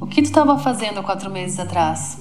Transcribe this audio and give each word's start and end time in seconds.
O 0.00 0.06
que 0.06 0.22
tu 0.22 0.26
estava 0.26 0.58
fazendo 0.58 1.02
quatro 1.02 1.30
meses 1.30 1.58
atrás? 1.58 2.20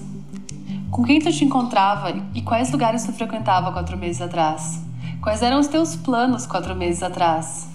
Com 0.90 1.04
quem 1.04 1.20
tu 1.20 1.32
te 1.32 1.44
encontrava 1.44 2.14
e 2.34 2.42
quais 2.42 2.72
lugares 2.72 3.04
tu 3.04 3.12
frequentava 3.14 3.72
quatro 3.72 3.98
meses 3.98 4.22
atrás? 4.22 4.82
Quais 5.22 5.42
eram 5.42 5.60
os 5.60 5.68
teus 5.68 5.96
planos 5.96 6.46
quatro 6.46 6.76
meses 6.76 7.04
atrás? 7.04 7.68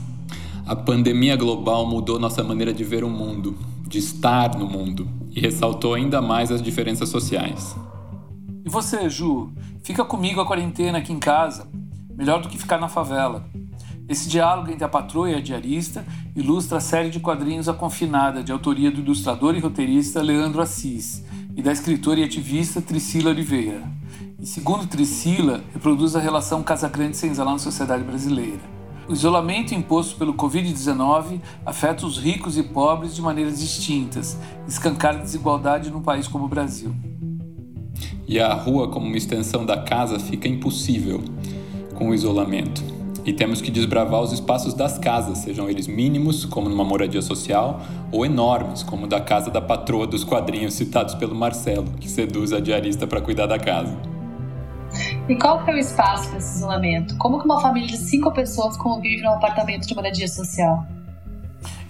A 0.67 0.77
pandemia 0.77 1.37
global 1.37 1.87
mudou 1.87 2.19
nossa 2.19 2.45
maneira 2.45 2.73
de 2.73 2.85
ver 2.85 3.03
o 3.03 3.09
mundo, 3.09 3.57
de 3.87 3.99
estar 3.99 4.57
no 4.57 4.67
mundo, 4.67 5.09
e 5.31 5.41
ressaltou 5.41 5.95
ainda 5.95 6.21
mais 6.21 6.53
as 6.53 6.63
diferenças 6.63 7.09
sociais. 7.09 7.75
E 8.65 8.69
você, 8.69 9.09
Ju? 9.09 9.51
Fica 9.83 10.05
comigo 10.05 10.41
a 10.41 10.47
quarentena 10.47 10.99
aqui 10.99 11.13
em 11.13 11.19
casa. 11.19 11.67
Melhor 12.15 12.43
do 12.43 12.49
que 12.49 12.59
ficar 12.59 12.79
na 12.79 12.89
favela. 12.89 13.45
Esse 14.09 14.27
diálogo 14.27 14.71
entre 14.71 14.85
a 14.85 14.89
patroa 14.89 15.31
e 15.31 15.35
a 15.35 15.41
diarista 15.41 16.03
ilustra 16.35 16.79
a 16.79 16.81
série 16.81 17.11
de 17.11 17.21
quadrinhos 17.21 17.69
A 17.69 17.75
Confinada, 17.75 18.43
de 18.43 18.51
autoria 18.51 18.91
do 18.91 19.01
ilustrador 19.01 19.55
e 19.55 19.61
roteirista 19.61 20.23
Leandro 20.23 20.63
Assis 20.63 21.23
e 21.55 21.61
da 21.61 21.71
escritora 21.71 22.21
e 22.21 22.25
ativista 22.25 22.81
Tricila 22.81 23.31
Oliveira. 23.31 23.83
E 24.41 24.47
segundo 24.47 24.87
Tricila, 24.87 25.63
reproduz 25.75 26.17
a 26.17 26.21
relação 26.21 26.63
Casa 26.63 26.89
Grande 26.89 27.19
senzala 27.19 27.53
na 27.53 27.59
sociedade 27.59 28.03
brasileira. 28.03 28.61
O 29.07 29.13
isolamento 29.13 29.75
imposto 29.75 30.17
pelo 30.17 30.33
Covid-19 30.33 31.41
afeta 31.67 32.07
os 32.07 32.19
ricos 32.19 32.57
e 32.57 32.63
pobres 32.63 33.15
de 33.15 33.21
maneiras 33.21 33.59
distintas, 33.59 34.39
escancara 34.67 35.19
a 35.19 35.23
desigualdade 35.23 35.91
num 35.91 36.01
país 36.01 36.27
como 36.27 36.47
o 36.47 36.49
Brasil. 36.49 36.95
E 38.27 38.41
a 38.41 38.55
rua, 38.55 38.89
como 38.89 39.07
uma 39.07 39.17
extensão 39.17 39.67
da 39.67 39.83
casa, 39.83 40.19
fica 40.19 40.49
impossível 40.49 41.23
com 41.95 42.11
o 42.11 42.15
isolamento. 42.15 42.98
E 43.29 43.33
temos 43.35 43.61
que 43.61 43.71
desbravar 43.71 44.23
os 44.23 44.33
espaços 44.33 44.73
das 44.73 44.97
casas, 44.97 45.37
sejam 45.37 45.69
eles 45.69 45.87
mínimos, 45.87 46.47
como 46.47 46.67
numa 46.67 46.83
moradia 46.83 47.21
social, 47.21 47.83
ou 48.11 48.25
enormes, 48.25 48.83
como 48.83 49.07
da 49.07 49.21
casa 49.21 49.51
da 49.51 49.61
patroa 49.61 50.07
dos 50.07 50.25
quadrinhos 50.25 50.73
citados 50.73 51.15
pelo 51.15 51.35
Marcelo, 51.35 51.93
que 52.01 52.09
seduz 52.09 52.55
a 52.55 52.59
diarista 52.59 53.07
para 53.07 53.21
cuidar 53.21 53.45
da 53.45 53.59
casa. 53.59 53.95
E 55.29 55.37
qual 55.37 55.63
que 55.63 55.71
é 55.71 55.75
o 55.75 55.77
espaço 55.77 56.27
para 56.31 56.39
esse 56.39 56.57
isolamento? 56.57 57.19
Como 57.19 57.39
que 57.39 57.45
uma 57.45 57.61
família 57.61 57.89
de 57.89 57.99
cinco 57.99 58.33
pessoas 58.33 58.79
convive 58.79 59.21
num 59.21 59.35
apartamento 59.35 59.87
de 59.87 59.95
moradia 59.95 60.27
social? 60.27 60.87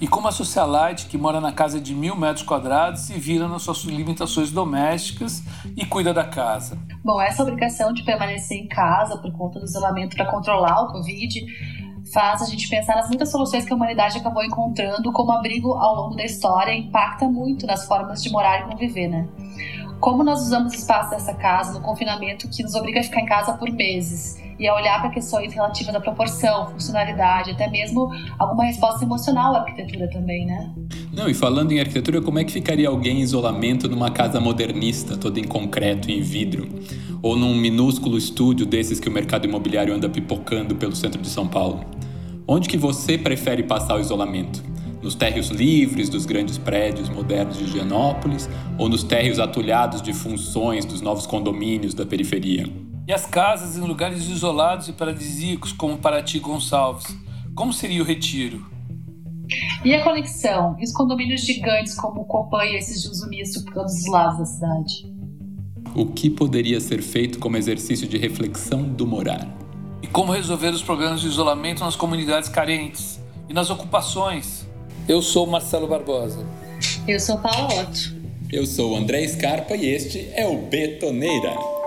E 0.01 0.07
como 0.07 0.29
a 0.29 0.33
socialite 0.33 1.07
que 1.07 1.19
mora 1.19 1.41
na 1.41 1.53
casa 1.53 1.81
de 1.81 1.95
mil 1.95 2.17
metros 2.17 2.45
quadrados 2.45 3.03
se 3.03 3.15
vira 3.15 3.49
nas 3.49 3.63
suas 3.63 3.79
limitações 3.79 4.53
domésticas 4.53 5.43
e 5.77 5.85
cuida 5.85 6.15
da 6.15 6.25
casa? 6.25 6.79
Bom, 7.05 7.21
essa 7.21 7.43
obrigação 7.43 7.93
de 7.93 8.05
permanecer 8.05 8.59
em 8.59 8.69
casa 8.69 9.19
por 9.19 9.33
conta 9.33 9.59
do 9.59 9.65
isolamento 9.65 10.17
para 10.17 10.31
controlar 10.31 10.83
o 10.83 10.93
Covid 10.93 11.45
faz 12.13 12.43
a 12.43 12.47
gente 12.47 12.69
pensar 12.69 12.97
nas 12.97 13.09
muitas 13.09 13.31
soluções 13.31 13.65
que 13.65 13.73
a 13.73 13.77
humanidade 13.77 14.19
acabou 14.19 14.43
encontrando 14.43 15.13
como 15.13 15.33
abrigo 15.33 15.75
ao 15.75 15.95
longo 15.97 16.15
da 16.15 16.25
história 16.25 16.73
e 16.73 16.81
impacta 16.81 17.27
muito 17.27 17.67
nas 17.67 17.87
formas 17.87 18.23
de 18.23 18.31
morar 18.31 18.61
e 18.61 18.71
conviver, 18.71 19.09
né? 19.09 19.29
como 20.01 20.23
nós 20.23 20.41
usamos 20.43 20.73
o 20.73 20.77
espaço 20.77 21.11
dessa 21.11 21.35
casa 21.35 21.73
no 21.73 21.81
confinamento 21.81 22.49
que 22.49 22.63
nos 22.63 22.75
obriga 22.75 23.01
a 23.01 23.03
ficar 23.03 23.21
em 23.21 23.27
casa 23.27 23.53
por 23.55 23.69
meses 23.71 24.37
e 24.59 24.67
a 24.67 24.75
olhar 24.75 25.01
para 25.01 25.11
questões 25.11 25.53
relativas 25.53 25.95
à 25.95 26.01
proporção, 26.01 26.69
funcionalidade, 26.69 27.53
até 27.53 27.69
mesmo 27.69 28.11
alguma 28.39 28.65
resposta 28.65 29.05
emocional 29.05 29.55
à 29.55 29.61
arquitetura 29.61 30.09
também, 30.11 30.47
né? 30.47 30.73
Não, 31.13 31.29
e 31.29 31.35
falando 31.35 31.73
em 31.73 31.81
arquitetura, 31.81 32.21
como 32.21 32.39
é 32.39 32.45
que 32.45 32.53
ficaria 32.53 32.89
alguém 32.89 33.19
em 33.19 33.23
isolamento 33.23 33.89
numa 33.89 34.11
casa 34.11 34.41
modernista, 34.41 35.17
toda 35.17 35.39
em 35.39 35.45
concreto 35.45 36.11
e 36.11 36.19
em 36.19 36.23
vidro? 36.23 36.69
Ou 37.23 37.37
num 37.37 37.55
minúsculo 37.55 38.17
estúdio 38.19 38.67
desses 38.67 39.01
que 39.01 39.09
o 39.09 39.13
mercado 39.13 39.47
imobiliário 39.47 39.95
anda 39.95 40.09
pipocando 40.09 40.75
pelo 40.77 40.95
centro 40.95 41.21
de 41.21 41.29
São 41.29 41.47
Paulo? 41.47 41.85
Onde 42.47 42.69
que 42.69 42.77
você 42.77 43.19
prefere 43.19 43.63
passar 43.63 43.97
o 43.97 44.01
isolamento? 44.01 44.63
nos 45.03 45.15
térreos 45.15 45.49
livres 45.49 46.09
dos 46.09 46.27
grandes 46.27 46.59
prédios 46.59 47.09
modernos 47.09 47.57
de 47.57 47.65
Higienópolis 47.65 48.49
ou 48.77 48.89
nos 48.89 49.05
térreos 49.05 49.39
atulhados 49.39 50.03
de 50.03 50.13
funções 50.13 50.85
dos 50.85 51.01
novos 51.01 51.25
condomínios 51.25 51.95
da 51.95 52.05
periferia. 52.05 52.67
E 53.09 53.13
as 53.15 53.25
casas 53.25 53.79
em 53.79 53.81
lugares 53.81 54.29
isolados 54.29 54.87
e 54.87 54.93
paradisíacos 54.93 55.73
como 55.73 55.97
Paraty 55.97 56.39
Gonçalves. 56.41 57.07
Como 57.55 57.73
seria 57.73 58.03
o 58.03 58.05
retiro? 58.05 58.67
E 59.83 59.95
a 59.95 60.05
conexão? 60.05 60.77
E 60.79 60.85
os 60.85 60.93
condomínios 60.93 61.41
gigantes 61.41 61.95
como 61.95 62.21
o 62.21 62.25
Copan 62.27 62.67
e 62.67 62.77
esses 62.77 63.01
de 63.01 63.09
uso 63.09 63.27
misto 63.31 63.65
por 63.65 63.73
todos 63.73 63.95
os 63.95 64.07
lados 64.09 64.39
da 64.39 64.45
cidade? 64.45 65.11
O 65.95 66.05
que 66.05 66.29
poderia 66.29 66.79
ser 66.81 67.01
feito 67.01 67.39
como 67.39 67.57
exercício 67.57 68.07
de 68.07 68.19
reflexão 68.19 68.83
do 68.83 69.07
morar? 69.07 69.49
E 70.03 70.07
como 70.07 70.33
resolver 70.33 70.69
os 70.69 70.83
problemas 70.83 71.23
de 71.23 71.29
isolamento 71.29 71.83
nas 71.83 71.97
comunidades 71.97 72.51
carentes 72.51 73.19
e 73.49 73.55
nas 73.55 73.71
ocupações? 73.71 74.69
Eu 75.09 75.23
sou 75.23 75.47
Marcelo 75.47 75.89
Barbosa. 75.89 76.47
Eu 77.07 77.19
sou 77.19 77.39
Paula 77.39 77.85
Otto. 77.85 78.15
Eu 78.53 78.67
sou 78.67 78.95
André 78.95 79.27
Scarpa 79.27 79.75
e 79.75 79.87
este 79.87 80.29
é 80.35 80.47
o 80.47 80.59
Betoneira. 80.59 81.78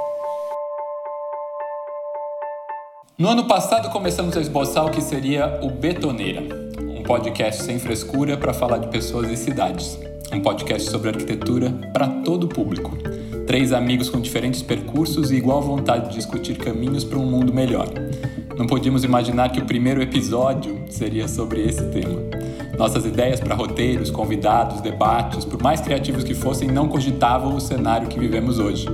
No 3.21 3.29
ano 3.29 3.43
passado 3.43 3.91
começamos 3.91 4.35
a 4.35 4.41
esboçar 4.41 4.83
o 4.83 4.89
que 4.89 4.99
seria 4.99 5.59
o 5.61 5.69
Betoneira, 5.69 6.41
um 6.81 7.03
podcast 7.03 7.61
sem 7.61 7.77
frescura 7.77 8.35
para 8.35 8.51
falar 8.51 8.79
de 8.79 8.87
pessoas 8.87 9.29
e 9.29 9.37
cidades. 9.37 9.99
Um 10.33 10.41
podcast 10.41 10.89
sobre 10.89 11.09
arquitetura 11.09 11.71
para 11.93 12.07
todo 12.07 12.45
o 12.45 12.47
público. 12.47 12.97
Três 13.45 13.73
amigos 13.73 14.09
com 14.09 14.19
diferentes 14.19 14.63
percursos 14.63 15.29
e 15.29 15.35
igual 15.35 15.61
vontade 15.61 16.09
de 16.09 16.15
discutir 16.15 16.57
caminhos 16.57 17.03
para 17.03 17.19
um 17.19 17.25
mundo 17.27 17.53
melhor. 17.53 17.87
Não 18.57 18.65
podíamos 18.65 19.03
imaginar 19.03 19.51
que 19.51 19.59
o 19.59 19.65
primeiro 19.65 20.01
episódio 20.01 20.83
seria 20.89 21.27
sobre 21.27 21.61
esse 21.61 21.83
tema. 21.89 22.19
Nossas 22.75 23.05
ideias 23.05 23.39
para 23.39 23.53
roteiros, 23.53 24.09
convidados, 24.09 24.81
debates, 24.81 25.45
por 25.45 25.61
mais 25.61 25.79
criativos 25.79 26.23
que 26.23 26.33
fossem, 26.33 26.71
não 26.71 26.87
cogitavam 26.87 27.55
o 27.55 27.61
cenário 27.61 28.07
que 28.07 28.17
vivemos 28.17 28.57
hoje. 28.57 28.87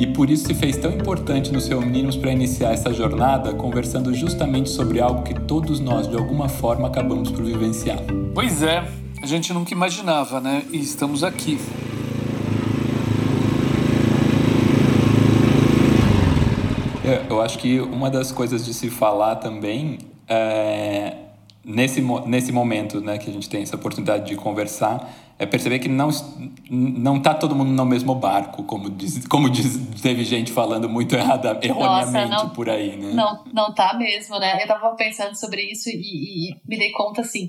E 0.00 0.06
por 0.06 0.30
isso 0.30 0.46
se 0.46 0.54
fez 0.54 0.78
tão 0.78 0.90
importante 0.90 1.52
nos 1.52 1.68
reunirmos 1.68 2.16
para 2.16 2.32
iniciar 2.32 2.72
essa 2.72 2.90
jornada 2.90 3.52
conversando 3.52 4.14
justamente 4.14 4.70
sobre 4.70 4.98
algo 4.98 5.22
que 5.22 5.34
todos 5.34 5.78
nós, 5.78 6.08
de 6.08 6.16
alguma 6.16 6.48
forma, 6.48 6.88
acabamos 6.88 7.30
por 7.30 7.44
vivenciar. 7.44 7.98
Pois 8.34 8.62
é, 8.62 8.82
a 9.22 9.26
gente 9.26 9.52
nunca 9.52 9.74
imaginava, 9.74 10.40
né? 10.40 10.64
E 10.72 10.78
estamos 10.78 11.22
aqui. 11.22 11.60
É, 17.04 17.26
eu 17.28 17.42
acho 17.42 17.58
que 17.58 17.78
uma 17.78 18.08
das 18.08 18.32
coisas 18.32 18.64
de 18.64 18.72
se 18.72 18.88
falar 18.88 19.36
também 19.36 19.98
é 20.26 21.12
nesse, 21.70 22.00
nesse 22.26 22.52
momento 22.52 23.00
né, 23.00 23.18
que 23.18 23.30
a 23.30 23.32
gente 23.32 23.48
tem 23.48 23.62
essa 23.62 23.76
oportunidade 23.76 24.26
de 24.26 24.36
conversar, 24.36 25.12
é 25.38 25.46
perceber 25.46 25.78
que 25.78 25.88
não 25.88 26.10
não 26.68 27.16
está 27.16 27.32
todo 27.32 27.54
mundo 27.54 27.70
no 27.70 27.86
mesmo 27.86 28.14
barco, 28.14 28.62
como 28.64 28.90
diz, 28.90 29.26
como 29.26 29.48
diz, 29.48 29.78
teve 30.02 30.22
gente 30.22 30.52
falando 30.52 30.88
muito 30.88 31.14
errada, 31.16 31.58
erroneamente 31.62 32.30
Nossa, 32.30 32.44
não, 32.44 32.50
por 32.50 32.68
aí, 32.68 32.96
né? 32.96 33.12
Não, 33.14 33.44
não 33.52 33.74
tá 33.74 33.94
mesmo, 33.94 34.38
né? 34.38 34.56
Eu 34.56 34.62
estava 34.62 34.94
pensando 34.96 35.34
sobre 35.34 35.62
isso 35.62 35.88
e, 35.88 36.50
e, 36.50 36.56
me 36.68 36.76
dei 36.76 36.90
conta, 36.90 37.22
assim, 37.22 37.48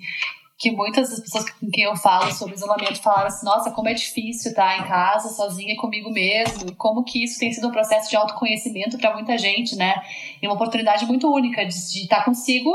que 0.57 0.71
muitas 0.71 1.09
das 1.09 1.19
pessoas 1.19 1.49
com 1.49 1.69
quem 1.69 1.83
eu 1.83 1.95
falo 1.97 2.31
sobre 2.31 2.55
isolamento 2.55 3.01
falaram 3.01 3.27
assim, 3.27 3.45
nossa, 3.45 3.71
como 3.71 3.89
é 3.89 3.93
difícil 3.93 4.51
estar 4.51 4.79
em 4.79 4.83
casa, 4.83 5.27
sozinha 5.29 5.75
comigo 5.75 6.09
mesmo, 6.11 6.73
como 6.75 7.03
que 7.03 7.23
isso 7.23 7.39
tem 7.39 7.51
sido 7.51 7.67
um 7.67 7.71
processo 7.71 8.09
de 8.09 8.15
autoconhecimento 8.15 8.97
para 8.97 9.13
muita 9.13 9.37
gente, 9.37 9.75
né? 9.75 9.95
E 10.41 10.47
uma 10.47 10.55
oportunidade 10.55 11.05
muito 11.05 11.27
única 11.29 11.65
de, 11.65 11.73
de 11.91 12.03
estar 12.03 12.23
consigo 12.23 12.71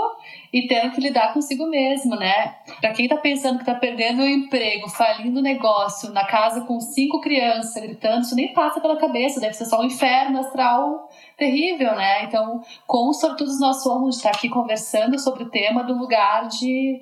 e 0.53 0.67
tendo 0.67 0.93
que 0.93 1.01
lidar 1.01 1.33
consigo 1.33 1.67
mesmo, 1.67 2.17
né? 2.17 2.57
Para 2.81 2.93
quem 2.93 3.09
tá 3.09 3.17
pensando 3.17 3.59
que 3.59 3.65
tá 3.65 3.75
perdendo 3.75 4.23
o 4.23 4.29
emprego, 4.29 4.89
falindo 4.89 5.41
o 5.41 5.43
negócio, 5.43 6.11
na 6.13 6.25
casa 6.27 6.63
com 6.63 6.81
cinco 6.81 7.21
crianças 7.21 7.83
gritando, 7.83 8.23
isso 8.23 8.35
nem 8.35 8.53
passa 8.53 8.81
pela 8.81 8.97
cabeça, 8.97 9.41
deve 9.41 9.55
ser 9.55 9.65
só 9.65 9.81
um 9.81 9.85
inferno 9.85 10.39
astral 10.41 11.09
terrível, 11.37 11.95
né? 11.95 12.25
Então, 12.25 12.63
com 12.87 13.13
sortudos 13.13 13.61
nós 13.61 13.83
somos 13.83 14.11
de 14.11 14.17
estar 14.17 14.31
aqui 14.31 14.49
conversando 14.49 15.19
sobre 15.19 15.45
o 15.45 15.51
tema 15.51 15.83
do 15.83 15.97
lugar 15.97 16.49
de, 16.49 17.01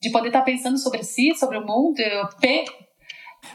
de 0.00 0.10
poder 0.10 0.28
estar 0.28 0.42
pensando 0.42 0.78
sobre 0.78 1.02
si, 1.02 1.34
sobre 1.34 1.58
o 1.58 1.66
mundo, 1.66 2.00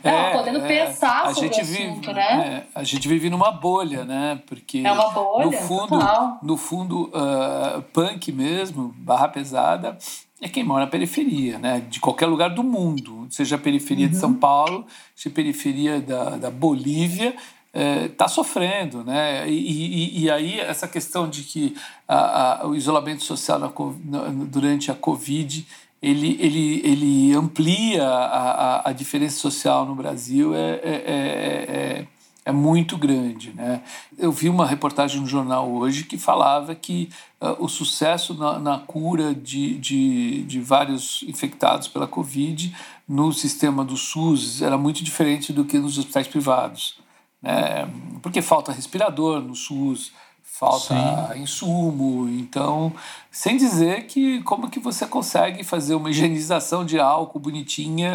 não, 0.04 0.12
é, 0.12 0.32
podendo 0.32 0.60
é, 0.60 0.68
pensar 0.68 1.24
a 1.24 1.34
sobre 1.34 1.50
gente 1.50 1.60
o 1.60 1.62
assunto, 1.62 2.02
vive, 2.02 2.14
né? 2.14 2.66
É, 2.76 2.80
a 2.80 2.84
gente 2.84 3.08
vive 3.08 3.30
numa 3.30 3.52
bolha, 3.52 4.04
né? 4.04 4.42
Porque 4.46 4.80
é 4.80 4.92
uma 4.92 5.10
bolha, 5.12 5.46
no 5.46 5.52
fundo, 5.52 5.88
total. 5.88 6.40
no 6.42 6.58
fundo, 6.58 7.02
uh, 7.10 7.82
punk 7.94 8.32
mesmo, 8.32 8.94
barra 8.98 9.28
pesada, 9.28 9.98
é 10.42 10.50
quem 10.50 10.64
mora 10.64 10.86
na 10.86 10.92
periferia, 10.92 11.60
né? 11.60 11.84
De 11.88 12.00
qualquer 12.00 12.26
lugar 12.26 12.50
do 12.50 12.64
mundo, 12.64 13.28
seja 13.30 13.56
a 13.56 13.60
periferia 13.60 14.06
uhum. 14.06 14.12
de 14.12 14.18
São 14.18 14.34
Paulo, 14.34 14.86
seja 15.16 15.30
a 15.30 15.36
periferia 15.36 16.02
da, 16.02 16.38
da 16.38 16.50
Bolívia, 16.52 17.36
está 17.74 18.26
é, 18.26 18.28
sofrendo, 18.28 19.04
né? 19.04 19.50
E, 19.50 19.54
e, 19.54 20.24
e, 20.24 20.32
aí 20.32 20.60
essa 20.60 20.88
questão 20.88 21.30
de 21.30 21.44
que 21.44 21.76
a, 22.08 22.64
a, 22.64 22.68
o 22.68 22.76
isolamento 22.76 23.24
social 23.24 23.58
na, 23.60 23.70
na, 24.04 24.28
durante 24.46 24.92
a 24.92 24.96
Covid 24.96 25.66
ele, 26.02 26.36
ele, 26.40 26.82
ele 26.84 27.34
amplia 27.36 28.04
a, 28.04 28.52
a, 28.52 28.90
a 28.90 28.92
diferença 28.92 29.38
social 29.38 29.86
no 29.86 29.94
Brasil 29.94 30.56
é, 30.56 30.72
é, 30.72 30.80
é, 30.84 31.76
é, 31.78 32.08
é 32.44 32.52
muito 32.52 32.98
grande. 32.98 33.54
Né? 33.54 33.84
Eu 34.18 34.32
vi 34.32 34.50
uma 34.50 34.66
reportagem 34.66 35.22
no 35.22 35.28
jornal 35.28 35.72
hoje 35.72 36.06
que 36.06 36.18
falava 36.18 36.74
que 36.74 37.10
uh, 37.40 37.64
o 37.64 37.70
sucesso 37.70 38.34
na, 38.34 38.58
na 38.58 38.80
cura 38.80 39.36
de, 39.36 39.78
de, 39.78 40.44
de, 40.44 40.60
vários 40.60 41.22
infectados 41.24 41.88
pela 41.88 42.08
Covid 42.08 42.76
no 43.08 43.32
sistema 43.32 43.86
do 43.86 43.96
SUS 43.96 44.64
era 44.64 44.80
muito 44.80 45.04
diferente 45.04 45.54
do 45.54 45.66
que 45.66 45.78
nos 45.78 46.00
hospitais 46.00 46.28
privados. 46.28 46.98
Né? 47.44 47.88
Porque 48.24 48.42
falta 48.42 48.72
respirador 48.72 49.40
no 49.40 49.54
SUS, 49.54 50.12
falta 50.62 51.34
Sim. 51.34 51.42
insumo, 51.42 52.30
então, 52.30 52.94
sem 53.32 53.58
dizer 53.58 54.06
que 54.06 54.44
como 54.44 54.70
que 54.70 54.80
você 54.80 55.08
consegue 55.08 55.64
fazer 55.64 55.96
uma 55.96 56.12
higienização 56.12 56.86
de 56.86 57.00
álcool 57.00 57.40
bonitinha, 57.40 58.12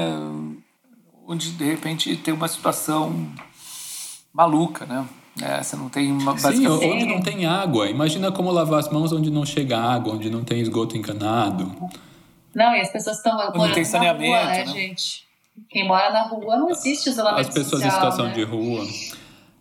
onde 1.26 1.50
de 1.50 1.64
repente 1.64 2.16
tem 2.19 2.32
uma 2.32 2.46
situação 2.46 3.28
maluca, 4.32 4.87
né? 4.87 5.04
É, 5.43 5.60
você 5.60 5.75
não 5.75 5.88
tem 5.88 6.12
uma 6.12 6.38
Sim, 6.38 6.69
onde 6.69 7.04
não 7.04 7.20
tem 7.20 7.46
água. 7.46 7.90
Imagina 7.90 8.31
como 8.31 8.52
lavar 8.52 8.78
as 8.78 8.88
mãos 8.88 9.12
onde 9.12 9.28
não 9.28 9.44
chega 9.44 9.76
água, 9.76 10.14
onde 10.14 10.31
não 10.31 10.44
tem 10.44 10.60
esgoto 10.60 10.96
encanado. 10.96 11.75
Não, 12.54 12.75
e 12.76 12.81
as 12.81 12.90
pessoas 12.90 13.16
estão 13.16 13.34
morando 13.34 13.58
não 13.58 13.72
tem 13.72 13.84
saneamento, 13.84 14.31
na 14.31 14.38
rua, 14.38 14.46
né, 14.46 14.64
né, 14.64 14.72
gente? 14.72 15.26
Quem 15.69 15.87
mora 15.87 16.10
na 16.10 16.22
rua 16.22 16.56
não 16.56 16.70
existe 16.70 17.10
isolamento 17.10 17.48
As 17.48 17.48
pessoas 17.48 17.82
social, 17.82 17.88
em 17.88 17.90
situação 17.90 18.26
né? 18.26 18.34
de 18.34 18.44
rua. 18.44 18.87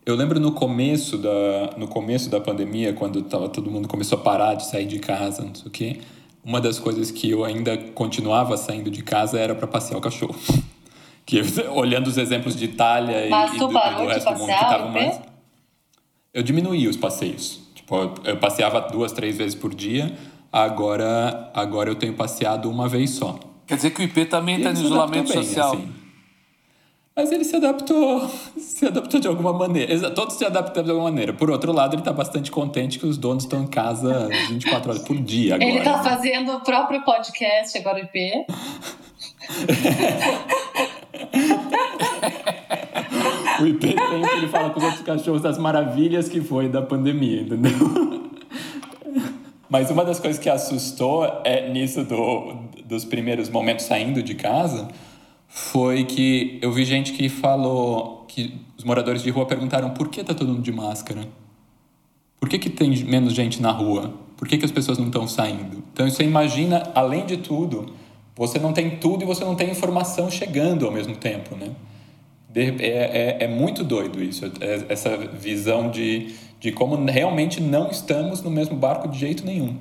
Eu 0.06 0.14
lembro 0.14 0.38
no 0.38 0.52
começo 0.52 1.18
da, 1.18 1.74
no 1.76 1.88
começo 1.88 2.30
da 2.30 2.40
pandemia, 2.40 2.92
quando 2.92 3.22
tava, 3.22 3.48
todo 3.48 3.68
mundo 3.68 3.88
começou 3.88 4.16
a 4.16 4.22
parar 4.22 4.54
de 4.54 4.64
sair 4.64 4.86
de 4.86 5.00
casa, 5.00 5.42
não 5.42 5.52
sei 5.52 5.66
o 5.66 5.70
quê. 5.70 5.98
Uma 6.44 6.60
das 6.60 6.78
coisas 6.78 7.10
que 7.10 7.28
eu 7.28 7.44
ainda 7.44 7.76
continuava 7.76 8.56
saindo 8.56 8.88
de 8.88 9.02
casa 9.02 9.36
era 9.36 9.52
para 9.52 9.66
passear 9.66 9.98
o 9.98 10.00
cachorro. 10.00 10.36
que 11.26 11.42
olhando 11.72 12.06
os 12.06 12.16
exemplos 12.18 12.54
de 12.54 12.66
Itália 12.66 13.26
Mas 13.28 13.54
e, 13.54 13.58
tu 13.58 13.66
do, 13.66 13.72
do 13.72 13.78
resto 14.06 14.28
de 14.28 14.34
do 14.34 14.38
mundo 14.38 14.46
que 14.46 14.52
passear, 14.52 14.92
mais. 14.92 15.20
Eu 16.32 16.44
diminuí 16.44 16.86
os 16.86 16.96
passeios. 16.96 17.62
Tipo, 17.74 17.96
eu, 17.96 18.14
eu 18.26 18.36
passeava 18.36 18.80
duas, 18.82 19.10
três 19.10 19.36
vezes 19.36 19.56
por 19.56 19.74
dia. 19.74 20.16
Agora, 20.52 21.50
agora 21.52 21.90
eu 21.90 21.96
tenho 21.96 22.14
passeado 22.14 22.70
uma 22.70 22.88
vez 22.88 23.10
só. 23.10 23.40
Quer 23.66 23.74
dizer 23.74 23.90
que 23.90 24.02
o 24.02 24.04
IP 24.04 24.26
também 24.26 24.58
está 24.58 24.72
no 24.72 24.80
isolamento 24.80 25.32
bem, 25.32 25.42
social. 25.42 25.72
Assim. 25.72 26.05
Mas 27.18 27.32
ele 27.32 27.44
se 27.44 27.56
adaptou, 27.56 28.28
se 28.60 28.84
adaptou 28.84 29.18
de 29.18 29.26
alguma 29.26 29.50
maneira. 29.50 30.10
Todos 30.10 30.36
se 30.36 30.44
adaptam 30.44 30.84
de 30.84 30.90
alguma 30.90 31.10
maneira. 31.10 31.32
Por 31.32 31.50
outro 31.50 31.72
lado, 31.72 31.94
ele 31.94 32.02
está 32.02 32.12
bastante 32.12 32.50
contente 32.50 32.98
que 32.98 33.06
os 33.06 33.16
donos 33.16 33.44
estão 33.44 33.62
em 33.62 33.66
casa 33.66 34.28
24 34.48 34.90
horas 34.90 35.02
por 35.02 35.16
dia 35.16 35.54
agora. 35.54 35.70
Ele 35.70 35.78
está 35.78 36.02
fazendo 36.02 36.52
o 36.52 36.60
próprio 36.60 37.02
podcast 37.04 37.78
agora, 37.78 38.00
IP. 38.00 38.44
o 43.62 43.66
IP 43.66 43.80
tem 43.80 43.96
que 43.96 44.36
ele 44.36 44.48
fala 44.48 44.68
com 44.68 44.78
os 44.78 44.84
outros 44.84 45.02
cachorros 45.02 45.40
das 45.40 45.56
maravilhas 45.56 46.28
que 46.28 46.42
foi 46.42 46.68
da 46.68 46.82
pandemia, 46.82 47.40
entendeu? 47.40 47.72
Mas 49.70 49.90
uma 49.90 50.04
das 50.04 50.20
coisas 50.20 50.38
que 50.38 50.50
assustou 50.50 51.24
é 51.44 51.70
nisso 51.70 52.04
do, 52.04 52.56
dos 52.84 53.06
primeiros 53.06 53.48
momentos 53.48 53.86
saindo 53.86 54.22
de 54.22 54.34
casa 54.34 54.86
foi 55.56 56.04
que 56.04 56.58
eu 56.60 56.70
vi 56.70 56.84
gente 56.84 57.14
que 57.14 57.30
falou 57.30 58.26
que 58.28 58.60
os 58.76 58.84
moradores 58.84 59.22
de 59.22 59.30
rua 59.30 59.46
perguntaram 59.46 59.88
por 59.88 60.08
que 60.08 60.22
tá 60.22 60.34
todo 60.34 60.48
mundo 60.48 60.60
de 60.60 60.70
máscara? 60.70 61.26
Por 62.38 62.46
que, 62.46 62.58
que 62.58 62.68
tem 62.68 62.90
menos 63.04 63.32
gente 63.32 63.62
na 63.62 63.70
rua? 63.70 64.12
Por 64.36 64.46
que, 64.46 64.58
que 64.58 64.66
as 64.66 64.70
pessoas 64.70 64.98
não 64.98 65.06
estão 65.06 65.26
saindo? 65.26 65.82
Então 65.94 66.10
você 66.10 66.24
imagina, 66.24 66.90
além 66.94 67.24
de 67.24 67.38
tudo, 67.38 67.94
você 68.36 68.58
não 68.58 68.74
tem 68.74 68.98
tudo 68.98 69.22
e 69.22 69.26
você 69.26 69.46
não 69.46 69.54
tem 69.54 69.70
informação 69.70 70.30
chegando 70.30 70.84
ao 70.84 70.92
mesmo 70.92 71.16
tempo, 71.16 71.56
né? 71.56 71.70
É, 72.54 73.38
é, 73.40 73.44
é 73.44 73.48
muito 73.48 73.82
doido 73.82 74.22
isso, 74.22 74.44
é, 74.60 74.84
essa 74.90 75.16
visão 75.16 75.90
de, 75.90 76.34
de 76.60 76.70
como 76.70 77.02
realmente 77.06 77.62
não 77.62 77.90
estamos 77.90 78.42
no 78.42 78.50
mesmo 78.50 78.76
barco 78.76 79.08
de 79.08 79.18
jeito 79.18 79.42
nenhum. 79.42 79.78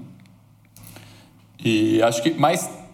E 1.61 2.01
acho 2.01 2.23
que, 2.23 2.31
mas 2.31 2.84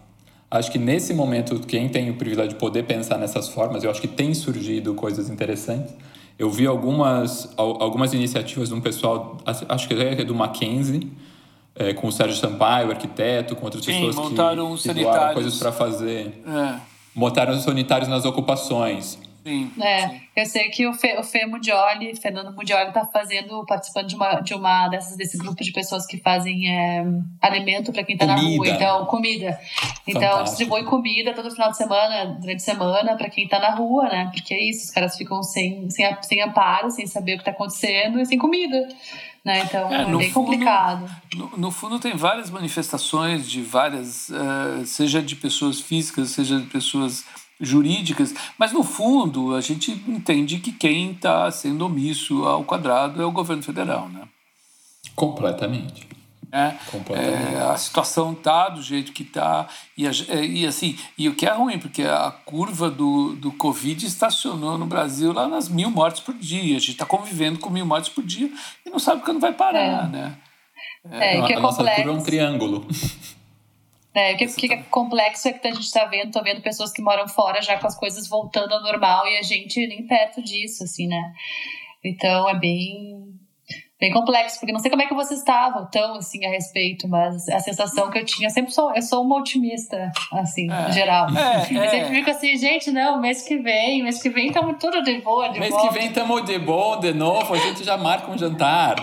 acho 0.51 0.69
que 0.69 0.77
nesse 0.77 1.13
momento, 1.13 1.59
quem 1.61 1.87
tem 1.87 2.09
o 2.09 2.15
privilégio 2.15 2.49
de 2.49 2.59
poder 2.59 2.83
pensar 2.83 3.17
nessas 3.17 3.47
formas, 3.47 3.83
eu 3.83 3.89
acho 3.89 4.01
que 4.01 4.07
tem 4.07 4.33
surgido 4.33 4.93
coisas 4.93 5.29
interessantes. 5.29 5.95
Eu 6.37 6.49
vi 6.49 6.67
algumas, 6.67 7.53
algumas 7.57 8.13
iniciativas 8.13 8.69
de 8.69 8.75
um 8.75 8.81
pessoal, 8.81 9.37
acho 9.45 9.87
que 9.87 9.93
é 9.93 10.25
do 10.25 10.35
Mackenzie, 10.35 11.11
é, 11.75 11.93
com 11.93 12.07
o 12.07 12.11
Sérgio 12.11 12.35
Sampaio, 12.35 12.89
arquiteto, 12.89 13.55
com 13.55 13.65
outras 13.65 13.85
Sim, 13.85 13.93
pessoas 13.93 14.15
montaram 14.15 14.75
que, 14.75 14.93
que 14.93 15.01
doaram 15.01 15.33
coisas 15.33 15.57
para 15.57 15.71
fazer. 15.71 16.43
É. 16.45 16.75
Montaram 17.15 17.53
os 17.53 17.63
sanitários 17.63 18.09
nas 18.09 18.25
ocupações. 18.25 19.17
Sim, 19.43 19.71
é, 19.81 20.07
sim. 20.07 20.21
eu 20.35 20.45
sei 20.45 20.69
que 20.69 20.85
o 20.85 20.93
Fê, 20.93 21.17
o 21.17 21.23
Fê 21.23 21.45
Mudioli, 21.45 22.15
Fernando 22.15 22.53
Mudioli, 22.53 22.89
está 22.89 23.05
fazendo, 23.05 23.65
participando 23.65 24.07
de 24.07 24.15
uma, 24.15 24.39
de 24.41 24.53
uma 24.53 24.87
dessas, 24.87 25.17
desse 25.17 25.37
grupo 25.37 25.63
de 25.63 25.71
pessoas 25.71 26.05
que 26.05 26.17
fazem 26.17 26.69
é, 26.69 27.03
alimento 27.41 27.91
para 27.91 28.03
quem 28.03 28.13
está 28.13 28.27
na 28.27 28.35
rua, 28.35 28.67
então, 28.67 29.05
comida. 29.05 29.59
Então, 30.07 30.21
Fantástico. 30.21 30.43
distribui 30.43 30.83
comida 30.83 31.33
todo 31.33 31.49
final 31.49 31.71
de 31.71 31.77
semana, 31.77 32.37
durante 32.39 32.57
a 32.57 32.59
semana, 32.59 33.17
para 33.17 33.29
quem 33.29 33.45
está 33.45 33.59
na 33.59 33.71
rua, 33.71 34.03
né? 34.03 34.29
Porque 34.31 34.53
é 34.53 34.69
isso, 34.69 34.85
os 34.85 34.91
caras 34.91 35.17
ficam 35.17 35.41
sem, 35.41 35.89
sem, 35.89 36.05
sem 36.21 36.41
amparo, 36.41 36.91
sem 36.91 37.07
saber 37.07 37.33
o 37.33 37.35
que 37.37 37.41
está 37.41 37.51
acontecendo 37.51 38.19
e 38.19 38.25
sem 38.25 38.37
comida. 38.37 38.87
Né? 39.43 39.63
Então 39.63 39.91
é, 39.91 40.03
é 40.03 40.05
bem 40.05 40.29
fundo, 40.29 40.45
complicado. 40.45 41.09
No, 41.35 41.57
no, 41.57 41.71
fundo, 41.71 41.97
tem 41.97 42.15
várias 42.15 42.51
manifestações 42.51 43.49
de 43.49 43.63
várias, 43.63 44.29
uh, 44.29 44.85
seja 44.85 45.19
de 45.19 45.35
pessoas 45.35 45.81
físicas, 45.81 46.29
seja 46.29 46.59
de 46.59 46.67
pessoas 46.67 47.25
jurídicas, 47.61 48.33
mas 48.57 48.73
no 48.73 48.83
fundo 48.83 49.55
a 49.55 49.61
gente 49.61 49.91
entende 50.07 50.59
que 50.59 50.71
quem 50.71 51.11
está 51.11 51.49
sendo 51.51 51.85
omisso 51.85 52.43
ao 52.43 52.63
quadrado 52.63 53.21
é 53.21 53.25
o 53.25 53.31
governo 53.31 53.63
federal, 53.63 54.09
né? 54.09 54.27
Completamente. 55.15 56.11
É, 56.51 56.75
Completamente. 56.91 57.55
É, 57.55 57.61
a 57.61 57.77
situação 57.77 58.35
tá 58.35 58.67
do 58.67 58.81
jeito 58.81 59.13
que 59.13 59.23
tá 59.23 59.67
e, 59.97 60.05
é, 60.05 60.11
e 60.45 60.67
assim 60.67 60.97
e 61.17 61.29
o 61.29 61.35
que 61.35 61.45
é 61.45 61.53
ruim 61.53 61.79
porque 61.79 62.03
a 62.03 62.29
curva 62.29 62.91
do, 62.91 63.33
do 63.37 63.53
covid 63.53 64.05
estacionou 64.05 64.77
no 64.77 64.85
Brasil 64.85 65.31
lá 65.31 65.47
nas 65.47 65.69
mil 65.69 65.89
mortes 65.89 66.19
por 66.19 66.35
dia 66.35 66.75
a 66.75 66.79
gente 66.79 66.91
está 66.91 67.05
convivendo 67.05 67.57
com 67.57 67.69
mil 67.69 67.85
mortes 67.85 68.09
por 68.09 68.21
dia 68.21 68.51
e 68.85 68.89
não 68.89 68.99
sabe 68.99 69.23
quando 69.23 69.39
vai 69.39 69.53
parar 69.53 70.07
é. 70.07 70.07
né 70.09 70.37
é, 71.09 71.37
é 71.37 71.45
que 71.45 71.53
é 71.53 71.55
a 71.55 71.61
complexo. 71.61 71.61
nossa 71.61 71.95
curva 71.95 72.09
é 72.09 72.13
um 72.13 72.21
triângulo 72.21 72.87
É, 74.13 74.33
o 74.33 74.37
que, 74.37 74.45
que, 74.47 74.73
é 74.73 74.83
complexo 74.83 75.47
é 75.47 75.53
que 75.53 75.67
a 75.67 75.71
gente 75.71 75.85
está 75.85 76.05
vendo, 76.05 76.31
tô 76.31 76.43
vendo 76.43 76.61
pessoas 76.61 76.91
que 76.91 77.01
moram 77.01 77.27
fora 77.27 77.61
já 77.61 77.79
com 77.79 77.87
as 77.87 77.97
coisas 77.97 78.27
voltando 78.27 78.73
ao 78.73 78.83
normal 78.83 79.25
e 79.25 79.37
a 79.37 79.41
gente 79.41 79.87
nem 79.87 80.05
perto 80.05 80.43
disso, 80.43 80.83
assim, 80.83 81.07
né? 81.07 81.33
Então 82.03 82.49
é 82.49 82.57
bem 82.57 83.30
bem 84.01 84.11
complexo, 84.11 84.59
porque 84.59 84.73
não 84.73 84.79
sei 84.79 84.89
como 84.89 85.03
é 85.03 85.05
que 85.05 85.13
vocês 85.13 85.39
estavam 85.39 85.85
tão 85.85 86.15
assim 86.15 86.43
a 86.43 86.49
respeito, 86.49 87.07
mas 87.07 87.47
a 87.47 87.59
sensação 87.59 88.09
que 88.09 88.17
eu 88.17 88.25
tinha, 88.25 88.47
eu 88.47 88.51
sempre 88.51 88.71
sou, 88.71 88.91
eu 88.95 89.01
sou 89.03 89.23
uma 89.23 89.37
otimista, 89.37 90.11
assim, 90.33 90.71
é, 90.71 90.89
em 90.89 90.91
geral. 90.91 91.27
É, 91.29 91.61
eu 91.69 91.89
sempre 91.91 92.15
fico 92.15 92.31
assim, 92.31 92.57
gente, 92.57 92.89
não, 92.89 93.21
mês 93.21 93.43
que 93.43 93.59
vem, 93.59 94.01
mês 94.01 94.19
que 94.19 94.27
vem 94.27 94.47
estamos 94.47 94.77
tudo 94.79 95.03
de 95.03 95.21
boa, 95.21 95.49
de 95.49 95.59
mês 95.59 95.69
boa. 95.69 95.87
que 95.87 95.93
vem 95.93 96.07
estamos 96.07 96.43
de 96.43 96.57
bom 96.57 96.99
de 96.99 97.13
novo, 97.13 97.53
a 97.53 97.57
gente 97.57 97.83
já 97.83 97.95
marca 97.95 98.31
um 98.31 98.35
jantar. 98.35 98.95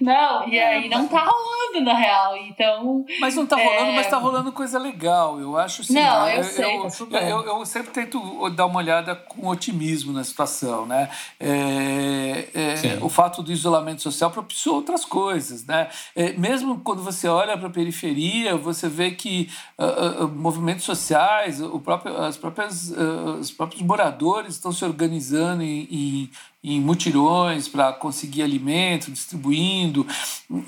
Não, 0.00 0.48
e 0.48 0.58
aí 0.58 0.88
não 0.88 1.06
tá 1.06 1.20
rolando, 1.20 1.84
na 1.84 1.94
real, 1.94 2.36
então... 2.38 3.04
Mas 3.20 3.36
não 3.36 3.46
tá 3.46 3.54
rolando, 3.54 3.92
é... 3.92 3.94
mas 3.94 4.08
tá 4.08 4.18
rolando 4.18 4.50
coisa 4.50 4.76
legal, 4.76 5.38
eu 5.38 5.56
acho 5.56 5.82
assim... 5.82 5.94
Não, 5.94 6.28
eu, 6.28 6.38
eu 6.38 6.44
sei, 6.44 6.76
eu, 6.76 7.06
tá 7.06 7.20
eu, 7.22 7.46
eu, 7.46 7.64
sempre 7.64 7.92
tento 7.92 8.50
dar 8.50 8.66
uma 8.66 8.78
olhada 8.78 9.14
com 9.14 9.46
otimismo 9.46 10.12
na 10.12 10.24
situação, 10.24 10.84
né? 10.84 11.08
É, 11.38 12.48
é 12.52 12.98
o 13.00 13.08
fato 13.08 13.40
do 13.40 13.52
isolamento 13.52 14.02
social 14.02 14.31
propiciou 14.32 14.76
outras 14.76 15.04
coisas, 15.04 15.64
né? 15.64 15.88
É, 16.16 16.32
mesmo 16.32 16.80
quando 16.80 17.02
você 17.02 17.28
olha 17.28 17.56
para 17.56 17.68
a 17.68 17.70
periferia, 17.70 18.56
você 18.56 18.88
vê 18.88 19.12
que 19.12 19.48
uh, 19.78 20.24
uh, 20.24 20.28
movimentos 20.28 20.84
sociais, 20.84 21.60
o 21.60 21.78
próprio, 21.78 22.16
as 22.16 22.36
próprias, 22.36 22.90
uh, 22.90 23.38
os 23.38 23.50
próprios 23.50 23.82
moradores 23.82 24.54
estão 24.54 24.72
se 24.72 24.84
organizando 24.84 25.62
em, 25.62 25.86
em, 25.90 26.30
em 26.64 26.80
mutirões 26.80 27.68
para 27.68 27.92
conseguir 27.92 28.42
alimento, 28.42 29.10
distribuindo. 29.10 30.06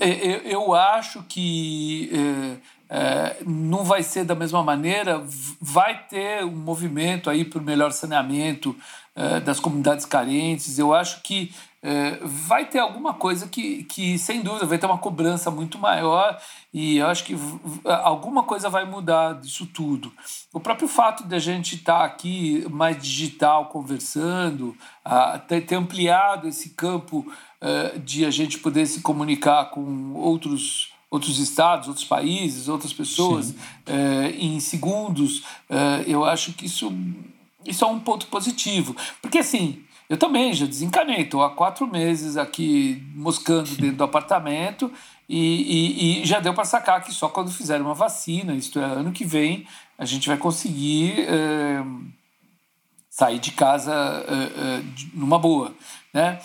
Eu, 0.00 0.38
eu 0.44 0.74
acho 0.74 1.22
que 1.28 2.60
é, 2.88 3.38
não 3.44 3.82
vai 3.82 4.02
ser 4.02 4.24
da 4.24 4.34
mesma 4.34 4.62
maneira, 4.62 5.20
vai 5.60 6.04
ter 6.06 6.44
um 6.44 6.54
movimento 6.54 7.30
aí 7.30 7.44
para 7.44 7.58
o 7.58 7.62
melhor 7.62 7.90
saneamento 7.90 8.76
é, 9.16 9.40
das 9.40 9.58
comunidades 9.58 10.04
carentes. 10.04 10.78
Eu 10.78 10.94
acho 10.94 11.22
que 11.22 11.52
é, 11.86 12.18
vai 12.22 12.64
ter 12.64 12.78
alguma 12.78 13.12
coisa 13.12 13.46
que, 13.46 13.84
que, 13.84 14.18
sem 14.18 14.40
dúvida, 14.40 14.64
vai 14.64 14.78
ter 14.78 14.86
uma 14.86 14.96
cobrança 14.96 15.50
muito 15.50 15.78
maior 15.78 16.40
e 16.72 16.96
eu 16.96 17.06
acho 17.06 17.24
que 17.24 17.36
alguma 17.84 18.42
coisa 18.42 18.70
vai 18.70 18.86
mudar 18.86 19.34
disso 19.34 19.66
tudo. 19.66 20.10
O 20.50 20.58
próprio 20.58 20.88
fato 20.88 21.28
de 21.28 21.34
a 21.34 21.38
gente 21.38 21.74
estar 21.74 21.98
tá 21.98 22.04
aqui 22.06 22.66
mais 22.70 22.96
digital, 23.02 23.66
conversando, 23.66 24.74
a, 25.04 25.38
ter, 25.38 25.60
ter 25.60 25.74
ampliado 25.74 26.48
esse 26.48 26.70
campo 26.70 27.30
é, 27.60 27.98
de 27.98 28.24
a 28.24 28.30
gente 28.30 28.56
poder 28.58 28.86
se 28.86 29.02
comunicar 29.02 29.66
com 29.66 30.14
outros 30.14 30.90
outros 31.10 31.38
estados, 31.38 31.86
outros 31.86 32.06
países, 32.06 32.66
outras 32.66 32.92
pessoas 32.92 33.54
é, 33.86 34.30
em 34.30 34.58
segundos, 34.58 35.44
é, 35.70 36.02
eu 36.08 36.24
acho 36.24 36.54
que 36.54 36.66
isso, 36.66 36.92
isso 37.64 37.84
é 37.84 37.86
um 37.86 38.00
ponto 38.00 38.26
positivo. 38.26 38.96
Porque, 39.22 39.38
assim, 39.38 39.84
Eu 40.08 40.18
também 40.18 40.52
já 40.52 40.66
desencanei, 40.66 41.22
estou 41.22 41.42
há 41.42 41.50
quatro 41.50 41.86
meses 41.86 42.36
aqui 42.36 43.02
moscando 43.14 43.70
dentro 43.76 43.96
do 43.96 44.04
apartamento 44.04 44.92
e, 45.28 45.38
e, 45.38 46.22
e 46.22 46.26
já 46.26 46.40
deu 46.40 46.52
para 46.52 46.64
sacar 46.64 47.02
que 47.02 47.12
só 47.12 47.28
quando 47.28 47.50
fizer 47.50 47.80
uma 47.80 47.94
vacina, 47.94 48.54
isto 48.54 48.78
é, 48.78 48.84
ano 48.84 49.12
que 49.12 49.24
vem, 49.24 49.66
a 49.98 50.04
gente 50.04 50.28
vai 50.28 50.36
conseguir 50.36 51.20
é, 51.20 51.82
sair 53.08 53.38
de 53.38 53.52
casa 53.52 53.92
é, 54.28 54.34
é, 54.34 54.82
numa 55.14 55.38
boa, 55.38 55.74
né? 56.12 56.40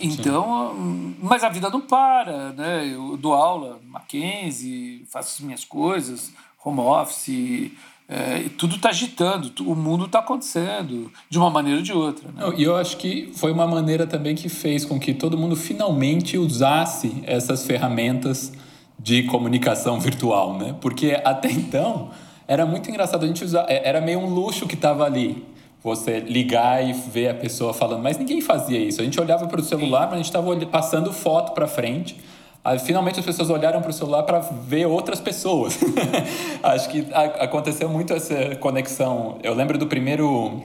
Então, 0.00 0.72
Sim. 0.76 1.16
mas 1.20 1.42
a 1.42 1.48
vida 1.48 1.68
não 1.68 1.80
para, 1.80 2.52
né? 2.52 2.86
Eu 2.86 3.16
dou 3.16 3.34
aula, 3.34 3.80
Mackenzie, 3.82 5.04
faço 5.10 5.34
as 5.34 5.40
minhas 5.40 5.64
coisas, 5.64 6.32
home 6.64 6.78
office, 6.78 7.72
é, 8.06 8.50
tudo 8.58 8.76
está 8.76 8.90
agitando, 8.90 9.50
o 9.64 9.74
mundo 9.74 10.04
está 10.04 10.18
acontecendo 10.18 11.10
de 11.28 11.38
uma 11.38 11.48
maneira 11.48 11.78
ou 11.78 11.82
de 11.82 11.92
outra. 11.92 12.28
Né? 12.30 12.54
E 12.56 12.62
eu 12.62 12.76
acho 12.76 12.98
que 12.98 13.32
foi 13.34 13.50
uma 13.50 13.66
maneira 13.66 14.06
também 14.06 14.34
que 14.34 14.48
fez 14.48 14.84
com 14.84 15.00
que 15.00 15.14
todo 15.14 15.38
mundo 15.38 15.56
finalmente 15.56 16.36
usasse 16.36 17.22
essas 17.26 17.64
ferramentas 17.64 18.52
de 18.98 19.22
comunicação 19.24 19.98
virtual, 19.98 20.56
né? 20.56 20.74
Porque 20.80 21.20
até 21.24 21.50
então 21.52 22.10
era 22.46 22.66
muito 22.66 22.90
engraçado 22.90 23.24
a 23.24 23.26
gente 23.26 23.42
usar, 23.42 23.66
é, 23.68 23.88
era 23.88 24.00
meio 24.00 24.18
um 24.18 24.28
luxo 24.28 24.66
que 24.66 24.74
estava 24.74 25.04
ali. 25.04 25.44
Você 25.82 26.20
ligar 26.20 26.86
e 26.86 26.94
ver 26.94 27.28
a 27.28 27.34
pessoa 27.34 27.74
falando, 27.74 28.02
mas 28.02 28.16
ninguém 28.16 28.40
fazia 28.40 28.78
isso. 28.78 29.02
A 29.02 29.04
gente 29.04 29.20
olhava 29.20 29.46
para 29.46 29.60
o 29.60 29.64
celular, 29.64 30.06
mas 30.06 30.14
a 30.14 30.16
gente 30.16 30.26
estava 30.26 30.56
passando 30.66 31.12
foto 31.12 31.52
para 31.52 31.66
frente 31.66 32.16
Aí, 32.64 32.78
finalmente 32.78 33.20
as 33.20 33.26
pessoas 33.26 33.50
olharam 33.50 33.82
para 33.82 33.90
o 33.90 33.92
celular 33.92 34.22
para 34.22 34.38
ver 34.38 34.86
outras 34.86 35.20
pessoas. 35.20 35.78
Acho 36.62 36.88
que 36.88 37.06
aconteceu 37.12 37.90
muito 37.90 38.14
essa 38.14 38.56
conexão. 38.56 39.38
Eu 39.42 39.52
lembro 39.52 39.76
do 39.76 39.86
primeiro 39.86 40.62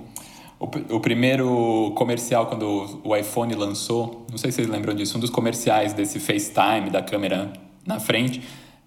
o, 0.58 0.66
o, 0.96 1.00
primeiro 1.02 1.92
comercial 1.96 2.46
quando 2.46 3.02
o 3.04 3.16
iPhone 3.16 3.54
lançou, 3.54 4.26
não 4.30 4.38
sei 4.38 4.52
se 4.52 4.58
vocês 4.58 4.68
lembram 4.68 4.94
disso, 4.94 5.18
um 5.18 5.20
dos 5.20 5.30
comerciais 5.30 5.94
desse 5.94 6.20
FaceTime 6.20 6.90
da 6.90 7.02
câmera 7.02 7.52
na 7.86 8.00
frente 8.00 8.42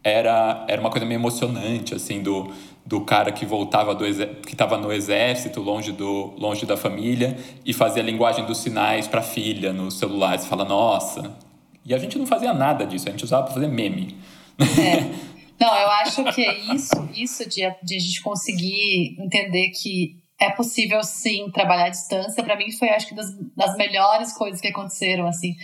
era, 0.04 0.64
era 0.68 0.80
uma 0.80 0.90
coisa 0.90 1.06
meio 1.06 1.18
emocionante 1.18 1.94
assim 1.94 2.22
do, 2.22 2.50
do 2.84 3.02
cara 3.02 3.32
que 3.32 3.46
voltava 3.46 3.94
do 3.94 4.04
que 4.42 4.52
estava 4.52 4.76
no 4.76 4.92
exército 4.92 5.60
longe 5.60 5.92
do 5.92 6.32
longe 6.38 6.66
da 6.66 6.76
família 6.76 7.36
e 7.64 7.72
fazia 7.72 8.02
a 8.02 8.04
linguagem 8.04 8.44
dos 8.44 8.58
sinais 8.58 9.06
para 9.06 9.20
a 9.20 9.24
filha 9.24 9.72
no 9.72 9.90
celular. 9.90 10.38
Você 10.38 10.46
fala 10.46 10.64
nossa 10.64 11.51
e 11.84 11.94
a 11.94 11.98
gente 11.98 12.18
não 12.18 12.26
fazia 12.26 12.52
nada 12.52 12.86
disso, 12.86 13.08
a 13.08 13.12
gente 13.12 13.24
usava 13.24 13.44
para 13.44 13.54
fazer 13.54 13.68
meme. 13.68 14.16
É. 14.58 15.32
Não, 15.60 15.76
eu 15.76 15.90
acho 15.90 16.24
que 16.32 16.44
é 16.44 16.58
isso, 16.74 17.08
isso 17.14 17.48
de, 17.48 17.60
de 17.84 17.94
a 17.94 17.98
gente 18.00 18.20
conseguir 18.20 19.16
entender 19.20 19.68
que 19.68 20.16
é 20.42 20.50
possível 20.50 21.02
sim 21.04 21.48
trabalhar 21.52 21.84
à 21.84 21.88
distância. 21.88 22.42
Para 22.42 22.56
mim 22.56 22.70
foi 22.72 22.90
acho 22.90 23.06
que 23.06 23.14
das, 23.14 23.32
das, 23.56 23.76
melhores 23.76 24.32
coisas 24.32 24.60
que 24.60 24.66
aconteceram 24.66 25.26
assim, 25.26 25.54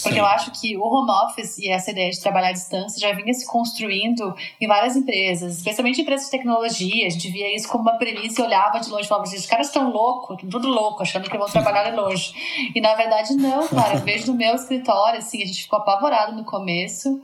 porque 0.00 0.14
sim. 0.14 0.18
eu 0.18 0.26
acho 0.26 0.52
que 0.52 0.76
o 0.76 0.82
home 0.82 1.10
office 1.10 1.58
e 1.58 1.68
essa 1.68 1.90
ideia 1.90 2.10
de 2.10 2.20
trabalhar 2.20 2.50
à 2.50 2.52
distância 2.52 3.00
já 3.00 3.12
vinha 3.14 3.34
se 3.34 3.44
construindo 3.44 4.34
em 4.60 4.68
várias 4.68 4.94
empresas, 4.94 5.58
especialmente 5.58 6.00
empresas 6.00 6.26
de 6.26 6.30
tecnologia. 6.30 7.06
A 7.08 7.10
gente 7.10 7.28
via 7.30 7.54
isso 7.54 7.68
como 7.68 7.82
uma 7.82 7.98
premissa 7.98 8.40
e 8.40 8.44
olhava 8.44 8.78
de 8.78 8.88
longe 8.88 9.06
e 9.06 9.08
falava: 9.08 9.28
os 9.28 9.46
caras 9.46 9.66
estão 9.66 9.90
loucos, 9.90 10.38
tudo 10.48 10.68
louco, 10.68 11.02
achando 11.02 11.28
que 11.28 11.36
vão 11.36 11.48
trabalhar 11.48 11.90
de 11.90 11.96
longe. 11.96 12.32
E 12.74 12.80
na 12.80 12.94
verdade 12.94 13.34
não, 13.34 13.66
cara. 13.66 13.94
Eu 13.94 14.00
vejo 14.00 14.28
no 14.28 14.38
meu 14.38 14.54
escritório 14.54 15.18
assim, 15.18 15.42
a 15.42 15.46
gente 15.46 15.62
ficou 15.62 15.80
apavorado 15.80 16.36
no 16.36 16.44
começo. 16.44 17.20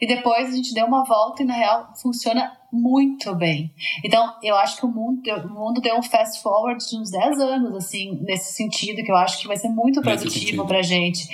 E 0.00 0.06
depois 0.06 0.48
a 0.48 0.56
gente 0.56 0.74
deu 0.74 0.86
uma 0.86 1.04
volta 1.04 1.42
e 1.42 1.46
na 1.46 1.54
real 1.54 1.90
funciona 2.00 2.55
muito 2.72 3.34
bem. 3.34 3.72
Então, 4.04 4.34
eu 4.42 4.56
acho 4.56 4.76
que 4.76 4.86
o 4.86 4.88
mundo, 4.88 5.22
o 5.44 5.48
mundo 5.48 5.80
deu 5.80 5.96
um 5.96 6.02
fast 6.02 6.42
forward 6.42 6.84
de 6.84 6.96
uns 6.96 7.10
10 7.10 7.40
anos, 7.40 7.74
assim, 7.74 8.18
nesse 8.22 8.52
sentido, 8.52 9.02
que 9.02 9.10
eu 9.10 9.16
acho 9.16 9.38
que 9.38 9.48
vai 9.48 9.56
ser 9.56 9.68
muito 9.68 10.00
produtivo 10.00 10.66
para 10.66 10.82
gente. 10.82 11.28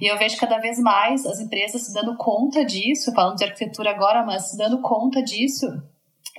E 0.00 0.06
eu 0.06 0.18
vejo 0.18 0.36
cada 0.36 0.58
vez 0.58 0.78
mais 0.78 1.26
as 1.26 1.40
empresas 1.40 1.92
dando 1.92 2.16
conta 2.16 2.64
disso, 2.64 3.12
falando 3.14 3.36
de 3.36 3.44
arquitetura 3.44 3.90
agora, 3.90 4.24
mas 4.24 4.56
dando 4.56 4.80
conta 4.80 5.22
disso 5.22 5.66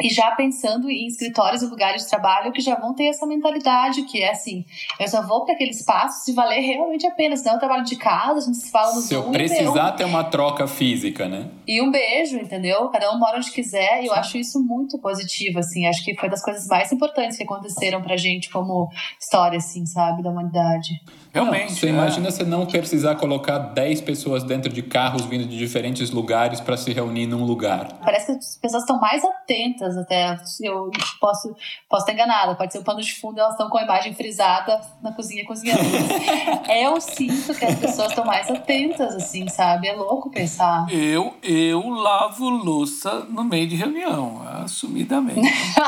e 0.02 0.10
já 0.10 0.32
pensando 0.32 0.90
em 0.90 1.08
escritórios 1.08 1.62
e 1.62 1.66
lugares 1.66 2.04
de 2.04 2.10
trabalho 2.10 2.52
que 2.52 2.62
já 2.62 2.76
vão 2.76 2.94
ter 2.94 3.06
essa 3.06 3.26
mentalidade, 3.26 4.04
que 4.04 4.22
é 4.22 4.32
assim, 4.32 4.66
eu 5.00 5.08
só 5.08 5.26
vou 5.26 5.46
para 5.46 5.56
aquele 5.56 5.72
espaço 5.72 6.26
se 6.26 6.34
valer 6.34 6.62
realmente 6.62 7.06
a 7.08 7.12
pena, 7.12 7.36
senão 7.36 7.56
eu 7.56 7.60
trabalho 7.60 7.84
de 7.84 7.96
casa, 7.96 8.40
a 8.40 8.42
gente 8.42 8.58
se 8.58 8.72
fala 8.72 8.94
no 8.94 9.02
Se 9.02 9.16
Zoom, 9.16 9.26
eu 9.26 9.32
precisar 9.32 9.92
ter 9.94 10.06
uma 10.06 10.24
troca 10.24 10.68
física, 10.68 11.28
né? 11.28 11.50
E 11.68 11.82
um 11.82 11.92
beijo, 11.92 12.38
entendeu? 12.38 12.88
Cada 12.90 13.12
um 13.12 13.20
mora 13.20 13.38
onde 13.38 13.52
quiser, 13.52 14.04
e 14.04 14.08
eu 14.08 14.14
acho 14.14 14.38
isso 14.38 14.64
muito 14.64 14.98
positivo, 15.00 15.60
assim, 15.60 15.88
acho 15.88 16.04
que 16.04 16.16
foi 16.16 16.30
das 16.30 16.42
coisas 16.42 16.68
mais 16.68 16.92
importantes 16.92 17.38
que 17.38 17.44
aconteceram 17.44 18.02
pra 18.02 18.16
gente 18.18 18.50
como 18.50 18.90
história, 19.20 19.58
assim, 19.58 19.86
sabe, 19.86 20.24
da 20.24 20.30
humanidade. 20.30 21.02
Realmente. 21.34 21.70
Não, 21.70 21.78
você 21.78 21.86
é. 21.88 21.90
imagina 21.90 22.32
você 22.32 22.44
não 22.44 22.66
precisar 22.66 23.16
colocar 23.16 23.58
10 23.58 24.02
pessoas 24.02 24.44
dentro 24.44 24.72
de 24.72 24.82
carros 24.82 25.26
vindo 25.26 25.46
de 25.46 25.58
diferentes 25.58 26.12
lugares 26.12 26.60
para 26.60 26.78
se 26.78 26.92
reunir 26.94 27.28
num 27.28 27.44
lugar. 27.46 27.94
Parece 28.04 28.28
que 28.28 28.32
as 28.34 28.58
pessoas 28.58 28.84
estão 28.84 29.00
mais 29.00 29.24
atentas 29.24 29.98
até. 29.98 30.38
Eu 30.62 30.92
posso, 31.20 31.56
posso 31.90 32.04
estar 32.04 32.14
enganada, 32.14 32.56
pode 32.56 32.72
ser 32.72 32.80
o 32.80 32.84
pano 32.84 33.02
de 33.02 33.14
fundo, 33.14 33.40
elas 33.40 33.54
estão 33.54 33.70
com 33.70 33.78
a 33.78 33.84
imagem 33.84 34.14
frisada 34.14 34.82
na 35.02 35.12
cozinha 35.14 35.46
cozinhando. 35.46 35.82
eu 36.70 37.00
sinto 37.02 37.54
que 37.54 37.66
as 37.66 37.76
pessoas 37.76 38.10
estão 38.10 38.26
mais 38.26 38.50
atentas, 38.50 39.16
assim, 39.16 39.48
sabe? 39.48 39.88
É 39.88 39.94
louco 39.94 40.30
pensar. 40.30 40.86
Eu, 40.90 41.36
eu 41.44 41.88
lavo 41.90 42.50
louça 42.50 43.26
no 43.30 43.44
meio 43.44 43.68
de 43.68 43.76
reunião, 43.76 44.42
assumidamente. 44.64 45.42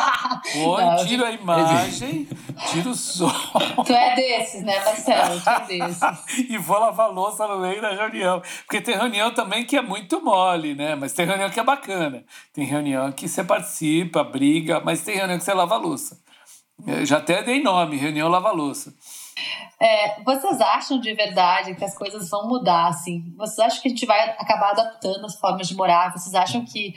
Ou 0.66 0.78
tiro 1.06 1.26
a 1.26 1.32
imagem, 1.32 2.28
tiro 2.72 2.92
o 2.92 2.96
som. 2.96 3.32
Tu 3.86 3.94
é 3.94 4.16
desses, 4.16 4.64
né, 4.64 4.84
Marcelo? 4.84 5.39
e 6.50 6.58
vou 6.58 6.80
lavar 6.80 7.12
louça 7.12 7.48
no 7.48 7.60
meio 7.60 7.82
da 7.82 7.92
reunião. 7.92 8.42
Porque 8.66 8.82
tem 8.82 8.96
reunião 8.96 9.34
também 9.34 9.66
que 9.66 9.78
é 9.78 9.82
muito 9.82 10.22
mole, 10.22 10.76
né? 10.76 10.96
Mas 10.96 11.14
tem 11.14 11.26
reunião 11.26 11.50
que 11.50 11.60
é 11.60 11.64
bacana. 11.64 12.24
Tem 12.54 12.66
reunião 12.66 13.12
que 13.12 13.28
você 13.28 13.44
participa, 13.44 14.24
briga, 14.24 14.80
mas 14.80 15.02
tem 15.02 15.16
reunião 15.16 15.38
que 15.38 15.44
você 15.44 15.54
lava 15.54 15.78
louça. 15.78 16.20
Eu 16.86 17.06
já 17.06 17.18
até 17.18 17.44
dei 17.44 17.62
nome, 17.62 17.98
reunião 17.98 18.30
lava 18.30 18.52
louça. 18.52 18.94
É, 19.82 20.22
vocês 20.24 20.60
acham 20.60 21.00
de 21.00 21.14
verdade 21.14 21.76
que 21.76 21.84
as 21.84 21.98
coisas 21.98 22.30
vão 22.30 22.48
mudar, 22.48 22.88
assim? 22.88 23.34
Vocês 23.38 23.60
acham 23.60 23.82
que 23.82 23.88
a 23.88 23.92
gente 23.92 24.06
vai 24.06 24.30
acabar 24.32 24.72
adaptando 24.72 25.26
as 25.26 25.36
formas 25.40 25.68
de 25.68 25.76
morar? 25.76 26.12
Vocês 26.12 26.36
acham 26.36 26.66
que... 26.66 26.94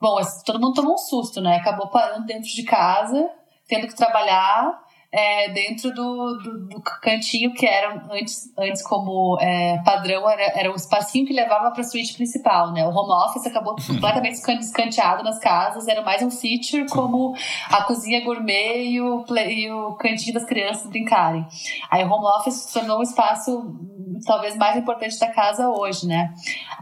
Bom, 0.00 0.18
todo 0.44 0.60
mundo 0.60 0.74
tomou 0.74 0.94
um 0.94 0.98
susto, 0.98 1.40
né? 1.40 1.56
Acabou 1.56 1.88
parando 1.88 2.26
dentro 2.26 2.48
de 2.50 2.62
casa, 2.64 3.30
tendo 3.68 3.86
que 3.86 3.94
trabalhar 3.94 4.82
é, 5.12 5.50
dentro 5.50 5.92
do, 5.92 6.38
do, 6.38 6.68
do, 6.68 6.82
cantinho 7.02 7.52
que 7.52 7.66
era 7.66 8.02
antes, 8.10 8.50
antes 8.58 8.82
como 8.82 9.38
é, 9.40 9.76
padrão, 9.84 10.28
era, 10.28 10.58
era 10.58 10.72
o 10.72 10.74
espacinho 10.74 11.26
que 11.26 11.34
levava 11.34 11.70
para 11.70 11.82
a 11.82 11.84
suíte 11.84 12.14
principal, 12.14 12.72
né? 12.72 12.82
O 12.86 12.90
home 12.90 13.12
office 13.26 13.46
acabou 13.46 13.76
completamente 13.86 14.40
escanteado 14.60 15.22
nas 15.22 15.38
casas, 15.38 15.86
era 15.86 16.00
mais 16.00 16.22
um 16.22 16.30
feature 16.30 16.88
como 16.88 17.34
a 17.68 17.82
cozinha 17.82 18.24
gourmet 18.24 18.84
e 18.84 19.02
o, 19.02 19.22
play, 19.24 19.66
e 19.66 19.70
o 19.70 19.92
cantinho 19.96 20.32
das 20.32 20.46
crianças 20.46 20.88
brincarem. 20.88 21.46
Aí 21.90 22.02
o 22.02 22.10
home 22.10 22.24
office 22.38 22.54
se 22.54 22.72
tornou 22.72 22.98
um 22.98 23.02
espaço 23.02 23.76
talvez 24.24 24.56
mais 24.56 24.76
importante 24.76 25.18
da 25.18 25.28
casa 25.28 25.68
hoje, 25.68 26.06
né? 26.06 26.32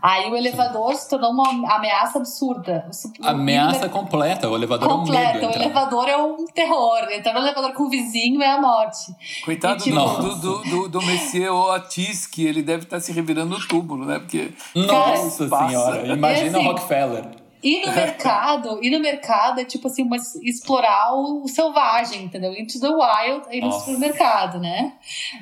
Aí 0.03 0.31
o 0.31 0.37
elevador 0.37 0.95
se 0.95 1.09
tornou 1.09 1.31
uma 1.31 1.75
ameaça 1.75 2.19
absurda. 2.19 2.89
Ameaça 3.23 3.89
completa, 3.89 4.49
o 4.49 4.57
elevador 4.57 4.89
completa, 4.89 5.21
é 5.21 5.31
um 5.31 5.35
medo. 5.35 5.47
O 5.47 5.63
elevador 5.63 6.09
é 6.09 6.17
um 6.17 6.47
terror. 6.47 7.09
Entrar 7.11 7.35
no 7.35 7.41
elevador 7.41 7.73
com 7.73 7.85
o 7.85 7.91
vizinho 7.91 8.43
é 8.43 8.51
a 8.51 8.61
morte. 8.61 9.15
Coitado 9.45 9.81
e, 9.81 9.85
tipo, 9.85 9.97
do, 9.97 10.35
do, 10.37 10.59
do, 10.63 10.89
do 10.89 11.03
Messier 11.03 11.53
Otis, 11.53 12.27
que 12.27 12.47
ele 12.47 12.63
deve 12.63 12.85
estar 12.85 13.01
se 13.01 13.13
revirando 13.13 13.59
no 13.59 13.69
túmulo, 13.69 14.05
né? 14.05 14.19
Porque. 14.19 14.53
Nossa 14.75 15.49
senhora, 15.49 16.07
imagina 16.07 16.59
o 16.59 16.63
Rockefeller. 16.65 17.40
E 17.63 17.87
no 17.87 17.93
mercado, 17.93 18.79
e 18.83 18.91
no 18.91 18.99
mercado 18.99 19.61
é 19.61 19.65
tipo 19.65 19.87
assim, 19.87 20.03
uma, 20.03 20.17
explorar 20.43 21.13
o, 21.15 21.47
selvagem, 21.47 22.25
entendeu? 22.25 22.53
Into 22.55 22.81
the 22.81 22.89
wild 22.89 23.47
e 23.51 23.61
no 23.61 23.71
supermercado, 23.73 24.59
né? 24.59 24.95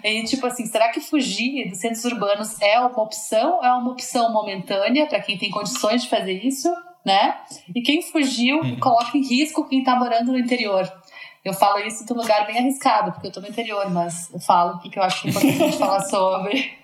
E 0.02 0.24
tipo 0.24 0.46
assim, 0.46 0.66
será 0.66 0.88
que 0.88 1.00
fugir 1.00 1.68
dos 1.68 1.78
centros 1.78 2.04
urbanos 2.04 2.60
é 2.60 2.78
uma 2.80 3.02
opção? 3.02 3.64
É 3.64 3.72
uma 3.72 3.92
opção 3.92 4.32
momentânea 4.32 5.06
para 5.06 5.20
quem 5.20 5.38
tem 5.38 5.50
condições 5.50 6.02
de 6.02 6.08
fazer 6.08 6.44
isso, 6.44 6.68
né? 7.04 7.36
E 7.74 7.80
quem 7.82 8.02
fugiu 8.02 8.58
uhum. 8.58 8.80
coloca 8.80 9.16
em 9.16 9.22
risco 9.22 9.68
quem 9.68 9.84
tá 9.84 9.94
morando 9.94 10.32
no 10.32 10.38
interior. 10.38 10.90
Eu 11.44 11.54
falo 11.54 11.78
isso 11.86 12.04
de 12.04 12.12
um 12.12 12.16
lugar 12.16 12.46
bem 12.46 12.58
arriscado, 12.58 13.12
porque 13.12 13.28
eu 13.28 13.32
tô 13.32 13.40
no 13.40 13.48
interior, 13.48 13.88
mas 13.90 14.32
eu 14.32 14.40
falo 14.40 14.78
porque 14.80 14.98
eu 14.98 15.02
acho 15.02 15.22
que 15.22 15.30
importante 15.30 15.76
falar 15.78 16.00
sobre. 16.00 16.78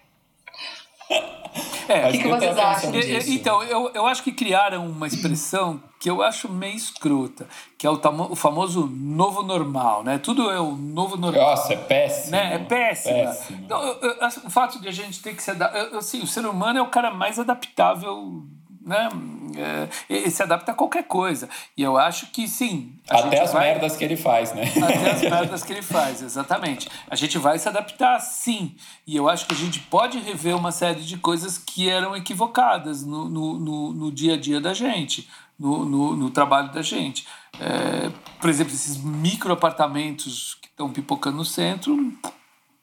É, 1.88 2.09
o 2.09 2.12
que, 2.12 2.18
que 2.18 2.28
vocês 2.28 2.59
acham 2.59 2.90
disso? 2.90 3.30
Então, 3.30 3.62
eu, 3.62 3.90
eu 3.94 4.06
acho 4.06 4.23
que 4.23 4.33
criaram 4.33 4.87
uma 4.87 5.06
expressão 5.06 5.80
que 6.00 6.11
eu 6.11 6.23
acho 6.23 6.50
meio 6.50 6.75
escrota, 6.75 7.47
que 7.78 7.87
é 7.87 7.90
o, 7.90 8.00
o 8.30 8.35
famoso 8.35 8.87
novo 8.87 9.42
normal, 9.42 10.02
né? 10.02 10.18
Tudo 10.18 10.50
é 10.50 10.61
o 10.61 10.73
novo 10.73 11.16
normal. 11.16 11.50
Nossa, 11.50 11.75
é 11.75 11.76
péssimo. 11.76 12.33
Né? 12.33 12.54
É 12.54 12.59
péssimo. 12.59 13.14
péssimo. 13.14 13.61
Então, 13.64 13.83
eu, 13.83 14.11
eu, 14.11 14.28
o 14.47 14.50
fato 14.50 14.80
de 14.80 14.88
a 14.88 14.92
gente 14.92 15.23
ter 15.23 15.35
que 15.35 15.42
se 15.42 15.50
adaptar... 15.50 15.97
Assim, 15.97 16.23
o 16.23 16.26
ser 16.26 16.47
humano 16.47 16.78
é 16.78 16.83
o 16.83 16.88
cara 16.88 17.11
mais 17.12 17.38
adaptável 17.38 18.42
né? 18.85 19.09
É, 19.57 19.88
ele 20.11 20.31
se 20.31 20.43
adapta 20.43 20.73
a 20.73 20.75
qualquer 20.75 21.05
coisa. 21.05 21.49
E 21.76 21.83
eu 21.83 21.97
acho 21.97 22.26
que 22.26 22.47
sim. 22.47 22.93
Até 23.09 23.41
as 23.41 23.53
vai... 23.53 23.73
merdas 23.73 23.97
que 23.97 24.05
ele 24.05 24.17
faz, 24.17 24.53
né? 24.53 24.64
Até 24.64 25.11
as 25.11 25.23
merdas 25.25 25.62
que 25.62 25.73
ele 25.73 25.83
faz, 25.83 26.21
exatamente. 26.21 26.88
A 27.09 27.17
gente 27.17 27.38
vai 27.38 27.59
se 27.59 27.69
adaptar 27.69 28.21
sim. 28.21 28.76
E 29.07 29.17
eu 29.17 29.29
acho 29.29 29.47
que 29.47 29.55
a 29.55 29.57
gente 29.57 29.81
pode 29.81 30.19
rever 30.19 30.57
uma 30.57 30.71
série 30.71 31.00
de 31.00 31.17
coisas 31.17 31.57
que 31.57 31.88
eram 31.88 32.14
equivocadas 32.14 33.05
no, 33.05 33.29
no, 33.29 33.59
no, 33.59 33.93
no 33.93 34.12
dia 34.12 34.35
a 34.35 34.37
dia 34.38 34.61
da 34.61 34.75
gente, 34.75 35.29
no, 35.59 35.85
no, 35.85 36.17
no 36.17 36.31
trabalho 36.31 36.71
da 36.71 36.83
gente. 36.83 37.26
É, 37.59 38.11
por 38.41 38.50
exemplo, 38.50 38.75
esses 38.75 38.99
micro 38.99 39.53
apartamentos 39.53 40.59
que 40.61 40.69
estão 40.69 40.91
pipocando 40.91 41.38
no 41.38 41.45
centro, 41.45 42.12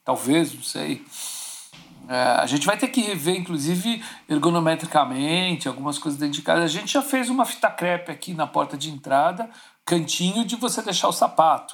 talvez, 0.03 0.53
não 0.53 0.63
sei. 0.63 1.05
É, 2.11 2.41
a 2.41 2.45
gente 2.45 2.65
vai 2.65 2.75
ter 2.75 2.89
que 2.89 2.99
rever, 2.99 3.37
inclusive, 3.37 4.03
ergonometricamente, 4.27 5.69
algumas 5.69 5.97
coisas 5.97 6.19
dentro 6.19 6.35
de 6.35 6.41
casa. 6.41 6.63
A 6.63 6.67
gente 6.67 6.91
já 6.91 7.01
fez 7.01 7.29
uma 7.29 7.45
fita 7.45 7.69
crepe 7.71 8.11
aqui 8.11 8.33
na 8.33 8.45
porta 8.45 8.75
de 8.75 8.89
entrada, 8.89 9.49
cantinho 9.85 10.43
de 10.43 10.57
você 10.57 10.81
deixar 10.81 11.07
o 11.07 11.13
sapato. 11.13 11.73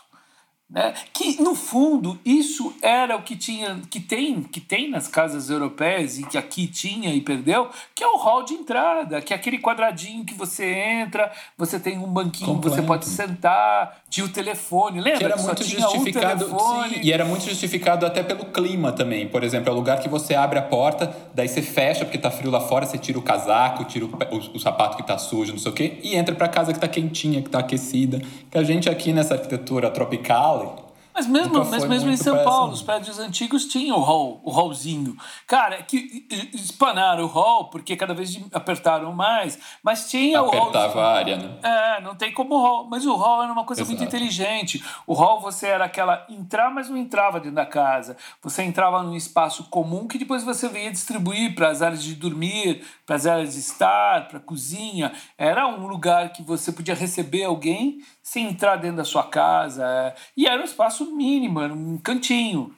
Né? 0.69 0.93
Que 1.13 1.41
no 1.41 1.55
fundo 1.55 2.19
isso 2.25 2.75
era 2.81 3.15
o 3.15 3.23
que 3.23 3.37
tinha, 3.37 3.81
que 3.89 4.01
tem, 4.01 4.43
que 4.43 4.59
tem 4.59 4.89
nas 4.89 5.07
casas 5.07 5.49
europeias 5.49 6.19
e 6.19 6.23
que 6.25 6.37
aqui 6.37 6.67
tinha 6.67 7.15
e 7.15 7.21
perdeu, 7.21 7.69
que 7.95 8.03
é 8.03 8.07
o 8.07 8.17
hall 8.17 8.43
de 8.43 8.53
entrada, 8.53 9.21
que 9.21 9.33
é 9.33 9.35
aquele 9.35 9.59
quadradinho 9.59 10.25
que 10.25 10.33
você 10.33 10.65
entra, 10.65 11.31
você 11.57 11.79
tem 11.79 11.97
um 11.97 12.11
banquinho, 12.11 12.53
Completo. 12.53 12.75
você 12.75 12.81
pode 12.83 13.05
sentar, 13.05 14.03
tinha 14.09 14.25
o 14.25 14.29
telefone, 14.29 15.01
lembra? 15.01 15.17
Que 15.17 15.25
era 15.25 15.37
muito 15.37 15.63
justificado, 15.63 16.55
um 16.55 16.83
sim, 16.83 17.01
e 17.03 17.11
era 17.11 17.25
muito 17.25 17.43
justificado 17.43 18.05
até 18.05 18.23
pelo 18.23 18.45
clima 18.45 18.91
também. 18.91 19.27
Por 19.27 19.43
exemplo, 19.43 19.69
é 19.69 19.71
o 19.73 19.75
lugar 19.75 19.99
que 19.99 20.07
você 20.07 20.33
abre 20.33 20.57
a 20.57 20.61
porta, 20.61 21.13
daí 21.33 21.47
você 21.47 21.61
fecha 21.61 22.05
porque 22.05 22.17
tá 22.17 22.31
frio 22.31 22.49
lá 22.49 22.61
fora, 22.61 22.85
você 22.85 22.97
tira 22.97 23.19
o 23.19 23.21
casaco, 23.21 23.83
tira 23.83 24.05
o, 24.05 24.09
o, 24.09 24.37
o 24.55 24.59
sapato 24.59 24.95
que 24.95 25.03
tá 25.03 25.17
sujo, 25.17 25.51
não 25.51 25.59
sei 25.59 25.71
o 25.71 25.75
quê, 25.75 25.99
e 26.01 26.15
entra 26.15 26.33
para 26.33 26.47
casa 26.47 26.71
que 26.71 26.79
tá 26.79 26.87
quentinha, 26.87 27.41
que 27.41 27.49
tá 27.49 27.59
aquecida. 27.59 28.21
Que 28.49 28.57
a 28.57 28.63
gente 28.63 28.89
aqui 28.89 29.11
nessa 29.11 29.33
arquitetura 29.33 29.91
tropical 29.91 30.86
mas 31.17 31.25
mesmo, 31.25 31.65
mas 31.65 31.83
mesmo 31.85 32.11
em 32.11 32.15
São 32.15 32.35
péssimo. 32.35 32.51
Paulo, 32.51 32.73
os 32.73 32.83
prédios 32.83 33.17
antigos 33.17 33.65
tinham 33.65 33.97
o 33.97 34.01
hall, 34.01 34.39
o 34.43 34.51
hallzinho. 34.51 35.17
Cara, 35.47 35.75
é 35.75 35.81
que 35.81 36.27
espanaram 36.53 37.23
o 37.23 37.27
hall 37.27 37.71
porque 37.71 37.95
cada 37.95 38.13
vez 38.13 38.39
apertaram 38.53 39.11
mais, 39.13 39.57
mas 39.81 40.07
tinha 40.07 40.39
Apertava 40.39 40.63
o 40.63 40.69
Apertava 40.69 41.01
a 41.01 41.13
área, 41.13 41.37
né? 41.37 41.57
É, 41.63 42.01
não 42.01 42.13
tem 42.13 42.31
como 42.31 42.53
o 42.53 42.61
hall. 42.61 42.87
Mas 42.87 43.03
o 43.03 43.15
hall 43.15 43.41
era 43.41 43.51
uma 43.51 43.63
coisa 43.63 43.81
Exato. 43.81 43.97
muito 43.97 44.07
inteligente. 44.07 44.83
O 45.07 45.15
hall 45.15 45.39
você 45.39 45.65
era 45.65 45.85
aquela 45.85 46.23
entrar, 46.29 46.69
mas 46.69 46.87
não 46.87 46.97
entrava 46.97 47.39
dentro 47.39 47.55
da 47.55 47.65
casa. 47.65 48.15
Você 48.43 48.61
entrava 48.61 49.01
num 49.01 49.15
espaço 49.15 49.63
comum 49.71 50.07
que 50.07 50.19
depois 50.19 50.43
você 50.43 50.69
vinha 50.69 50.91
distribuir 50.91 51.55
para 51.55 51.69
as 51.69 51.81
áreas 51.81 52.03
de 52.03 52.13
dormir, 52.13 52.85
para 53.07 53.15
as 53.15 53.25
áreas 53.25 53.53
de 53.53 53.59
estar, 53.59 54.27
para 54.27 54.37
a 54.37 54.41
cozinha. 54.41 55.11
Era 55.35 55.67
um 55.67 55.87
lugar 55.87 56.31
que 56.31 56.43
você 56.43 56.71
podia 56.71 56.93
receber 56.93 57.43
alguém 57.43 58.03
sem 58.27 58.49
entrar 58.49 58.75
dentro 58.75 58.97
da 58.97 59.05
sua 59.05 59.23
casa. 59.23 59.85
É. 59.85 60.15
E 60.35 60.47
era 60.47 60.61
um 60.61 60.65
espaço 60.65 61.15
mínimo, 61.15 61.61
era 61.61 61.73
um 61.73 61.97
cantinho. 61.97 62.75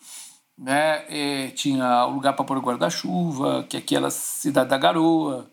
Né? 0.56 1.04
E 1.10 1.52
tinha 1.56 2.06
o 2.06 2.12
lugar 2.12 2.34
para 2.34 2.46
pôr 2.46 2.58
o 2.58 2.62
guarda-chuva, 2.62 3.66
que 3.68 3.76
é 3.76 3.80
aquela 3.80 4.12
cidade 4.12 4.70
da 4.70 4.78
garoa. 4.78 5.50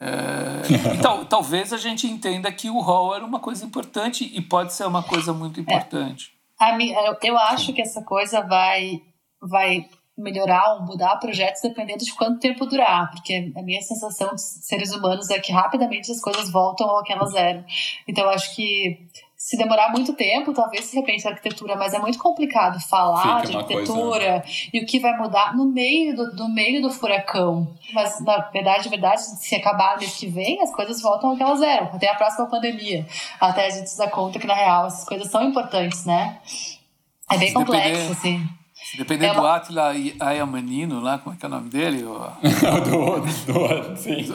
É, 0.00 0.94
e 0.96 0.98
tal, 1.02 1.26
talvez 1.26 1.74
a 1.74 1.76
gente 1.76 2.06
entenda 2.06 2.50
que 2.50 2.70
o 2.70 2.80
hall 2.80 3.14
era 3.14 3.24
uma 3.24 3.38
coisa 3.38 3.66
importante 3.66 4.24
e 4.24 4.40
pode 4.40 4.72
ser 4.72 4.86
uma 4.86 5.02
coisa 5.02 5.34
muito 5.34 5.60
importante. 5.60 6.32
É, 6.58 7.28
eu 7.28 7.36
acho 7.36 7.74
que 7.74 7.82
essa 7.82 8.00
coisa 8.00 8.40
vai, 8.40 9.02
vai 9.42 9.86
melhorar 10.16 10.76
ou 10.76 10.86
mudar 10.86 11.16
projetos 11.16 11.60
dependendo 11.60 12.02
de 12.02 12.14
quanto 12.14 12.38
tempo 12.38 12.64
durar, 12.64 13.10
porque 13.10 13.52
a 13.54 13.62
minha 13.62 13.82
sensação 13.82 14.34
de 14.34 14.40
seres 14.40 14.94
humanos 14.94 15.28
é 15.28 15.38
que 15.38 15.52
rapidamente 15.52 16.10
as 16.10 16.20
coisas 16.20 16.50
voltam 16.50 16.88
ao 16.88 17.02
que 17.02 17.12
elas 17.12 17.34
eram. 17.34 17.62
Então, 18.08 18.24
eu 18.24 18.30
acho 18.30 18.54
que 18.54 19.06
se 19.44 19.58
demorar 19.58 19.90
muito 19.90 20.14
tempo, 20.14 20.54
talvez 20.54 20.86
se 20.86 20.96
repense 20.96 21.28
a 21.28 21.30
arquitetura, 21.32 21.76
mas 21.76 21.92
é 21.92 21.98
muito 21.98 22.18
complicado 22.18 22.80
falar 22.80 23.42
Fica 23.42 23.50
de 23.50 23.56
arquitetura 23.58 24.40
coisa... 24.40 24.70
e 24.72 24.80
o 24.80 24.86
que 24.86 24.98
vai 24.98 25.14
mudar 25.18 25.54
no 25.54 25.66
meio 25.66 26.16
do, 26.16 26.34
do 26.34 26.48
meio 26.48 26.80
do 26.80 26.90
furacão. 26.90 27.68
Mas, 27.92 28.24
na 28.24 28.38
verdade, 28.38 28.88
verdade, 28.88 29.20
se 29.20 29.54
acabar 29.54 29.98
mês 29.98 30.16
que 30.16 30.28
vem, 30.28 30.62
as 30.62 30.74
coisas 30.74 31.02
voltam 31.02 31.28
ao 31.28 31.36
que 31.36 31.42
elas 31.42 31.60
eram, 31.60 31.88
até 31.88 32.08
a 32.08 32.14
próxima 32.14 32.46
pandemia. 32.46 33.06
Até 33.38 33.66
a 33.66 33.70
gente 33.70 33.90
se 33.90 33.98
dar 33.98 34.10
conta 34.10 34.38
que, 34.38 34.46
na 34.46 34.54
real, 34.54 34.86
essas 34.86 35.04
coisas 35.04 35.30
são 35.30 35.42
importantes, 35.42 36.06
né? 36.06 36.38
É 37.30 37.36
bem 37.36 37.52
complexo, 37.52 37.90
depender... 37.90 38.12
assim. 38.12 38.48
Dependendo 38.96 39.32
é 39.32 39.32
uma... 39.32 39.42
do 39.42 39.48
Atila 39.48 39.92
Ayamanino 40.20 41.00
lá, 41.00 41.18
como 41.18 41.34
é 41.34 41.38
que 41.38 41.44
é 41.44 41.48
o 41.48 41.50
nome 41.50 41.68
dele? 41.68 42.04
O... 42.04 42.18
do, 42.84 43.20
do, 43.20 43.96
sim. 43.96 44.32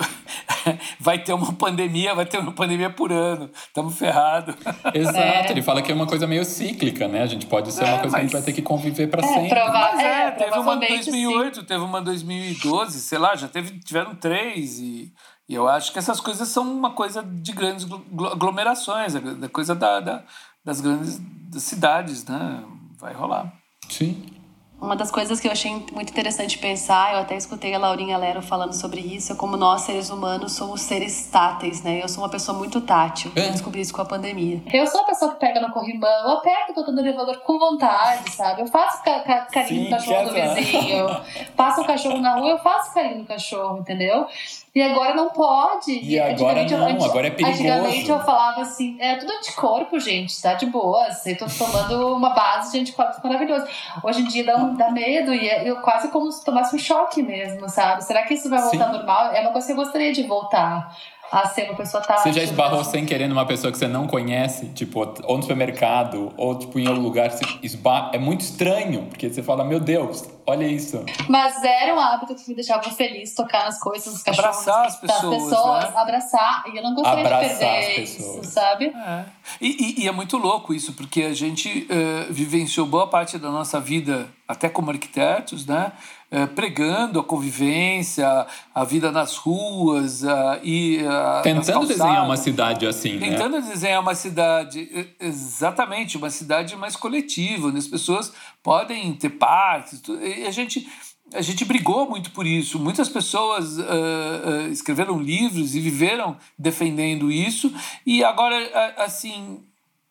Vai 1.00 1.19
ter 1.19 1.34
uma 1.34 1.54
pandemia, 1.54 2.13
vai 2.13 2.26
ter 2.26 2.38
uma 2.38 2.52
pandemia 2.52 2.89
por 2.89 3.12
ano. 3.12 3.50
Estamos 3.67 3.98
ferrados. 3.98 4.56
Exato, 4.93 5.17
é. 5.17 5.52
ele 5.52 5.62
fala 5.62 5.82
que 5.82 5.91
é 5.91 5.95
uma 5.95 6.06
coisa 6.06 6.28
meio 6.28 6.43
cíclica, 6.45 7.08
né? 7.08 7.24
A 7.24 7.26
gente 7.26 7.45
pode 7.45 7.72
ser 7.72 7.86
é, 7.86 7.88
uma 7.88 8.00
coisa 8.00 8.12
mas... 8.12 8.12
que 8.12 8.17
a 8.17 8.22
gente 8.22 8.34
vai 8.34 8.41
ter 8.41 8.54
que 8.54 8.62
conviver 8.62 9.08
para 9.08 9.26
é, 9.26 9.28
sempre. 9.28 9.50
Prova... 9.50 9.72
Mas 9.72 10.00
é, 10.00 10.26
é 10.26 10.32
teve 10.32 10.60
uma 10.60 10.76
em 10.76 10.80
2008, 10.80 11.60
sim. 11.60 11.65
teve 11.65 11.84
uma 11.84 12.00
em 12.00 12.04
2012, 12.04 13.00
sei 13.00 13.17
lá, 13.17 13.36
já 13.36 13.48
teve, 13.48 13.80
tiveram 13.80 14.15
três 14.15 14.80
e... 14.80 15.12
E 15.48 15.56
eu 15.56 15.67
acho 15.67 15.91
que 15.91 15.98
essas 15.98 16.22
coisas 16.22 16.48
são 16.48 16.63
uma 16.72 16.91
coisa 16.91 17.24
de 17.24 17.52
grandes 17.54 17.88
aglomerações, 18.32 19.15
da 19.15 19.50
coisa 19.50 19.74
da, 19.74 20.00
da, 20.00 20.24
das 20.63 20.80
grandes 20.80 21.19
das 21.50 21.63
cidades, 21.63 22.24
né? 22.26 22.63
Vai 23.00 23.13
rolar. 23.13 23.52
Sim. 23.89 24.38
Uma 24.82 24.96
das 24.96 25.12
coisas 25.12 25.39
que 25.39 25.48
eu 25.48 25.52
achei 25.52 25.72
muito 25.72 26.10
interessante 26.10 26.58
pensar, 26.58 27.13
eu 27.13 27.20
até 27.20 27.36
escutei 27.36 27.74
a 27.74 27.78
Laurinha 27.78 28.18
Lero 28.18 28.42
falando 28.42 28.74
sobre 28.74 29.02
isso, 29.02 29.34
é 29.34 29.36
como 29.36 29.58
nós, 29.58 29.82
seres 29.82 30.10
humanos, 30.10 30.54
somos 30.54 30.82
seres 30.82 31.28
táteis, 31.28 31.84
né? 31.84 32.02
Eu 32.02 32.08
sou 32.08 32.24
uma 32.24 32.30
pessoa 32.30 32.58
muito 32.58 32.80
tátil. 32.80 33.32
É. 33.36 33.48
Eu 33.48 33.52
descobri 33.52 33.82
isso 33.82 33.94
com 33.94 34.02
a 34.02 34.06
pandemia. 34.06 34.62
Eu 34.72 34.88
sou 34.88 35.02
uma 35.02 35.08
pessoa 35.08 35.32
que 35.32 35.39
pega 35.39 35.60
no 35.60 35.72
corrimão, 35.72 36.10
eu 36.10 36.38
aperto 36.38 36.72
o 36.72 36.76
botão 36.76 36.96
do 36.96 37.02
elevador 37.02 37.39
com 37.39 37.60
vontade, 37.60 38.32
sabe? 38.32 38.62
Eu 38.62 38.68
faço 38.68 39.04
ca 39.04 39.20
ca 39.20 39.42
carinho 39.48 39.84
Sim, 39.84 39.89
no 39.89 39.98
cachorro 39.98 40.30
do 40.30 40.34
vizinho. 40.34 41.08
Passo 41.58 41.82
o 41.82 41.86
cachorro 41.86 42.20
na 42.20 42.36
rua, 42.36 42.52
eu 42.52 42.60
faço 42.60 42.94
carinho 42.94 43.20
no 43.20 43.26
cachorro, 43.26 43.80
entendeu? 43.80 44.28
E 44.73 44.82
agora 44.82 45.15
não 45.15 45.29
pode. 45.29 45.99
E 46.03 46.19
agora 46.19 46.63
não, 46.63 46.89
eu, 46.89 47.03
agora 47.03 47.27
é 47.27 47.32
perigoso. 47.32 47.63
Antigamente 47.63 48.10
eu 48.10 48.19
falava 48.19 48.62
assim, 48.62 48.97
é 48.99 49.15
tudo 49.15 49.32
anticorpo, 49.32 49.99
gente, 49.99 50.39
tá 50.41 50.53
de 50.53 50.67
boa. 50.67 51.08
Eu 51.25 51.38
tô 51.38 51.45
tomando 51.47 52.15
uma 52.15 52.29
base 52.29 52.71
de 52.71 52.79
anticorpos 52.79 53.21
maravilhoso. 53.23 53.65
Hoje 54.03 54.21
em 54.21 54.25
dia 54.25 54.45
dá, 54.45 54.55
dá 54.58 54.91
medo 54.91 55.34
e 55.34 55.49
é, 55.49 55.67
eu 55.67 55.82
quase 55.82 56.10
como 56.10 56.32
se 56.32 56.45
tomasse 56.45 56.75
um 56.75 56.79
choque 56.79 57.23
mesmo, 57.23 57.67
sabe? 57.67 58.03
Será 58.03 58.23
que 58.23 58.36
isso 58.36 58.49
vai 58.49 58.62
voltar 58.62 58.86
Sim. 58.86 58.97
normal? 58.97 59.32
É 59.34 59.41
uma 59.41 59.51
coisa 59.51 59.67
que 59.67 59.73
eu 59.73 59.77
gostaria 59.77 60.13
de 60.13 60.23
voltar 60.23 60.95
a 61.32 61.48
ser 61.48 61.65
uma 61.65 61.76
pessoa 61.76 62.02
tática. 62.02 62.24
Você 62.24 62.34
já 62.34 62.44
esbarrou 62.44 62.84
sem 62.84 63.06
querer 63.06 63.28
numa 63.28 63.46
pessoa 63.46 63.72
que 63.72 63.78
você 63.78 63.88
não 63.88 64.08
conhece, 64.08 64.68
tipo, 64.70 65.00
ou 65.24 65.38
no 65.38 65.44
supermercado, 65.44 66.34
ou 66.36 66.58
tipo 66.58 66.80
em 66.80 66.88
algum 66.88 67.02
lugar, 67.02 67.32
esbarra... 67.62 68.12
é 68.13 68.18
muito 68.18 68.42
estranho, 68.42 69.06
porque 69.06 69.30
você 69.30 69.44
fala, 69.44 69.63
meu 69.63 69.80
Deus, 69.80 70.26
olha 70.46 70.65
isso. 70.65 71.04
Mas 71.28 71.63
era 71.63 71.94
um 71.94 72.00
hábito 72.00 72.36
que 72.36 72.50
me 72.50 72.56
deixava 72.56 72.84
feliz, 72.89 73.36
tocar 73.36 73.65
nas 73.65 73.80
coisas, 73.80 74.12
nos 74.12 74.24
cachorros, 74.24 74.50
abraçar 74.50 74.86
as 74.88 74.96
pessoas, 75.00 75.44
pessoas 75.44 75.84
né? 75.84 75.94
abraçar, 75.96 76.63
e 76.74 76.78
eu 76.78 76.84
não 76.84 76.96
gostaria 76.96 77.26
abraçar 77.26 77.48
de 77.48 77.58
perder 77.58 78.02
isso, 78.02 78.44
sabe? 78.44 78.86
É. 78.88 79.26
E, 79.62 80.00
e, 80.00 80.04
e, 80.04 80.08
é 80.08 80.12
muito 80.12 80.38
louco 80.38 80.74
isso, 80.74 80.94
porque 80.94 81.24
a 81.24 81.34
gente 81.34 81.88
uh, 81.89 82.34
vivenciou 82.34 82.88
boa 82.88 83.08
parte 83.08 83.38
da 83.38 83.52
nossa 83.52 83.80
vida, 83.80 84.28
até 84.48 84.68
como 84.68 84.89
arquitetos, 84.89 85.65
né? 85.65 85.92
É, 86.32 86.46
pregando 86.46 87.20
a 87.20 87.24
convivência, 87.24 88.46
a 88.74 88.84
vida 88.84 89.12
nas 89.12 89.36
ruas 89.36 90.22
uh, 90.22 90.28
e 90.63 90.98
uh, 90.98 91.42
tentando 91.42 91.88
desenhar 91.88 92.24
uma 92.24 92.38
cidade 92.38 92.86
assim, 92.86 93.18
né? 93.18 93.30
tentando 93.30 93.60
né? 93.60 93.68
desenhar 93.68 94.00
uma 94.00 94.13
cidade 94.13 95.10
exatamente 95.20 96.18
uma 96.18 96.30
cidade 96.30 96.76
mais 96.76 96.96
coletiva, 96.96 97.70
onde 97.70 97.80
as 97.80 97.88
pessoas 97.88 98.32
podem 98.62 99.13
ter 99.13 99.30
partes. 99.32 100.02
E 100.22 100.46
a 100.46 100.52
gente 100.52 100.88
a 101.34 101.42
gente 101.42 101.65
brigou 101.65 102.10
muito 102.10 102.32
por 102.32 102.46
isso. 102.46 102.80
Muitas 102.80 103.08
pessoas 103.08 103.78
uh, 103.78 103.82
uh, 103.82 104.72
escreveram 104.72 105.20
livros 105.20 105.76
e 105.76 105.80
viveram 105.80 106.38
defendendo 106.58 107.32
isso. 107.32 107.74
E 108.06 108.24
agora, 108.24 108.58
assim, 108.98 109.63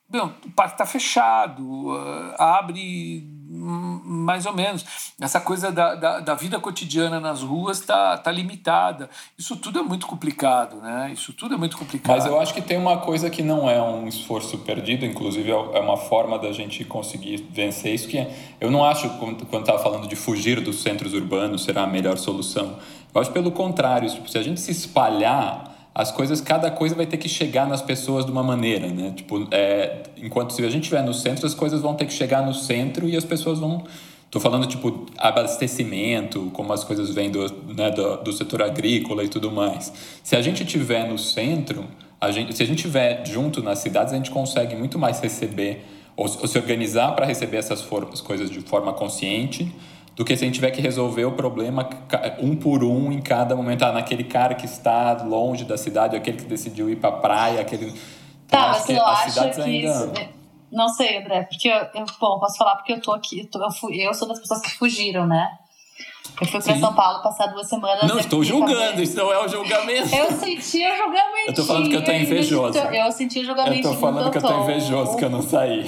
bom, 0.08 0.32
o 0.44 0.50
parque 0.50 0.74
está 0.74 0.86
fechado, 0.86 1.62
uh, 1.88 2.34
abre 2.38 3.37
mais 3.50 4.44
ou 4.44 4.52
menos. 4.52 4.84
Essa 5.20 5.40
coisa 5.40 5.72
da, 5.72 5.94
da, 5.94 6.20
da 6.20 6.34
vida 6.34 6.60
cotidiana 6.60 7.18
nas 7.18 7.42
ruas 7.42 7.80
está 7.80 8.18
tá 8.18 8.30
limitada. 8.30 9.08
Isso 9.38 9.56
tudo 9.56 9.78
é 9.78 9.82
muito 9.82 10.06
complicado, 10.06 10.76
né? 10.76 11.10
Isso 11.12 11.32
tudo 11.32 11.54
é 11.54 11.56
muito 11.56 11.76
complicado. 11.76 12.14
Mas 12.14 12.26
eu 12.26 12.38
acho 12.38 12.52
que 12.52 12.60
tem 12.60 12.76
uma 12.76 12.98
coisa 12.98 13.30
que 13.30 13.42
não 13.42 13.68
é 13.68 13.80
um 13.82 14.06
esforço 14.06 14.58
perdido, 14.58 15.06
inclusive 15.06 15.50
é, 15.50 15.54
é 15.54 15.80
uma 15.80 15.96
forma 15.96 16.38
da 16.38 16.52
gente 16.52 16.84
conseguir 16.84 17.48
vencer 17.50 17.94
isso, 17.94 18.08
que 18.08 18.18
é, 18.18 18.30
eu 18.60 18.70
não 18.70 18.84
acho, 18.84 19.08
quando 19.18 19.42
estava 19.60 19.78
falando 19.78 20.06
de 20.06 20.16
fugir 20.16 20.60
dos 20.60 20.82
centros 20.82 21.14
urbanos, 21.14 21.64
será 21.64 21.84
a 21.84 21.86
melhor 21.86 22.18
solução. 22.18 22.78
Eu 23.14 23.20
acho 23.20 23.32
pelo 23.32 23.50
contrário, 23.50 24.08
se 24.10 24.38
a 24.38 24.42
gente 24.42 24.60
se 24.60 24.70
espalhar 24.70 25.67
as 25.98 26.12
coisas, 26.12 26.40
cada 26.40 26.70
coisa 26.70 26.94
vai 26.94 27.06
ter 27.06 27.16
que 27.16 27.28
chegar 27.28 27.66
nas 27.66 27.82
pessoas 27.82 28.24
de 28.24 28.30
uma 28.30 28.44
maneira, 28.44 28.86
né? 28.86 29.12
Tipo, 29.16 29.48
é, 29.50 30.04
enquanto 30.16 30.52
se 30.52 30.64
a 30.64 30.70
gente 30.70 30.84
estiver 30.84 31.02
no 31.02 31.12
centro, 31.12 31.44
as 31.44 31.54
coisas 31.54 31.82
vão 31.82 31.92
ter 31.94 32.06
que 32.06 32.12
chegar 32.12 32.40
no 32.46 32.54
centro 32.54 33.08
e 33.08 33.16
as 33.16 33.24
pessoas 33.24 33.58
vão 33.58 33.82
Tô 34.30 34.38
falando, 34.38 34.66
tipo, 34.66 35.06
abastecimento, 35.16 36.50
como 36.52 36.70
as 36.74 36.84
coisas 36.84 37.14
vêm 37.14 37.30
do, 37.30 37.50
né, 37.74 37.90
do, 37.90 38.18
do 38.18 38.30
setor 38.30 38.62
agrícola 38.62 39.24
e 39.24 39.28
tudo 39.28 39.50
mais. 39.50 39.90
Se 40.22 40.36
a 40.36 40.42
gente 40.42 40.66
tiver 40.66 41.08
no 41.08 41.18
centro, 41.18 41.86
a 42.20 42.30
gente, 42.30 42.54
se 42.54 42.62
a 42.62 42.66
gente 42.66 42.82
tiver 42.82 43.26
junto 43.26 43.62
nas 43.62 43.78
cidades, 43.78 44.12
a 44.12 44.16
gente 44.16 44.30
consegue 44.30 44.76
muito 44.76 44.98
mais 44.98 45.18
receber, 45.18 45.82
ou, 46.14 46.26
ou 46.26 46.46
se 46.46 46.58
organizar 46.58 47.12
para 47.16 47.24
receber 47.24 47.56
essas 47.56 47.80
for, 47.80 48.06
coisas 48.20 48.50
de 48.50 48.60
forma 48.60 48.92
consciente, 48.92 49.74
do 50.18 50.24
que 50.24 50.36
se 50.36 50.42
a 50.44 50.46
gente 50.46 50.56
tiver 50.56 50.72
que 50.72 50.82
resolver 50.82 51.24
o 51.24 51.32
problema 51.32 51.88
um 52.40 52.56
por 52.56 52.82
um 52.82 53.12
em 53.12 53.22
cada 53.22 53.54
momento. 53.54 53.84
Ah, 53.84 53.92
naquele 53.92 54.24
cara 54.24 54.54
que 54.54 54.66
está 54.66 55.22
longe 55.22 55.64
da 55.64 55.78
cidade, 55.78 56.16
aquele 56.16 56.36
que 56.36 56.44
decidiu 56.44 56.90
ir 56.90 56.96
para 56.96 57.10
a 57.10 57.12
praia, 57.12 57.60
aquele. 57.60 57.94
Tá, 58.48 58.68
mas 58.68 58.82
você 58.82 58.98
acha 58.98 59.50
que 59.50 59.60
ainda... 59.60 59.88
isso 59.88 60.38
não 60.70 60.88
sei, 60.88 61.18
André, 61.18 61.44
porque 61.44 61.68
eu, 61.68 61.76
eu, 61.94 62.06
bom, 62.20 62.38
posso 62.38 62.58
falar 62.58 62.76
porque 62.76 62.92
eu 62.92 63.00
tô 63.00 63.12
aqui, 63.12 63.40
eu, 63.40 63.46
tô, 63.50 63.62
eu, 63.62 63.70
fui, 63.70 63.96
eu 63.96 64.12
sou 64.12 64.28
das 64.28 64.38
pessoas 64.38 64.60
que 64.60 64.70
fugiram, 64.70 65.26
né? 65.26 65.50
Eu 66.40 66.46
fui 66.46 66.60
para 66.62 66.78
São 66.78 66.94
Paulo 66.94 67.22
passar 67.22 67.46
duas 67.46 67.68
semanas. 67.68 68.08
Não 68.08 68.18
estou 68.18 68.44
julgando, 68.44 69.02
isso 69.02 69.16
não 69.16 69.32
é 69.32 69.44
o 69.44 69.48
julgamento. 69.48 70.14
Eu 70.14 70.30
senti 70.32 70.86
o 70.86 70.96
julgamento. 70.96 71.48
Eu 71.48 71.54
tô 71.54 71.64
falando 71.64 71.88
que 71.88 71.96
eu 71.96 72.04
tô 72.04 72.12
invejoso. 72.12 72.78
Eu 72.78 73.12
senti 73.12 73.40
o 73.40 73.44
julgamento. 73.44 73.88
Eu 73.88 73.92
tô 73.92 73.98
falando 73.98 74.30
que 74.30 74.38
eu 74.38 74.42
tô 74.42 74.62
invejoso 74.62 75.16
que 75.16 75.24
eu 75.24 75.30
não 75.30 75.42
saí. 75.42 75.84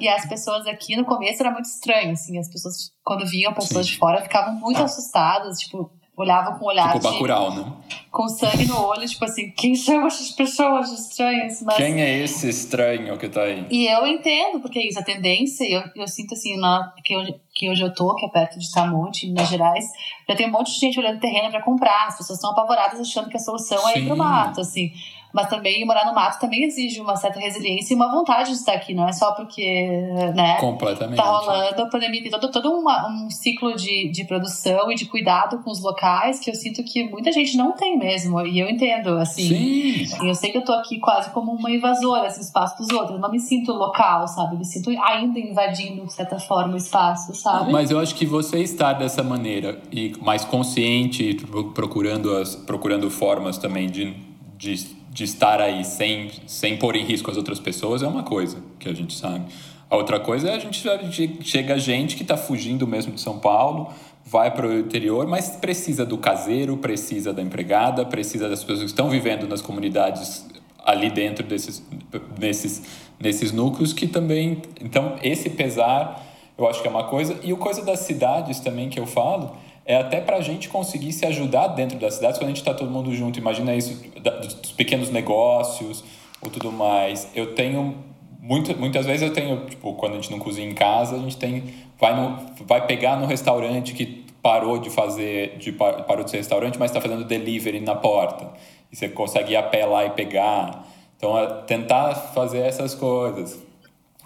E 0.00 0.08
as 0.08 0.26
pessoas 0.28 0.66
aqui 0.66 0.96
no 0.96 1.04
começo 1.04 1.42
era 1.42 1.52
muito 1.52 1.66
estranho, 1.66 2.12
assim, 2.12 2.38
as 2.38 2.50
pessoas 2.50 2.90
quando 3.04 3.24
viam 3.26 3.52
pessoas 3.52 3.86
Sim. 3.86 3.92
de 3.92 3.98
fora 3.98 4.20
ficavam 4.20 4.54
muito 4.54 4.82
assustadas, 4.82 5.58
tipo, 5.58 5.90
olhava 6.16 6.58
com 6.58 6.66
olhar 6.66 6.92
tipo 6.92 7.02
Bacurau, 7.02 7.54
né? 7.54 7.72
Com 8.10 8.28
sangue 8.28 8.66
no 8.66 8.78
olho, 8.78 9.06
tipo 9.06 9.24
assim, 9.24 9.50
quem 9.52 9.74
são 9.74 10.06
essas 10.06 10.30
pessoas 10.30 10.92
estranhas? 10.92 11.62
Mas... 11.62 11.76
Quem 11.76 12.00
é 12.00 12.18
esse 12.18 12.48
estranho 12.48 13.16
que 13.16 13.28
tá 13.28 13.42
aí? 13.42 13.66
E 13.70 13.86
eu 13.86 14.06
entendo, 14.06 14.60
porque 14.60 14.78
é 14.78 14.86
isso, 14.86 14.98
a 14.98 15.02
tendência, 15.02 15.64
eu, 15.64 15.82
eu 15.96 16.06
sinto 16.06 16.34
assim, 16.34 16.58
na, 16.58 16.92
que, 17.02 17.14
eu, 17.14 17.22
que 17.54 17.70
hoje 17.70 17.82
eu 17.82 17.92
tô, 17.94 18.14
que 18.14 18.26
é 18.26 18.28
perto 18.28 18.58
de 18.58 18.70
Tamonte, 18.70 19.26
em 19.26 19.30
Minas 19.30 19.48
Gerais, 19.48 19.86
já 20.28 20.36
tem 20.36 20.46
um 20.46 20.52
monte 20.52 20.74
de 20.74 20.78
gente 20.78 20.98
olhando 20.98 21.20
terreno 21.20 21.50
para 21.50 21.62
comprar, 21.62 22.08
as 22.08 22.18
pessoas 22.18 22.38
estão 22.38 22.50
apavoradas 22.50 23.00
achando 23.00 23.30
que 23.30 23.36
a 23.36 23.40
solução 23.40 23.78
Sim. 23.78 23.88
é 23.88 23.98
ir 24.00 24.06
pro 24.06 24.16
mato, 24.16 24.60
assim 24.60 24.92
mas 25.32 25.48
também 25.48 25.84
morar 25.84 26.04
no 26.04 26.14
mato 26.14 26.38
também 26.38 26.64
exige 26.64 27.00
uma 27.00 27.16
certa 27.16 27.40
resiliência 27.40 27.94
e 27.94 27.96
uma 27.96 28.10
vontade 28.10 28.50
de 28.50 28.56
estar 28.56 28.74
aqui, 28.74 28.94
não 28.94 29.08
é 29.08 29.12
só 29.12 29.32
porque, 29.32 29.90
né? 30.34 30.56
Completamente. 30.60 31.16
Tá 31.16 31.24
rolando 31.24 31.82
a 31.82 31.86
pandemia, 31.86 32.22
tem 32.22 32.30
todo, 32.30 32.50
todo 32.50 32.70
uma, 32.70 33.08
um 33.08 33.30
ciclo 33.30 33.74
de, 33.74 34.10
de 34.10 34.24
produção 34.24 34.92
e 34.92 34.94
de 34.94 35.06
cuidado 35.06 35.58
com 35.62 35.70
os 35.70 35.82
locais 35.82 36.38
que 36.38 36.50
eu 36.50 36.54
sinto 36.54 36.82
que 36.84 37.08
muita 37.08 37.32
gente 37.32 37.56
não 37.56 37.72
tem 37.72 37.98
mesmo, 37.98 38.40
e 38.46 38.58
eu 38.58 38.68
entendo, 38.68 39.10
assim. 39.18 40.06
Sim. 40.06 40.26
Eu 40.26 40.34
sei 40.34 40.50
que 40.50 40.58
eu 40.58 40.64
tô 40.64 40.72
aqui 40.72 40.98
quase 40.98 41.30
como 41.30 41.52
uma 41.52 41.70
invasora, 41.70 42.26
assim, 42.26 42.40
espaço 42.40 42.76
dos 42.76 42.90
outros, 42.90 43.12
eu 43.12 43.18
não 43.18 43.30
me 43.30 43.40
sinto 43.40 43.72
local, 43.72 44.28
sabe? 44.28 44.54
Eu 44.54 44.58
me 44.58 44.64
sinto 44.64 44.90
ainda 44.90 45.38
invadindo, 45.38 46.04
de 46.04 46.12
certa 46.12 46.38
forma, 46.38 46.74
o 46.74 46.76
espaço, 46.76 47.34
sabe? 47.34 47.72
Mas 47.72 47.90
eu 47.90 47.98
acho 47.98 48.14
que 48.14 48.26
você 48.26 48.58
estar 48.58 48.92
dessa 48.94 49.22
maneira 49.22 49.80
e 49.90 50.12
mais 50.20 50.44
consciente, 50.44 51.36
procurando, 51.74 52.36
as, 52.36 52.54
procurando 52.54 53.10
formas 53.10 53.56
também 53.56 53.88
de, 53.88 54.14
de 54.56 55.01
de 55.12 55.24
estar 55.24 55.60
aí 55.60 55.84
sem, 55.84 56.30
sem 56.46 56.76
pôr 56.78 56.96
em 56.96 57.04
risco 57.04 57.30
as 57.30 57.36
outras 57.36 57.60
pessoas 57.60 58.02
é 58.02 58.06
uma 58.06 58.22
coisa 58.22 58.56
que 58.78 58.88
a 58.88 58.94
gente 58.94 59.14
sabe. 59.14 59.44
A 59.90 59.96
outra 59.96 60.18
coisa 60.18 60.48
é 60.48 60.54
a 60.54 60.58
gente, 60.58 60.82
chega 61.42 61.78
gente 61.78 62.16
que 62.16 62.22
está 62.22 62.34
fugindo 62.34 62.86
mesmo 62.86 63.12
de 63.12 63.20
São 63.20 63.38
Paulo, 63.38 63.92
vai 64.24 64.50
para 64.50 64.66
o 64.66 64.78
interior, 64.78 65.26
mas 65.26 65.50
precisa 65.50 66.06
do 66.06 66.16
caseiro, 66.16 66.78
precisa 66.78 67.30
da 67.30 67.42
empregada, 67.42 68.06
precisa 68.06 68.48
das 68.48 68.60
pessoas 68.60 68.80
que 68.80 68.86
estão 68.86 69.10
vivendo 69.10 69.46
nas 69.46 69.60
comunidades 69.60 70.46
ali 70.82 71.10
dentro 71.10 71.46
desses, 71.46 71.86
nesses, 72.40 72.82
nesses 73.20 73.52
núcleos 73.52 73.92
que 73.92 74.06
também. 74.06 74.62
Então, 74.80 75.16
esse 75.22 75.50
pesar 75.50 76.26
eu 76.56 76.68
acho 76.68 76.80
que 76.80 76.88
é 76.88 76.90
uma 76.90 77.04
coisa. 77.04 77.38
E 77.42 77.52
o 77.52 77.56
coisa 77.56 77.82
das 77.84 78.00
cidades 78.00 78.60
também 78.60 78.88
que 78.88 78.98
eu 78.98 79.06
falo 79.06 79.56
é 79.84 79.96
até 79.96 80.20
para 80.20 80.36
a 80.36 80.40
gente 80.40 80.68
conseguir 80.68 81.12
se 81.12 81.26
ajudar 81.26 81.68
dentro 81.68 81.98
das 81.98 82.14
cidades 82.14 82.38
quando 82.38 82.46
a 82.46 82.50
gente 82.50 82.60
está 82.60 82.72
todo 82.72 82.90
mundo 82.90 83.12
junto. 83.14 83.38
Imagina 83.38 83.74
isso 83.74 84.02
dos 84.40 84.72
pequenos 84.72 85.10
negócios 85.10 86.04
ou 86.40 86.50
tudo 86.50 86.70
mais. 86.70 87.28
Eu 87.34 87.54
tenho 87.54 87.96
muito, 88.40 88.76
muitas 88.78 89.06
vezes 89.06 89.22
eu 89.22 89.32
tenho 89.32 89.66
tipo 89.66 89.94
quando 89.94 90.12
a 90.12 90.16
gente 90.16 90.30
não 90.30 90.38
cozinha 90.38 90.68
em 90.68 90.74
casa 90.74 91.14
a 91.14 91.18
gente 91.20 91.36
tem 91.36 91.62
vai 91.96 92.14
no, 92.16 92.38
vai 92.66 92.84
pegar 92.86 93.16
no 93.16 93.24
restaurante 93.24 93.92
que 93.92 94.24
parou 94.42 94.78
de 94.78 94.90
fazer 94.90 95.58
de 95.58 95.70
parou 95.70 96.24
de 96.24 96.30
ser 96.30 96.38
restaurante 96.38 96.76
mas 96.76 96.90
está 96.90 97.00
fazendo 97.00 97.24
delivery 97.24 97.78
na 97.78 97.94
porta 97.94 98.50
e 98.92 98.96
você 98.96 99.08
consegue 99.08 99.52
ir 99.52 99.56
a 99.56 99.62
pé 99.62 99.86
lá 99.86 100.04
e 100.04 100.10
pegar. 100.10 100.86
Então 101.16 101.38
é 101.38 101.46
tentar 101.62 102.14
fazer 102.14 102.58
essas 102.58 102.94
coisas. 102.94 103.58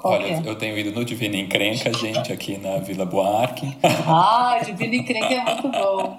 Olha, 0.03 0.27
é? 0.27 0.43
eu 0.45 0.55
tenho 0.55 0.79
ido 0.79 0.93
no 0.93 1.05
Divina 1.05 1.37
Encrenca, 1.37 1.93
gente, 1.93 2.33
aqui 2.33 2.59
na 2.59 2.79
Vila 2.79 3.07
Buarque. 3.07 3.77
Ah, 4.09 4.61
Divina 4.65 4.95
Encrenca 4.95 5.35
é 5.35 5.45
muito 5.45 5.69
bom. 5.69 6.19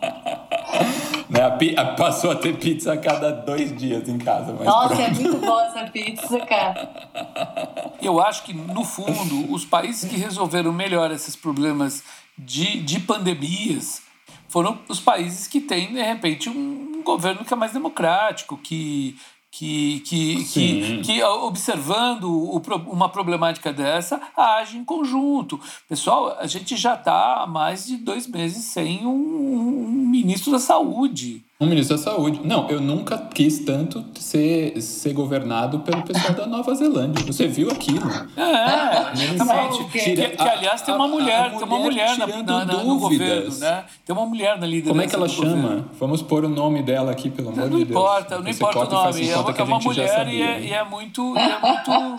Né, 1.29 1.41
a, 1.41 1.81
a, 1.81 1.85
passou 1.95 2.31
a 2.31 2.35
ter 2.35 2.57
pizza 2.57 2.93
a 2.93 2.97
cada 2.97 3.31
dois 3.31 3.75
dias 3.75 4.07
em 4.09 4.17
casa. 4.17 4.51
Nossa, 4.53 4.95
pronto. 4.95 5.01
é 5.01 5.09
muito 5.09 5.37
boa 5.37 5.65
essa 5.65 5.85
pizza, 5.91 6.39
cara. 6.45 7.95
Eu 8.01 8.19
acho 8.21 8.43
que, 8.43 8.53
no 8.53 8.83
fundo, 8.83 9.51
os 9.53 9.63
países 9.63 10.09
que 10.09 10.17
resolveram 10.17 10.71
melhor 10.71 11.11
esses 11.11 11.35
problemas 11.35 12.03
de, 12.37 12.81
de 12.81 12.99
pandemias 12.99 14.01
foram 14.47 14.79
os 14.87 14.99
países 14.99 15.47
que 15.47 15.59
têm, 15.59 15.93
de 15.93 16.01
repente, 16.01 16.49
um 16.49 17.01
governo 17.03 17.43
que 17.43 17.53
é 17.53 17.57
mais 17.57 17.73
democrático, 17.73 18.57
que 18.57 19.15
que, 19.51 20.01
que, 20.01 20.43
que, 20.45 21.01
que, 21.01 21.23
observando 21.23 22.25
o, 22.25 22.61
uma 22.91 23.09
problemática 23.09 23.71
dessa, 23.71 24.21
age 24.35 24.77
em 24.77 24.83
conjunto. 24.83 25.59
Pessoal, 25.87 26.37
a 26.39 26.45
gente 26.47 26.75
já 26.75 26.95
está 26.95 27.43
há 27.43 27.47
mais 27.47 27.85
de 27.85 27.97
dois 27.97 28.27
meses 28.27 28.65
sem 28.65 29.05
um, 29.05 29.11
um 29.11 30.06
ministro 30.17 30.51
da 30.51 30.59
saúde. 30.59 31.43
Um 31.59 31.65
ministro 31.65 31.97
da 31.97 32.03
Saúde. 32.03 32.39
Não, 32.43 32.69
eu 32.69 32.79
nunca 32.79 33.17
quis 33.17 33.57
tanto 33.65 34.05
ser, 34.19 34.79
ser 34.79 35.11
governado 35.11 35.79
pelo 35.79 36.03
pessoal 36.03 36.31
da 36.35 36.45
Nova 36.45 36.75
Zelândia. 36.75 37.25
Você 37.25 37.47
viu 37.47 37.71
aquilo? 37.71 38.07
É, 38.37 39.23
exatamente. 39.23 39.83
Que, 39.85 39.99
que, 39.99 40.15
que, 40.15 40.41
aliás, 40.43 40.83
tem 40.83 40.93
uma 40.93 41.07
mulher, 41.07 41.39
a, 41.39 41.45
a 41.47 41.49
tem 41.49 41.63
uma 41.63 41.79
mulher 41.79 42.15
na, 42.15 42.27
na, 42.27 42.65
na, 42.65 42.83
no 42.83 42.99
governo, 42.99 43.57
né? 43.57 43.85
Tem 44.05 44.15
uma 44.15 44.27
mulher 44.27 44.59
na 44.59 44.67
liderança 44.67 44.89
Como 44.89 45.01
é 45.01 45.07
que 45.07 45.15
ela 45.15 45.27
chama? 45.27 45.61
Governo. 45.61 45.89
Vamos 45.99 46.21
pôr 46.21 46.45
o 46.45 46.49
nome 46.49 46.83
dela 46.83 47.11
aqui, 47.11 47.31
pelo 47.31 47.49
amor 47.49 47.71
não 47.71 47.79
de 47.79 47.85
Deus. 47.85 47.89
Importa, 47.89 48.39
não 48.39 48.51
importa 48.51 48.79
o 48.79 48.91
nome. 48.91 49.27
É 49.27 49.37
uma, 49.37 49.51
é 49.51 49.63
uma 49.63 49.79
mulher 49.79 50.27
e 50.27 50.41
é, 50.43 50.61
e 50.61 50.71
é 50.71 50.83
muito... 50.83 51.35
E 51.35 51.39
é 51.39 51.59
muito 51.59 52.17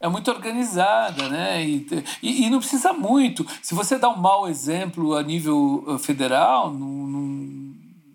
é 0.00 0.08
muito 0.08 0.30
organizada, 0.30 1.28
né? 1.28 1.64
E, 1.64 1.86
e, 2.22 2.46
e, 2.46 2.50
não 2.50 2.58
precisa 2.58 2.92
muito. 2.92 3.46
Se 3.62 3.74
você 3.74 3.98
dá 3.98 4.08
um 4.08 4.16
mau 4.16 4.48
exemplo 4.48 5.14
a 5.14 5.22
nível 5.22 5.84
uh, 5.86 5.98
federal, 5.98 6.72
não, 6.72 6.86
não 6.86 7.56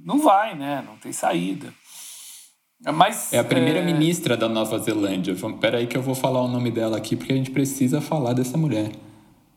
não 0.03 0.19
vai, 0.19 0.55
né? 0.55 0.83
Não 0.85 0.97
tem 0.97 1.11
saída. 1.11 1.73
Mas, 2.93 3.31
é 3.31 3.37
a 3.37 3.43
primeira-ministra 3.43 4.33
é... 4.33 4.37
da 4.37 4.49
Nova 4.49 4.79
Zelândia. 4.79 5.31
Espera 5.31 5.77
aí 5.77 5.85
que 5.85 5.95
eu 5.95 6.01
vou 6.01 6.15
falar 6.15 6.41
o 6.41 6.47
nome 6.47 6.71
dela 6.71 6.97
aqui, 6.97 7.15
porque 7.15 7.31
a 7.31 7.35
gente 7.35 7.51
precisa 7.51 8.01
falar 8.01 8.33
dessa 8.33 8.57
mulher. 8.57 8.91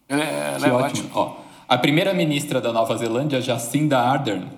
É, 0.09 0.55
ela 0.57 0.67
é 0.67 0.73
ótima. 0.73 1.09
Ó, 1.15 1.37
a 1.67 1.79
primeira-ministra 1.79 2.61
da 2.61 2.73
Nova 2.73 2.97
Zelândia, 2.99 3.41
Jacinda 3.41 3.99
Ardern, 3.99 4.49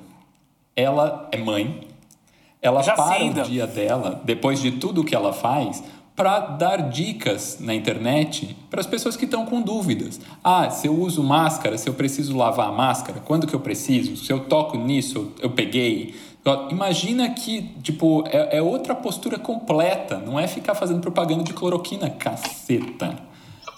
ela 0.74 1.28
é 1.30 1.38
mãe. 1.38 1.86
Ela 2.60 2.82
Jacinda. 2.82 3.34
para 3.34 3.44
o 3.44 3.46
dia 3.46 3.66
dela, 3.66 4.20
depois 4.24 4.60
de 4.60 4.72
tudo 4.72 5.04
que 5.04 5.14
ela 5.14 5.32
faz, 5.32 5.84
para 6.16 6.40
dar 6.40 6.88
dicas 6.88 7.58
na 7.60 7.74
internet 7.74 8.56
para 8.70 8.80
as 8.80 8.86
pessoas 8.86 9.16
que 9.16 9.26
estão 9.26 9.44
com 9.44 9.60
dúvidas. 9.60 10.18
Ah, 10.42 10.70
se 10.70 10.88
eu 10.88 10.98
uso 10.98 11.22
máscara, 11.22 11.76
se 11.76 11.88
eu 11.88 11.92
preciso 11.92 12.34
lavar 12.34 12.70
a 12.70 12.72
máscara, 12.72 13.20
quando 13.20 13.46
que 13.46 13.54
eu 13.54 13.60
preciso? 13.60 14.16
Se 14.16 14.32
eu 14.32 14.40
toco 14.40 14.78
nisso, 14.78 15.32
eu 15.40 15.50
peguei. 15.50 16.14
Imagina 16.70 17.28
que, 17.30 17.62
tipo, 17.82 18.24
é, 18.28 18.58
é 18.58 18.62
outra 18.62 18.94
postura 18.94 19.38
completa, 19.38 20.18
não 20.18 20.40
é 20.40 20.46
ficar 20.46 20.74
fazendo 20.74 21.00
propaganda 21.00 21.44
de 21.44 21.52
cloroquina, 21.52 22.08
caceta. 22.08 23.14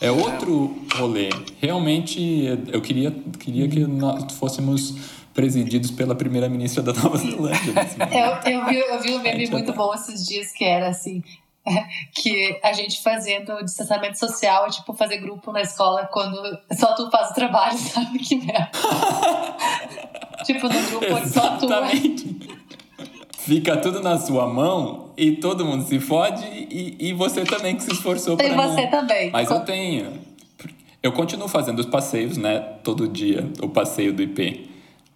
É 0.01 0.13
outro 0.13 0.77
rolê. 0.95 1.31
Realmente, 1.61 2.47
eu 2.71 2.81
queria, 2.81 3.11
queria 3.41 3.67
que 3.67 3.81
nós 3.81 4.33
fôssemos 4.35 4.95
presididos 5.35 5.91
pela 5.91 6.15
primeira-ministra 6.15 6.83
da 6.83 6.93
Nova 6.93 7.17
Zelândia. 7.17 7.75
eu, 8.13 8.53
eu, 8.53 8.67
vi, 8.67 8.77
eu 8.77 9.01
vi 9.01 9.15
um 9.15 9.23
meme 9.23 9.49
muito 9.51 9.73
bom 9.73 9.93
esses 9.95 10.25
dias 10.27 10.53
que 10.53 10.65
era 10.65 10.89
assim: 10.89 11.23
que 12.15 12.59
a 12.63 12.73
gente 12.73 13.03
fazendo 13.03 13.63
distanciamento 13.65 14.19
social 14.19 14.67
é 14.67 14.71
tipo 14.71 14.93
fazer 14.95 15.19
grupo 15.19 15.53
na 15.53 15.61
escola 15.61 16.09
quando 16.13 16.37
só 16.73 16.95
tu 16.95 17.11
faz 17.11 17.31
o 17.31 17.35
trabalho, 17.35 17.77
sabe? 17.79 18.19
Que 18.19 18.37
merda. 18.37 18.71
tipo, 20.45 20.69
no 20.69 20.83
grupo 20.83 21.15
onde 21.15 21.29
só 21.29 21.57
tu. 21.57 21.73
É. 21.73 22.59
Fica 23.39 23.77
tudo 23.79 24.01
na 24.01 24.19
sua 24.19 24.47
mão 24.47 25.11
e 25.17 25.33
todo 25.33 25.65
mundo 25.65 25.87
se 25.87 25.99
fode 25.99 26.45
e, 26.45 26.97
e 26.99 27.13
você 27.15 27.45
também 27.45 27.77
que 27.77 27.83
se 27.83 27.93
esforçou 27.93 28.37
para 28.37 28.47
E 28.47 28.55
você 28.55 28.83
não. 28.83 28.91
também. 28.91 29.31
Mas 29.31 29.51
eu 29.51 29.61
tenho. 29.61 30.29
Eu 31.03 31.13
continuo 31.13 31.49
fazendo 31.49 31.79
os 31.79 31.87
passeios, 31.87 32.37
né? 32.37 32.59
Todo 32.83 33.09
dia, 33.09 33.51
o 33.63 33.69
passeio 33.69 34.13
do 34.13 34.21
IP, 34.21 34.69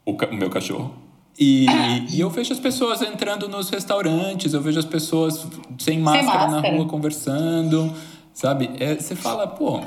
o, 0.07 0.13
o 0.13 0.35
meu 0.35 0.49
cachorro. 0.49 1.02
E, 1.39 1.67
e, 2.11 2.21
eu 2.21 2.29
vejo 2.29 2.53
as 2.53 2.61
pessoas 2.61 3.01
entrando 3.01 3.49
nos 3.49 3.71
restaurantes, 3.71 4.53
eu 4.53 4.61
vejo 4.61 4.79
as 4.79 4.85
pessoas 4.85 5.47
sem 5.79 5.99
máscara, 5.99 6.27
sem 6.27 6.41
máscara. 6.41 6.63
na 6.63 6.77
rua 6.77 6.87
conversando, 6.87 7.93
sabe? 8.35 8.71
É, 8.79 8.95
você 8.97 9.17
fala, 9.17 9.47
pô, 9.47 9.81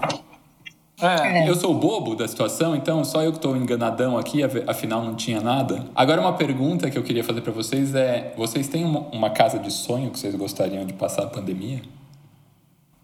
É. 1.00 1.50
Eu 1.50 1.56
sou 1.56 1.76
o 1.76 1.78
bobo 1.78 2.16
da 2.16 2.26
situação, 2.28 2.74
então 2.74 3.04
só 3.04 3.22
eu 3.22 3.32
que 3.32 3.38
estou 3.38 3.56
enganadão 3.58 4.18
aqui, 4.18 4.42
afinal 4.66 5.04
não 5.04 5.14
tinha 5.14 5.42
nada. 5.42 5.86
Agora, 5.94 6.22
uma 6.22 6.34
pergunta 6.34 6.90
que 6.90 6.98
eu 6.98 7.04
queria 7.04 7.24
fazer 7.24 7.42
para 7.42 7.52
vocês 7.52 7.94
é: 7.94 8.34
vocês 8.38 8.68
têm 8.70 8.86
uma, 8.86 9.02
uma, 9.12 9.30
casa 9.30 9.60
de 9.60 9.72
sonho 9.72 10.10
que 10.10 10.18
vocês 10.18 10.34
gostariam 10.36 10.86
de 10.86 10.94
passar 10.94 11.24
a 11.24 11.28
pandemia? 11.28 11.82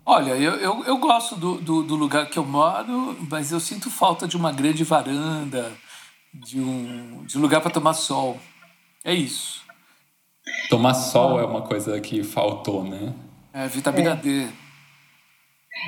Olha, 0.05 0.31
eu, 0.31 0.53
eu, 0.55 0.83
eu 0.85 0.97
gosto 0.97 1.35
do, 1.35 1.55
do, 1.55 1.83
do, 1.83 1.95
lugar 1.95 2.27
que 2.27 2.39
eu 2.39 2.45
moro, 2.45 3.15
mas 3.29 3.51
eu 3.51 3.59
sinto 3.59 3.89
falta 3.89 4.27
de 4.27 4.35
uma 4.35 4.51
grande 4.51 4.83
varanda, 4.83 5.71
de 6.33 6.59
um, 6.59 7.23
de 7.25 7.37
um 7.37 7.41
lugar 7.41 7.61
para 7.61 7.71
tomar 7.71 7.93
sol. 7.93 8.37
É 9.03 9.13
isso. 9.13 9.61
Tomar 10.69 10.93
sol 10.93 11.39
é 11.39 11.45
uma 11.45 11.61
coisa 11.61 11.99
que 11.99 12.23
faltou, 12.23 12.83
né? 12.83 13.13
É, 13.53 13.67
vitamina 13.67 14.11
é. 14.11 14.15
D. 14.15 14.47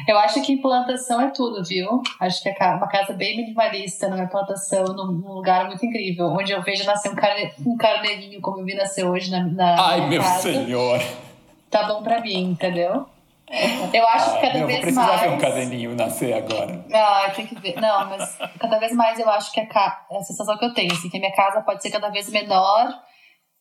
Eu 0.08 0.18
acho 0.18 0.42
que 0.42 0.58
plantação 0.58 1.20
é 1.22 1.30
tudo, 1.30 1.64
viu? 1.64 2.02
Acho 2.20 2.42
que 2.42 2.50
é 2.50 2.56
uma 2.70 2.88
casa 2.88 3.14
bem 3.14 3.38
minimalista, 3.38 4.08
não 4.08 4.18
é 4.18 4.26
plantação, 4.26 4.86
num 4.86 5.34
lugar 5.34 5.68
muito 5.68 5.86
incrível, 5.86 6.28
onde 6.28 6.52
eu 6.52 6.62
vejo 6.62 6.86
nascer 6.86 7.12
um, 7.12 7.16
carne, 7.16 7.52
um 7.66 7.76
carneirinho, 7.76 8.42
como 8.42 8.60
eu 8.60 8.66
vi 8.66 8.76
nascer 8.76 9.06
hoje 9.06 9.30
na, 9.30 9.44
na 9.44 9.90
Ai, 9.90 10.08
meu 10.08 10.22
casa. 10.22 10.42
senhor! 10.42 11.02
Tá 11.70 11.88
bom 11.88 12.02
pra 12.02 12.22
mim, 12.22 12.52
entendeu? 12.52 13.06
Eu 13.94 14.08
acho 14.08 14.34
que 14.34 14.42
cada 14.42 14.60
meu, 14.60 14.68
vez 14.68 14.84
vou 14.84 14.94
mais. 14.94 15.22
ver 15.22 15.30
um 15.30 15.38
carneirinho 15.38 15.96
nascer 15.96 16.34
agora. 16.34 16.84
Ah, 16.92 17.32
tem 17.36 17.46
que 17.46 17.60
ver. 17.60 17.80
Não, 17.80 18.10
mas 18.10 18.38
cada 18.60 18.80
vez 18.80 18.94
mais 18.94 19.20
eu 19.20 19.30
acho 19.30 19.52
que 19.52 19.60
a, 19.60 19.68
ca... 19.68 20.06
a 20.12 20.24
sensação 20.24 20.58
que 20.58 20.66
eu 20.66 20.74
tenho, 20.74 20.92
assim, 20.92 21.10
que 21.10 21.18
a 21.18 21.20
minha 21.20 21.36
casa 21.36 21.62
pode 21.62 21.82
ser 21.82 21.92
cada 21.92 22.10
vez 22.10 22.30
menor 22.30 22.90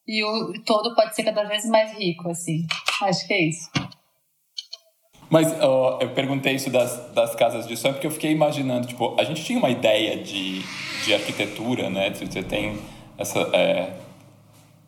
e 0.06 0.24
o 0.24 0.64
todo 0.64 0.94
pode 0.94 1.14
ser 1.14 1.24
cada 1.24 1.44
vez 1.44 1.66
mais 1.66 1.92
rico, 1.92 2.30
assim. 2.30 2.66
Acho 3.02 3.26
que 3.26 3.34
é 3.34 3.48
isso. 3.48 3.70
Mas 5.28 5.50
uh, 5.52 5.98
eu 6.00 6.10
perguntei 6.10 6.54
isso 6.54 6.70
das, 6.70 7.10
das 7.12 7.34
casas 7.34 7.66
de 7.66 7.76
sonho 7.76 7.94
porque 7.94 8.06
eu 8.06 8.10
fiquei 8.10 8.32
imaginando, 8.32 8.86
tipo, 8.86 9.14
a 9.18 9.24
gente 9.24 9.44
tinha 9.44 9.58
uma 9.58 9.70
ideia 9.70 10.22
de, 10.22 10.62
de 11.04 11.14
arquitetura, 11.14 11.90
né? 11.90 12.10
Você 12.10 12.42
tem 12.42 12.78
essa... 13.18 13.40
É, 13.54 13.92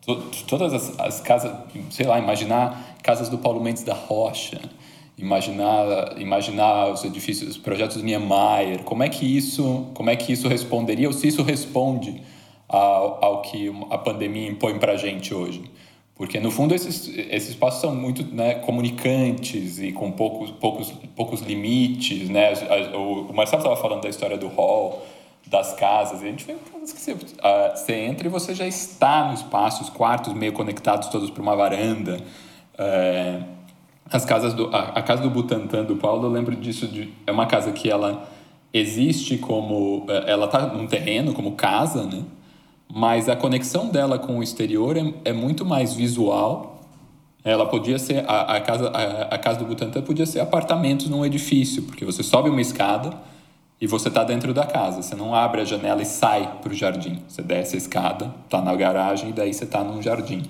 to, 0.01 0.15
todas 0.47 0.73
as, 0.73 0.99
as 0.99 1.19
casas, 1.21 1.51
sei 1.91 2.05
lá, 2.05 2.19
imaginar 2.19 2.95
casas 3.01 3.29
do 3.29 3.37
Paulo 3.37 3.61
Mendes 3.61 3.83
da 3.83 3.93
Rocha, 3.93 4.59
imaginar 5.17 6.19
imaginar 6.19 6.91
os 6.91 7.03
edifícios, 7.03 7.51
os 7.51 7.57
projetos 7.57 8.01
Niemeyer, 8.01 8.83
como 8.83 9.03
é 9.03 9.09
que 9.09 9.25
isso, 9.25 9.87
como 9.93 10.09
é 10.09 10.15
que 10.15 10.33
isso 10.33 10.47
responderia 10.47 11.07
ou 11.07 11.13
se 11.13 11.27
isso 11.27 11.43
responde 11.43 12.21
ao, 12.67 13.23
ao 13.23 13.41
que 13.41 13.71
a 13.89 13.97
pandemia 13.97 14.49
impõe 14.49 14.77
para 14.77 14.93
a 14.93 14.97
gente 14.97 15.33
hoje? 15.33 15.63
Porque, 16.15 16.39
no 16.39 16.49
fundo, 16.49 16.73
esses, 16.73 17.09
esses 17.09 17.49
espaços 17.49 17.81
são 17.81 17.93
muito 17.93 18.23
né, 18.23 18.55
comunicantes 18.55 19.79
e 19.79 19.91
com 19.91 20.11
poucos, 20.13 20.49
poucos, 20.49 20.93
poucos 21.13 21.41
limites. 21.41 22.29
Né? 22.29 22.53
O, 22.95 23.33
Marcelo 23.33 23.61
estava 23.61 23.75
falando 23.75 24.03
da 24.03 24.09
história 24.09 24.37
do 24.37 24.47
hall, 24.47 25.05
das 25.45 25.73
casas. 25.73 26.21
E 26.21 26.25
a 26.25 26.29
gente 26.29 26.45
vê 26.45 26.53
que 26.53 26.87
você, 26.87 27.11
uh, 27.11 27.17
você 27.75 27.95
entra 27.95 28.27
e 28.27 28.31
você 28.31 28.55
já 28.55 28.65
está 28.65 29.27
no 29.27 29.33
espaço, 29.33 29.83
os 29.83 29.89
quartos 29.89 30.33
meio 30.33 30.53
conectados 30.53 31.09
todos 31.09 31.29
para 31.29 31.41
uma 31.41 31.55
varanda. 31.55 32.21
É, 32.77 33.41
as 34.11 34.25
casas 34.25 34.53
do, 34.53 34.67
a, 34.75 34.89
a, 34.89 35.01
casa 35.01 35.21
do 35.21 35.29
Butantã, 35.29 35.83
do 35.83 35.95
Paulo, 35.95 36.27
eu 36.27 36.31
lembro 36.31 36.55
disso. 36.55 36.87
De, 36.87 37.13
é 37.25 37.31
uma 37.31 37.45
casa 37.45 37.71
que 37.71 37.89
ela 37.89 38.29
existe 38.73 39.37
como... 39.37 40.05
É, 40.07 40.31
ela 40.31 40.45
está 40.45 40.67
num 40.67 40.87
terreno 40.87 41.33
como 41.33 41.53
casa, 41.53 42.05
né? 42.05 42.23
mas 42.93 43.27
a 43.27 43.35
conexão 43.35 43.89
dela 43.89 44.19
com 44.19 44.39
o 44.39 44.43
exterior 44.43 44.95
é, 44.97 45.13
é 45.25 45.33
muito 45.33 45.65
mais 45.65 45.93
visual. 45.93 46.81
Ela 47.43 47.65
podia 47.65 47.99
ser 47.99 48.23
a, 48.27 48.55
a 48.55 48.61
casa 48.61 48.89
a, 48.89 49.35
a, 49.35 49.37
casa 49.37 49.59
do 49.59 49.65
Butantã 49.65 50.01
podia 50.01 50.25
ser 50.25 50.39
apartamentos 50.39 51.09
num 51.09 51.25
edifício, 51.25 51.83
porque 51.83 52.05
você 52.05 52.23
sobe 52.23 52.49
uma 52.49 52.61
escada 52.61 53.13
e 53.79 53.85
você 53.85 54.07
está 54.07 54.23
dentro 54.23 54.53
da 54.53 54.65
casa. 54.65 55.01
Você 55.01 55.15
não 55.15 55.35
abre 55.35 55.61
a 55.61 55.65
janela 55.65 56.01
e 56.01 56.05
sai 56.05 56.59
para 56.61 56.71
o 56.71 56.75
jardim. 56.75 57.21
Você 57.27 57.41
desce 57.41 57.75
a 57.75 57.77
escada, 57.77 58.33
está 58.45 58.61
na 58.61 58.75
garagem 58.75 59.29
e 59.29 59.33
daí 59.33 59.53
você 59.53 59.63
está 59.63 59.83
num 59.83 60.01
jardim. 60.01 60.43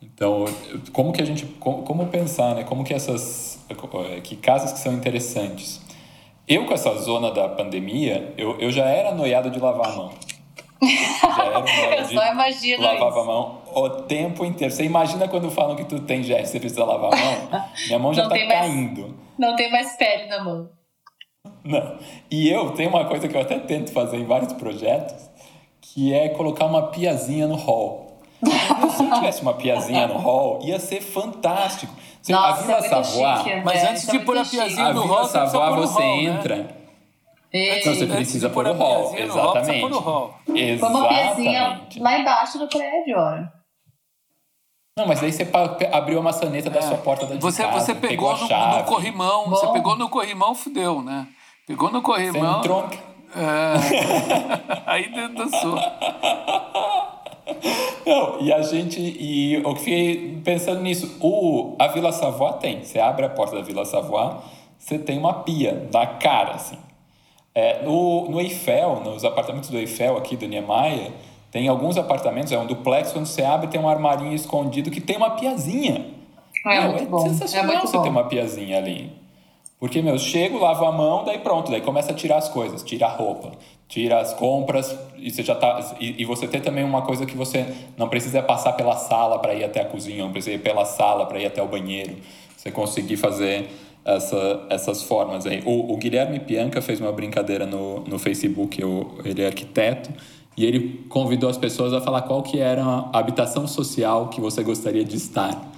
Então, 0.00 0.44
como 0.92 1.12
que 1.12 1.22
a 1.22 1.24
gente 1.24 1.46
como, 1.58 1.82
como 1.82 2.06
pensar, 2.06 2.54
né? 2.54 2.64
Como 2.64 2.84
que 2.84 2.94
essas 2.94 3.58
que 4.22 4.36
casas 4.36 4.72
que 4.72 4.78
são 4.78 4.92
interessantes. 4.92 5.80
Eu 6.46 6.64
com 6.66 6.74
essa 6.74 6.94
zona 6.94 7.30
da 7.32 7.48
pandemia, 7.48 8.32
eu, 8.38 8.58
eu 8.60 8.70
já 8.70 8.84
era 8.84 9.12
noiado 9.12 9.50
de 9.50 9.58
lavar 9.58 9.88
a 9.88 9.96
mão. 9.96 10.12
Já 10.82 11.44
era 11.44 11.58
Eu 11.98 12.04
só 12.04 12.32
imagino 12.32 12.82
Lavava 12.82 13.08
isso. 13.10 13.18
a 13.20 13.24
mão 13.24 13.62
o 13.74 13.90
tempo 13.90 14.44
inteiro. 14.44 14.72
Você 14.72 14.84
imagina 14.84 15.28
quando 15.28 15.50
falam 15.50 15.76
que 15.76 15.84
tu 15.84 16.00
tem 16.00 16.22
gesto, 16.22 16.52
você 16.52 16.60
precisa 16.60 16.84
lavar 16.84 17.12
a 17.12 17.16
mão? 17.16 17.64
Minha 17.86 17.98
mão 17.98 18.14
já 18.14 18.22
não 18.22 18.30
tá 18.30 18.36
caindo. 18.46 19.00
Mais, 19.02 19.14
não 19.38 19.56
tem 19.56 19.70
mais 19.70 19.96
pele 19.96 20.26
na 20.26 20.42
mão. 20.42 20.70
Não. 21.64 21.98
E 22.30 22.48
eu 22.48 22.70
tenho 22.70 22.90
uma 22.90 23.04
coisa 23.06 23.28
que 23.28 23.36
eu 23.36 23.40
até 23.40 23.58
tento 23.58 23.92
fazer 23.92 24.16
em 24.18 24.24
vários 24.24 24.52
projetos, 24.52 25.28
que 25.80 26.14
é 26.14 26.28
colocar 26.28 26.66
uma 26.66 26.88
piazinha 26.88 27.46
no 27.46 27.56
hall. 27.56 28.05
Se 28.50 29.02
eu 29.02 29.12
tivesse 29.12 29.42
uma 29.42 29.54
piazinha 29.54 30.06
no 30.06 30.16
hall, 30.16 30.60
ia 30.62 30.78
ser 30.78 31.00
fantástico. 31.00 31.94
Você, 32.22 32.32
Nossa, 32.32 32.48
a 32.48 32.52
Vila 32.62 32.78
é 32.78 32.88
Savoie, 32.88 33.36
chique, 33.38 33.60
mas 33.64 33.84
é, 33.84 33.90
antes 33.90 34.06
de 34.08 34.18
pôr 34.20 34.36
a 34.36 34.44
piazinha 34.44 34.92
no 34.92 35.06
hall, 35.06 35.24
você, 35.24 35.38
você 35.38 35.56
hall, 35.56 36.20
entra. 36.20 36.56
Né? 36.56 37.78
Então 37.78 37.94
você 37.94 38.06
precisa 38.06 38.50
pôr 38.50 38.66
o 38.66 38.72
hall, 38.72 39.14
exatamente. 39.16 39.80
Hall, 39.80 40.00
hall. 40.00 40.34
Exatamente. 40.48 40.80
Põe 40.80 40.90
uma 40.90 41.08
piazinha 41.08 41.80
lá 41.98 42.18
embaixo 42.18 42.58
do 42.58 42.68
prédio, 42.68 43.16
olha. 43.16 43.52
Não, 44.98 45.06
mas 45.06 45.22
aí 45.22 45.30
você 45.30 45.46
abriu 45.92 46.18
a 46.18 46.22
maçaneta 46.22 46.68
é. 46.68 46.70
da 46.70 46.80
sua 46.80 46.96
porta 46.96 47.26
da 47.26 47.36
você, 47.36 47.62
casa, 47.62 47.80
você 47.80 47.94
pegou, 47.94 48.34
pegou 48.34 48.48
no, 48.48 48.76
no, 48.78 48.84
corrimão, 48.84 49.44
Bom. 49.44 49.50
você 49.50 49.66
pegou 49.68 49.96
no 49.96 50.08
corrimão, 50.08 50.54
fudeu, 50.54 51.02
né? 51.02 51.26
Pegou 51.66 51.90
no 51.90 52.00
corrimão. 52.00 52.54
Você 52.54 52.58
entrou... 52.58 52.88
É. 53.36 54.82
aí 54.86 55.12
dançou. 55.34 55.78
Não, 58.04 58.40
e 58.40 58.52
a 58.52 58.62
gente. 58.62 59.00
E 59.00 59.54
eu 59.54 59.76
fiquei 59.76 60.40
pensando 60.44 60.80
nisso. 60.80 61.16
O, 61.20 61.74
a 61.78 61.88
Vila 61.88 62.12
Savoie 62.12 62.54
tem. 62.54 62.84
Você 62.84 62.98
abre 62.98 63.24
a 63.24 63.28
porta 63.28 63.56
da 63.56 63.62
Vila 63.62 63.84
Savoie, 63.84 64.36
você 64.78 64.98
tem 64.98 65.18
uma 65.18 65.42
pia 65.42 65.88
na 65.92 66.06
cara, 66.06 66.52
assim. 66.54 66.78
É, 67.54 67.82
no, 67.82 68.28
no 68.28 68.40
Eiffel, 68.40 69.00
nos 69.00 69.24
apartamentos 69.24 69.70
do 69.70 69.78
Eiffel 69.78 70.16
aqui 70.18 70.36
do 70.36 70.46
Niemeyer, 70.46 71.10
tem 71.50 71.68
alguns 71.68 71.96
apartamentos, 71.96 72.52
é 72.52 72.58
um 72.58 72.66
duplex, 72.66 73.12
quando 73.12 73.24
você 73.24 73.42
abre 73.42 73.68
tem 73.68 73.80
um 73.80 73.88
armarinho 73.88 74.34
escondido 74.34 74.90
que 74.90 75.00
tem 75.00 75.16
uma 75.16 75.30
piazinha. 75.30 76.04
É, 76.66 76.80
muito 76.88 77.02
é 77.02 77.06
bom. 77.06 77.20
sensacional 77.20 77.70
é 77.70 77.74
muito 77.76 77.88
você 77.88 77.96
bom. 77.96 78.02
ter 78.02 78.08
uma 78.10 78.24
piazinha 78.24 78.76
ali. 78.76 79.10
Porque, 79.78 80.00
meu, 80.00 80.18
chego, 80.18 80.58
lavo 80.58 80.86
a 80.86 80.92
mão, 80.92 81.24
daí 81.24 81.38
pronto, 81.38 81.70
daí 81.70 81.82
começa 81.82 82.12
a 82.12 82.14
tirar 82.14 82.38
as 82.38 82.48
coisas, 82.48 82.82
tira 82.82 83.06
a 83.06 83.10
roupa, 83.10 83.52
tira 83.86 84.20
as 84.20 84.32
compras, 84.32 84.98
e 85.18 85.30
você 85.30 85.42
já 85.42 85.54
tá. 85.54 85.96
E, 86.00 86.22
e 86.22 86.24
você 86.24 86.48
tem 86.48 86.60
também 86.60 86.82
uma 86.82 87.02
coisa 87.02 87.26
que 87.26 87.36
você 87.36 87.66
não 87.96 88.08
precisa 88.08 88.42
passar 88.42 88.72
pela 88.72 88.96
sala 88.96 89.38
para 89.38 89.54
ir 89.54 89.64
até 89.64 89.82
a 89.82 89.84
cozinha, 89.84 90.24
não 90.24 90.32
precisa 90.32 90.54
ir 90.54 90.60
pela 90.60 90.86
sala 90.86 91.26
para 91.26 91.38
ir 91.38 91.46
até 91.46 91.62
o 91.62 91.68
banheiro. 91.68 92.16
Você 92.56 92.70
conseguir 92.70 93.18
fazer 93.18 93.68
essa, 94.06 94.66
essas 94.70 95.02
formas 95.02 95.46
aí. 95.46 95.62
O, 95.66 95.92
o, 95.92 95.96
Guilherme 95.96 96.38
Pianca 96.38 96.80
fez 96.80 97.00
uma 97.00 97.12
brincadeira 97.12 97.66
no, 97.66 98.00
no 98.00 98.18
Facebook, 98.18 98.80
eu, 98.80 99.18
ele 99.24 99.42
é 99.42 99.46
arquiteto, 99.46 100.10
e 100.56 100.64
ele 100.64 101.04
convidou 101.08 101.50
as 101.50 101.58
pessoas 101.58 101.92
a 101.92 102.00
falar 102.00 102.22
qual 102.22 102.42
que 102.42 102.58
era 102.58 102.82
a 102.82 103.18
habitação 103.18 103.66
social 103.66 104.28
que 104.28 104.40
você 104.40 104.62
gostaria 104.62 105.04
de 105.04 105.16
estar 105.16 105.70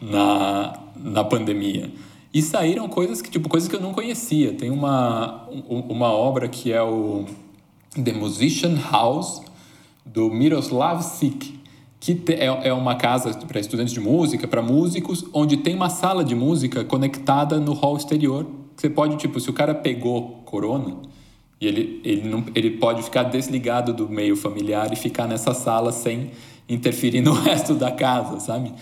na, 0.00 0.78
na 0.96 1.22
pandemia. 1.22 1.90
E 2.32 2.40
saíram 2.40 2.88
coisas 2.88 3.20
que, 3.20 3.30
tipo, 3.30 3.48
coisas 3.48 3.68
que 3.68 3.76
eu 3.76 3.80
não 3.80 3.92
conhecia. 3.92 4.54
Tem 4.54 4.70
uma, 4.70 5.48
uma 5.68 6.10
obra 6.10 6.48
que 6.48 6.72
é 6.72 6.82
o 6.82 7.26
The 8.02 8.12
Musician 8.12 8.78
House, 8.90 9.42
do 10.04 10.30
Miroslav 10.30 11.02
Sik 11.02 11.62
que 12.02 12.20
é, 12.32 12.46
é 12.46 12.72
uma 12.72 12.96
casa 12.96 13.32
para 13.46 13.60
estudantes 13.60 13.94
de 13.94 14.00
música, 14.00 14.48
para 14.48 14.60
músicos, 14.60 15.24
onde 15.32 15.58
tem 15.58 15.72
uma 15.72 15.88
sala 15.88 16.24
de 16.24 16.34
música 16.34 16.84
conectada 16.84 17.60
no 17.60 17.72
hall 17.74 17.96
exterior. 17.96 18.44
Você 18.76 18.90
pode, 18.90 19.16
tipo, 19.18 19.38
se 19.38 19.48
o 19.48 19.52
cara 19.52 19.72
pegou 19.72 20.42
corona, 20.44 20.96
e 21.60 21.66
ele, 21.68 22.00
ele, 22.02 22.28
não, 22.28 22.44
ele 22.56 22.72
pode 22.72 23.04
ficar 23.04 23.22
desligado 23.22 23.94
do 23.94 24.08
meio 24.08 24.34
familiar 24.34 24.92
e 24.92 24.96
ficar 24.96 25.28
nessa 25.28 25.54
sala 25.54 25.92
sem 25.92 26.32
interferir 26.68 27.20
no 27.20 27.34
resto 27.38 27.72
da 27.74 27.92
casa, 27.92 28.40
sabe? 28.40 28.72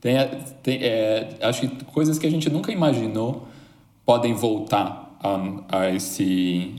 Tem, 0.00 0.16
tem 0.62 0.78
é, 0.82 1.36
acho 1.42 1.62
que 1.62 1.84
coisas 1.86 2.18
que 2.18 2.26
a 2.26 2.30
gente 2.30 2.48
nunca 2.48 2.70
imaginou 2.70 3.48
podem 4.04 4.32
voltar 4.34 5.18
a, 5.22 5.78
a 5.80 5.90
esse 5.90 6.74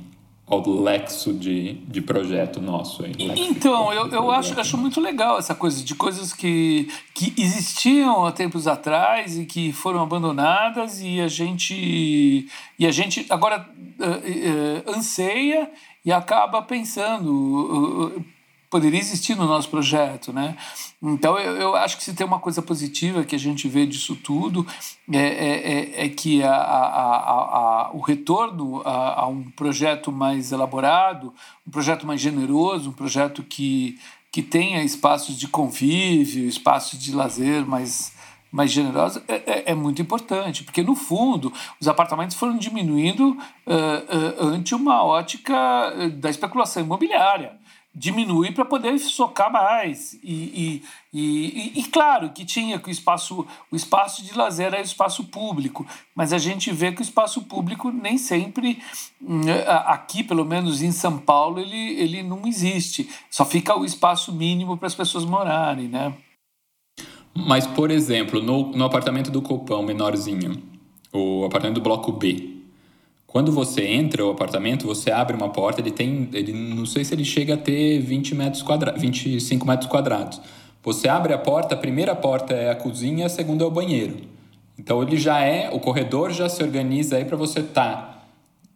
ao 0.50 0.68
lexo 0.68 1.32
de, 1.32 1.74
de 1.74 2.02
projeto 2.02 2.60
nosso. 2.60 3.06
Então, 3.06 3.94
eu, 3.94 4.08
eu 4.08 4.32
acho, 4.32 4.60
acho 4.60 4.78
muito 4.78 5.00
legal 5.00 5.38
essa 5.38 5.54
coisa 5.54 5.84
de 5.84 5.94
coisas 5.94 6.34
que, 6.34 6.92
que 7.14 7.36
existiam 7.38 8.26
há 8.26 8.32
tempos 8.32 8.68
atrás 8.68 9.38
e 9.38 9.46
que 9.46 9.72
foram 9.72 10.02
abandonadas 10.02 11.02
e 11.02 11.22
a 11.22 11.28
gente 11.28 12.48
e 12.80 12.88
a 12.88 12.92
gente 12.92 13.28
agora 13.30 13.70
uh, 14.00 14.90
uh, 14.90 14.98
anseia 14.98 15.70
e 16.04 16.12
acaba 16.12 16.64
pensando 16.64 17.32
uh, 17.32 18.26
poderia 18.70 19.00
existir 19.00 19.36
no 19.36 19.46
nosso 19.46 19.70
projeto, 19.70 20.32
né? 20.32 20.56
Então 21.02 21.38
eu, 21.40 21.56
eu 21.56 21.76
acho 21.76 21.98
que 21.98 22.04
se 22.04 22.14
tem 22.14 22.26
uma 22.26 22.40
coisa 22.40 22.62
positiva 22.62 23.24
que 23.24 23.36
a 23.36 23.40
gente 23.40 23.68
vê 23.68 23.86
disso 23.86 24.16
tudo 24.16 24.66
é, 25.12 25.18
é, 25.18 26.04
é, 26.04 26.06
é 26.06 26.10
que 26.10 26.44
a, 26.44 26.54
a, 26.54 27.88
a, 27.88 27.92
o 27.94 28.00
retorno 28.00 28.82
a, 28.86 29.28
um 29.28 29.44
projeto 29.52 30.12
mais 30.12 30.52
elaborado, 30.52 31.34
um 31.68 31.72
projeto 31.72 32.06
mais 32.06 32.22
generoso, 32.22 32.92
um 32.92 32.94
projeto 32.94 33.42
que, 33.42 33.98
que 34.32 34.44
tenha 34.44 34.84
espaços 34.84 35.38
de 35.38 35.48
convívio, 35.48 36.48
espaços 36.48 37.00
de 37.00 37.14
lazer 37.14 37.66
mais 37.66 38.18
mais 38.52 38.72
generosos 38.72 39.22
é, 39.28 39.36
é, 39.46 39.64
é, 39.72 39.76
muito 39.76 40.02
importante, 40.02 40.64
porque 40.64 40.82
no 40.82 40.96
fundo 40.96 41.54
os 41.80 41.88
apartamentos 41.88 42.36
foram 42.36 42.58
diminuindo 42.58 43.38
uh, 43.68 44.44
uh, 44.44 44.48
ante 44.48 44.74
uma 44.74 45.04
ótica 45.04 45.56
da 46.14 46.32
especulação 46.32 46.82
imobiliária 46.82 47.60
diminui 47.94 48.52
para 48.52 48.64
poder 48.64 48.98
socar 49.00 49.52
mais. 49.52 50.14
E, 50.24 50.24
e, 50.24 50.84
e, 51.14 51.80
e, 51.80 51.84
claro 51.86 52.30
que 52.30 52.46
tinha 52.46 52.80
que 52.80 52.90
o 52.90 52.92
espaço, 52.92 53.46
o 53.72 53.76
espaço 53.76 54.24
de 54.24 54.38
lazer 54.38 54.68
era 54.68 54.82
o 54.82 54.86
espaço 54.86 55.24
público, 55.26 55.86
mas 56.16 56.32
a 56.32 56.38
gente 56.38 56.72
vê 56.72 56.92
que 56.92 57.02
o 57.02 57.04
espaço 57.04 57.44
público 57.44 57.92
nem 57.92 58.18
sempre, 58.18 58.82
hum, 59.22 59.42
aqui 59.86 60.24
pelo 60.24 60.46
menos 60.46 60.82
em 60.82 60.92
São 60.92 61.18
Paulo, 61.18 61.60
ele, 61.60 62.00
ele 62.00 62.24
não 62.24 62.48
existe. 62.48 63.10
Só 63.30 63.44
fica 63.44 63.78
o 63.78 63.84
espaço 63.84 64.32
mínimo 64.34 64.78
para 64.78 64.88
as 64.88 64.96
pessoas 64.96 65.26
morarem, 65.26 65.88
né? 65.88 66.14
Mas, 67.34 67.66
por 67.66 67.90
exemplo, 67.90 68.42
no, 68.42 68.72
no 68.72 68.86
apartamento 68.86 69.32
do 69.32 69.42
Copão, 69.42 69.82
menorzinho, 69.82 70.62
o 71.14 71.46
apartamento 71.46 71.76
do 71.76 71.82
bloco 71.82 72.12
B, 72.12 72.59
quando 73.32 73.52
você 73.52 73.86
entra 73.86 74.26
o 74.26 74.32
apartamento, 74.32 74.88
você 74.88 75.12
abre 75.12 75.36
uma 75.36 75.50
porta, 75.50 75.80
ele 75.80 75.92
tem, 75.92 76.28
ele 76.34 76.52
não 76.52 76.86
sei 76.86 77.06
se 77.06 77.14
ele 77.14 77.24
chega 77.24 77.54
a 77.54 77.58
ter 77.58 78.00
20 78.00 78.34
metros 78.34 78.64
quadrados, 78.64 79.00
25 79.00 79.68
metros 79.68 79.90
quadrados. 79.90 80.42
Você 80.82 81.08
abre 81.08 81.32
a 81.32 81.38
porta, 81.38 81.76
a 81.76 81.78
primeira 81.78 82.16
porta 82.16 82.56
é 82.56 82.72
a 82.72 82.76
cozinha, 82.76 83.28
a 83.28 83.30
segunda 83.30 83.64
é 83.64 83.68
o 83.68 83.72
banheiro. 83.72 84.18
Então 84.80 85.04
ele 85.04 85.16
já 85.16 85.42
é, 85.42 85.70
o 85.72 85.80
corredor 85.80 86.32
já 86.32 86.50
se 86.50 86.64
organiza 86.64 87.18
aí 87.18 87.26
para 87.26 87.38
você 87.38 87.60
estar 87.60 87.96
tá 87.96 88.24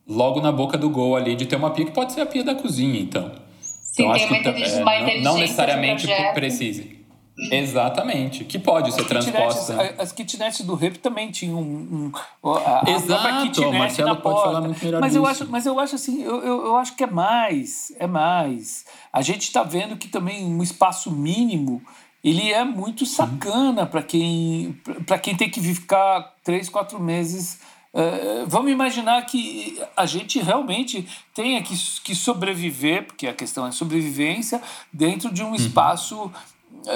logo 0.07 0.39
na 0.39 0.51
boca 0.51 0.77
do 0.77 0.87
gol 0.87 1.15
ali 1.15 1.35
de 1.35 1.47
ter 1.47 1.55
uma 1.55 1.71
pia 1.71 1.85
que 1.85 1.91
pode 1.91 2.13
ser 2.13 2.21
a 2.21 2.25
pia 2.25 2.43
da 2.43 2.53
cozinha, 2.53 2.99
então. 2.99 3.31
Sim, 3.59 4.03
então, 4.03 4.11
acho 4.11 4.27
que 4.27 4.35
é, 4.35 5.17
não, 5.17 5.33
não 5.33 5.37
necessariamente 5.39 6.07
precise. 6.35 7.02
Exatamente, 7.35 8.45
que 8.45 8.59
pode 8.59 8.89
as 8.89 8.95
ser 8.95 9.05
transposta. 9.05 9.95
As 9.97 10.11
kitnets 10.11 10.61
do 10.61 10.75
REP 10.75 10.97
também 10.97 11.31
tinham 11.31 11.59
um. 11.59 12.11
um 12.43 12.55
a, 12.55 12.83
Exato, 12.87 13.69
o 13.69 13.73
Marcelo 13.73 14.15
pode 14.17 14.41
falar 14.41 14.61
muito 14.61 14.83
melhor 14.83 15.01
mas 15.01 15.13
disso. 15.13 15.23
Eu 15.23 15.27
acho, 15.27 15.47
mas 15.49 15.65
eu 15.65 15.79
acho 15.79 15.95
assim, 15.95 16.21
eu, 16.21 16.43
eu, 16.43 16.65
eu 16.65 16.75
acho 16.77 16.95
que 16.95 17.03
é 17.03 17.07
mais, 17.07 17.91
é 17.97 18.05
mais. 18.05 18.85
A 19.11 19.21
gente 19.21 19.43
está 19.43 19.63
vendo 19.63 19.97
que 19.97 20.07
também 20.07 20.45
um 20.45 20.61
espaço 20.61 21.09
mínimo 21.09 21.81
ele 22.23 22.53
é 22.53 22.63
muito 22.63 23.05
sacana 23.05 23.85
para 23.85 24.01
quem, 24.01 24.79
para 25.05 25.19
quem 25.19 25.35
tem 25.35 25.49
que 25.49 25.61
ficar 25.61 26.35
três, 26.43 26.69
quatro 26.69 26.99
meses. 26.99 27.59
Uh, 27.93 28.47
vamos 28.47 28.71
imaginar 28.71 29.21
que 29.23 29.79
a 29.95 30.05
gente 30.05 30.39
realmente 30.39 31.07
tenha 31.33 31.61
que, 31.61 31.75
que 32.03 32.15
sobreviver, 32.15 33.05
porque 33.05 33.27
a 33.27 33.33
questão 33.33 33.67
é 33.67 33.71
sobrevivência, 33.71 34.61
dentro 34.91 35.31
de 35.31 35.43
um 35.43 35.49
uhum. 35.49 35.55
espaço 35.55 36.31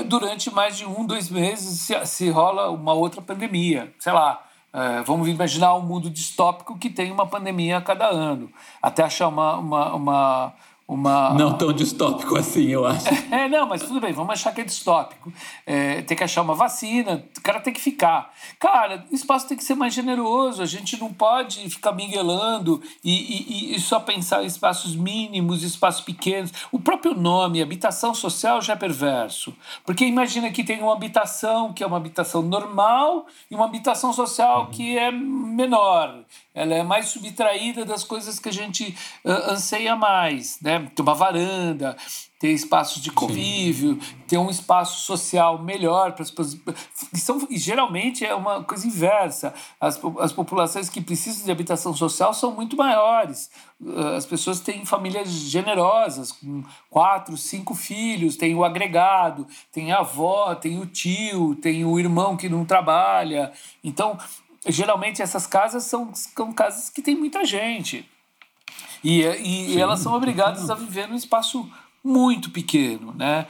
durante 0.06 0.54
mais 0.54 0.78
de 0.78 0.86
um, 0.86 1.06
dois 1.06 1.30
meses, 1.30 1.82
se, 1.82 2.06
se 2.06 2.30
rola 2.30 2.69
uma 2.69 2.93
outra 2.93 3.21
pandemia. 3.21 3.93
Sei 4.00 4.12
lá, 4.12 4.43
é, 4.73 5.02
vamos 5.02 5.28
imaginar 5.28 5.76
um 5.76 5.82
mundo 5.82 6.10
distópico 6.10 6.78
que 6.78 6.89
tem 6.89 7.12
uma 7.12 7.26
pandemia 7.26 7.78
a 7.78 7.82
cada 7.82 8.08
ano, 8.08 8.52
até 8.82 9.04
achar 9.04 9.28
uma, 9.28 9.58
uma, 9.58 9.93
uma 9.93 10.54
uma. 10.88 11.34
Não 11.34 11.58
tão 11.58 11.73
distópico 11.73 12.38
assim, 12.38 12.67
eu 12.67 12.86
acho. 12.86 13.08
É, 13.30 13.50
não, 13.50 13.67
mas 13.67 13.82
tudo 13.82 14.00
bem, 14.00 14.13
vamos 14.13 14.32
achar 14.32 14.54
que 14.54 14.62
é 14.62 14.63
distópico. 14.63 15.32
É, 15.65 16.02
tem 16.04 16.15
que 16.15 16.23
achar 16.23 16.41
uma 16.41 16.56
vacina, 16.56 17.26
o 17.38 17.41
cara 17.41 17.60
tem 17.60 17.73
que 17.73 17.82
ficar. 17.82 18.32
Cara, 18.58 19.06
o 19.12 19.15
espaço 19.15 19.47
tem 19.47 19.58
que 19.58 19.63
ser 19.63 19.76
mais 19.76 19.93
generoso, 19.93 20.62
a 20.62 20.65
gente 20.65 20.97
não 20.97 21.13
pode 21.13 21.69
ficar 21.69 21.91
miguelando 21.91 22.82
e, 23.04 23.71
e, 23.71 23.76
e 23.76 23.80
só 23.80 24.00
pensar 24.00 24.43
em 24.43 24.47
espaços 24.47 24.95
mínimos, 24.95 25.62
espaços 25.62 26.02
pequenos. 26.02 26.54
O 26.71 26.80
próprio 26.80 27.13
nome, 27.13 27.62
habitação 27.62 28.13
social, 28.13 28.62
já 28.62 28.73
é 28.73 28.76
perverso. 28.78 29.54
Porque 29.86 30.06
imagina 30.06 30.50
que 30.52 30.63
tem 30.63 30.82
uma 30.82 30.93
habitação 30.93 31.73
que 31.73 31.84
é 31.84 31.88
uma 31.88 31.97
habitação 31.97 32.41
normal 32.41 33.28
e 33.52 33.56
uma 33.56 33.65
habitação 33.65 34.13
social 34.13 34.67
que 34.67 34.97
é 34.97 35.12
menor 35.12 36.23
ela 36.58 36.74
é 36.74 36.84
mais 36.84 37.10
subtraída 37.10 37.86
das 37.86 38.04
coisas 38.04 38.39
que 38.39 38.50
a 38.50 38.52
gente 38.52 38.98
uh, 39.24 39.52
anseia 39.52 39.96
mais, 39.96 40.58
né? 40.60 40.89
Ter 40.96 41.04
uma 41.04 41.13
varanda, 41.13 41.96
ter 42.39 42.50
espaços 42.50 43.02
de 43.02 43.12
convívio, 43.12 43.93
Sim. 44.02 44.15
ter 44.28 44.38
um 44.38 44.50
espaço 44.50 45.02
social 45.02 45.62
melhor 45.62 46.13
para 46.13 46.24
as 46.24 46.32
pessoas. 46.32 46.60
São, 47.13 47.48
geralmente 47.52 48.26
é 48.26 48.34
uma 48.34 48.63
coisa 48.63 48.88
inversa. 48.88 49.54
As, 49.80 50.00
as 50.20 50.32
populações 50.32 50.89
que 50.89 51.00
precisam 51.00 51.46
de 51.46 51.52
habitação 51.52 51.93
social 51.96 52.34
são 52.34 52.52
muito 52.52 52.76
maiores. 52.76 53.52
As 54.15 54.26
pessoas 54.26 54.60
têm 54.60 54.84
famílias 54.84 55.30
generosas, 55.30 56.32
com 56.32 56.63
quatro, 56.89 57.38
cinco 57.38 57.76
filhos, 57.76 58.36
tem 58.36 58.56
o 58.56 58.63
agregado, 58.63 59.48
tem 59.72 59.91
a 59.91 60.00
avó, 60.00 60.56
tem 60.56 60.80
o 60.80 60.88
tio, 60.88 61.56
tem 61.56 61.86
o 61.86 62.00
irmão 62.00 62.36
que 62.36 62.50
não 62.50 62.65
trabalha. 62.65 63.52
Então, 63.84 64.17
geralmente 64.68 65.22
essas 65.22 65.48
casas 65.48 65.84
são, 65.84 66.14
são 66.14 66.52
casas 66.52 66.90
que 66.90 67.02
tem 67.02 67.16
muita 67.16 67.46
gente. 67.46 68.10
E, 69.04 69.22
e 69.22 69.74
Sim, 69.74 69.80
elas 69.80 70.00
são 70.00 70.14
obrigadas 70.14 70.70
a 70.70 70.76
viver 70.76 71.08
num 71.08 71.16
espaço 71.16 71.70
muito 72.04 72.50
pequeno, 72.52 73.14
né? 73.14 73.46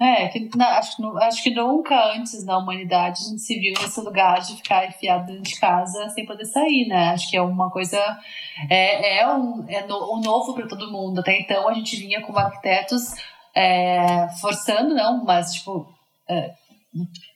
É, 0.00 0.28
que, 0.28 0.48
não, 0.56 0.66
acho, 0.66 1.18
acho 1.18 1.42
que 1.42 1.50
nunca 1.50 2.14
antes 2.14 2.42
na 2.46 2.56
humanidade 2.56 3.20
a 3.20 3.28
gente 3.28 3.42
se 3.42 3.58
viu 3.58 3.74
nesse 3.78 4.00
lugar 4.00 4.40
de 4.40 4.56
ficar 4.56 4.88
enfiado 4.88 5.26
dentro 5.26 5.42
de 5.42 5.60
casa 5.60 6.08
sem 6.08 6.24
poder 6.24 6.46
sair, 6.46 6.88
né? 6.88 7.10
Acho 7.10 7.28
que 7.28 7.36
é 7.36 7.42
uma 7.42 7.70
coisa. 7.70 7.98
É, 8.70 9.18
é, 9.18 9.28
um, 9.28 9.62
é 9.68 9.86
no, 9.86 10.16
um 10.16 10.20
novo 10.22 10.54
para 10.54 10.66
todo 10.66 10.90
mundo. 10.90 11.20
Até 11.20 11.38
então 11.38 11.68
a 11.68 11.74
gente 11.74 11.96
vinha 11.96 12.22
como 12.22 12.38
arquitetos 12.38 13.12
é, 13.54 14.26
forçando, 14.40 14.94
não, 14.94 15.22
mas 15.22 15.52
tipo. 15.52 15.86
É, 16.26 16.54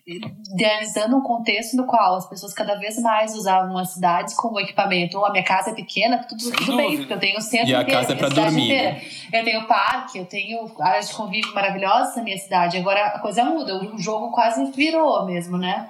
idealizando 0.07 1.17
um 1.17 1.23
contexto 1.23 1.77
no 1.77 1.87
qual 1.87 2.17
as 2.17 2.29
pessoas 2.29 2.53
cada 2.53 2.75
vez 2.75 2.99
mais 3.01 3.35
usavam 3.35 3.79
as 3.79 3.95
cidades 3.95 4.35
como 4.35 4.61
equipamento. 4.61 5.19
Ou 5.19 5.25
a 5.25 5.31
minha 5.31 5.45
casa 5.45 5.71
é 5.71 5.75
pequena, 5.75 6.19
tudo, 6.19 6.51
tudo 6.51 6.77
bem, 6.77 6.99
porque 6.99 7.13
eu 7.13 7.19
tenho 7.19 7.39
o 7.39 7.41
centro 7.41 7.71
E 7.71 7.75
a 7.75 7.83
inteiro, 7.83 8.01
casa 8.01 8.13
é 8.13 8.17
para 8.17 8.29
dormir. 8.29 8.69
Né? 8.69 9.03
Eu 9.33 9.45
tenho 9.45 9.67
parque, 9.67 10.19
eu 10.19 10.27
tenho 10.27 10.71
áreas 10.79 11.09
de 11.09 11.15
convívio 11.15 11.55
maravilhosas 11.55 12.17
na 12.17 12.23
minha 12.23 12.37
cidade. 12.37 12.77
Agora 12.77 13.07
a 13.07 13.19
coisa 13.19 13.45
muda, 13.45 13.77
o 13.77 13.99
jogo 13.99 14.31
quase 14.31 14.71
virou 14.73 15.25
mesmo, 15.25 15.57
né? 15.57 15.89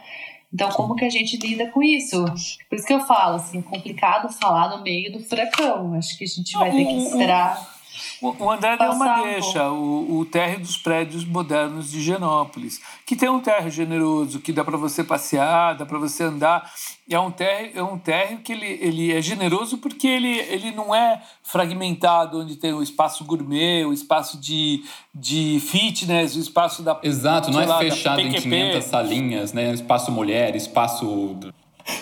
Então, 0.53 0.69
como 0.71 0.95
que 0.95 1.05
a 1.05 1.11
gente 1.11 1.37
lida 1.37 1.67
com 1.73 1.83
isso? 1.83 2.25
Por 2.69 2.77
isso 2.77 2.87
que 2.87 2.95
eu 2.95 3.01
falo, 3.01 3.37
assim, 3.37 3.59
é 3.59 3.63
complicado 3.63 4.33
falar 4.33 4.69
no 4.69 4.85
meio 4.85 5.13
do 5.13 5.19
furacão. 5.19 5.95
Acho 5.95 6.17
que 6.17 6.23
a 6.23 6.29
gente 6.29 6.57
vai 6.57 6.71
ter 6.71 6.85
que 6.85 6.97
esperar 6.99 7.75
o 8.21 8.51
André 8.51 8.77
deu 8.77 8.91
uma 8.93 9.23
deixa, 9.23 9.71
o, 9.71 10.19
o 10.19 10.25
térreo 10.25 10.61
dos 10.61 10.77
prédios 10.77 11.25
modernos 11.25 11.91
de 11.91 12.03
Genópolis, 12.03 12.81
que 13.07 13.15
tem 13.15 13.29
um 13.29 13.41
térreo 13.41 13.71
generoso, 13.71 14.41
que 14.41 14.53
dá 14.53 14.65
para 14.65 14.77
você 14.77 15.05
passear, 15.05 15.77
dá 15.77 15.87
para 15.87 15.99
você 15.99 16.25
andar. 16.25 16.71
É 17.09 17.19
um 17.19 17.31
térreo, 17.31 17.71
é 17.75 17.83
um 17.83 17.99
térreo 17.99 18.39
que 18.39 18.53
ele, 18.53 18.67
ele 18.81 19.13
é 19.13 19.21
generoso 19.21 19.79
porque 19.79 20.07
ele, 20.07 20.39
ele 20.39 20.73
não 20.73 20.95
é 20.95 21.23
fragmentado, 21.43 22.41
onde 22.41 22.57
tem 22.57 22.73
o 22.73 22.83
espaço 22.83 23.25
gourmet, 23.25 23.85
o 23.85 23.93
espaço 23.93 24.39
de, 24.39 24.83
de 25.15 25.61
fitness, 25.61 26.35
o 26.37 26.41
espaço 26.41 26.83
da. 26.83 26.99
Exato, 27.03 27.51
não 27.51 27.61
é 27.61 27.67
lá, 27.67 27.79
fechado 27.79 28.21
em 28.21 28.33
500 28.33 28.85
salinhas, 28.85 29.53
né? 29.53 29.73
Espaço 29.73 30.11
mulher, 30.11 30.57
espaço 30.57 31.39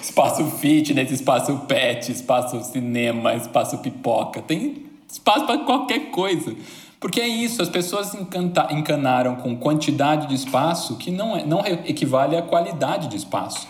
espaço 0.00 0.44
fitness, 0.58 1.10
espaço 1.10 1.58
pet, 1.66 2.12
espaço 2.12 2.62
cinema, 2.62 3.34
espaço 3.34 3.78
pipoca. 3.78 4.40
Tem 4.40 4.91
espaço 5.12 5.46
para 5.46 5.58
qualquer 5.58 6.10
coisa. 6.10 6.54
Porque 6.98 7.20
é 7.20 7.26
isso, 7.26 7.60
as 7.60 7.68
pessoas 7.68 8.14
encanta, 8.14 8.68
encanaram 8.70 9.36
com 9.36 9.56
quantidade 9.56 10.28
de 10.28 10.34
espaço 10.34 10.96
que 10.96 11.10
não, 11.10 11.36
é, 11.36 11.44
não 11.44 11.60
equivale 11.66 12.36
à 12.36 12.42
qualidade 12.42 13.08
de 13.08 13.16
espaço. 13.16 13.66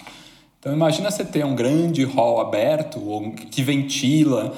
Então 0.62 0.72
imagina 0.72 1.10
você 1.10 1.24
ter 1.24 1.44
um 1.44 1.56
grande 1.56 2.04
hall 2.04 2.40
aberto, 2.40 3.02
ou 3.04 3.32
que 3.32 3.62
ventila. 3.64 4.52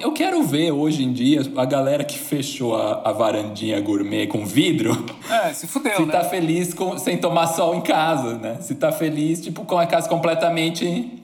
Eu 0.00 0.10
quero 0.12 0.42
ver 0.42 0.70
hoje 0.70 1.04
em 1.04 1.12
dia 1.12 1.42
a 1.54 1.66
galera 1.66 2.02
que 2.02 2.18
fechou 2.18 2.74
a, 2.74 3.02
a 3.04 3.12
varandinha 3.12 3.78
gourmet 3.78 4.26
com 4.26 4.46
vidro. 4.46 5.04
É, 5.28 5.52
se 5.52 5.66
fudeu, 5.66 5.96
se 5.96 6.06
né? 6.06 6.12
tá 6.12 6.24
feliz 6.24 6.72
com, 6.72 6.96
sem 6.96 7.18
tomar 7.18 7.48
sol 7.48 7.74
em 7.74 7.82
casa, 7.82 8.38
né? 8.38 8.56
Se 8.62 8.74
tá 8.74 8.90
feliz, 8.90 9.42
tipo, 9.42 9.64
com 9.66 9.76
a 9.76 9.84
casa 9.84 10.08
completamente 10.08 11.20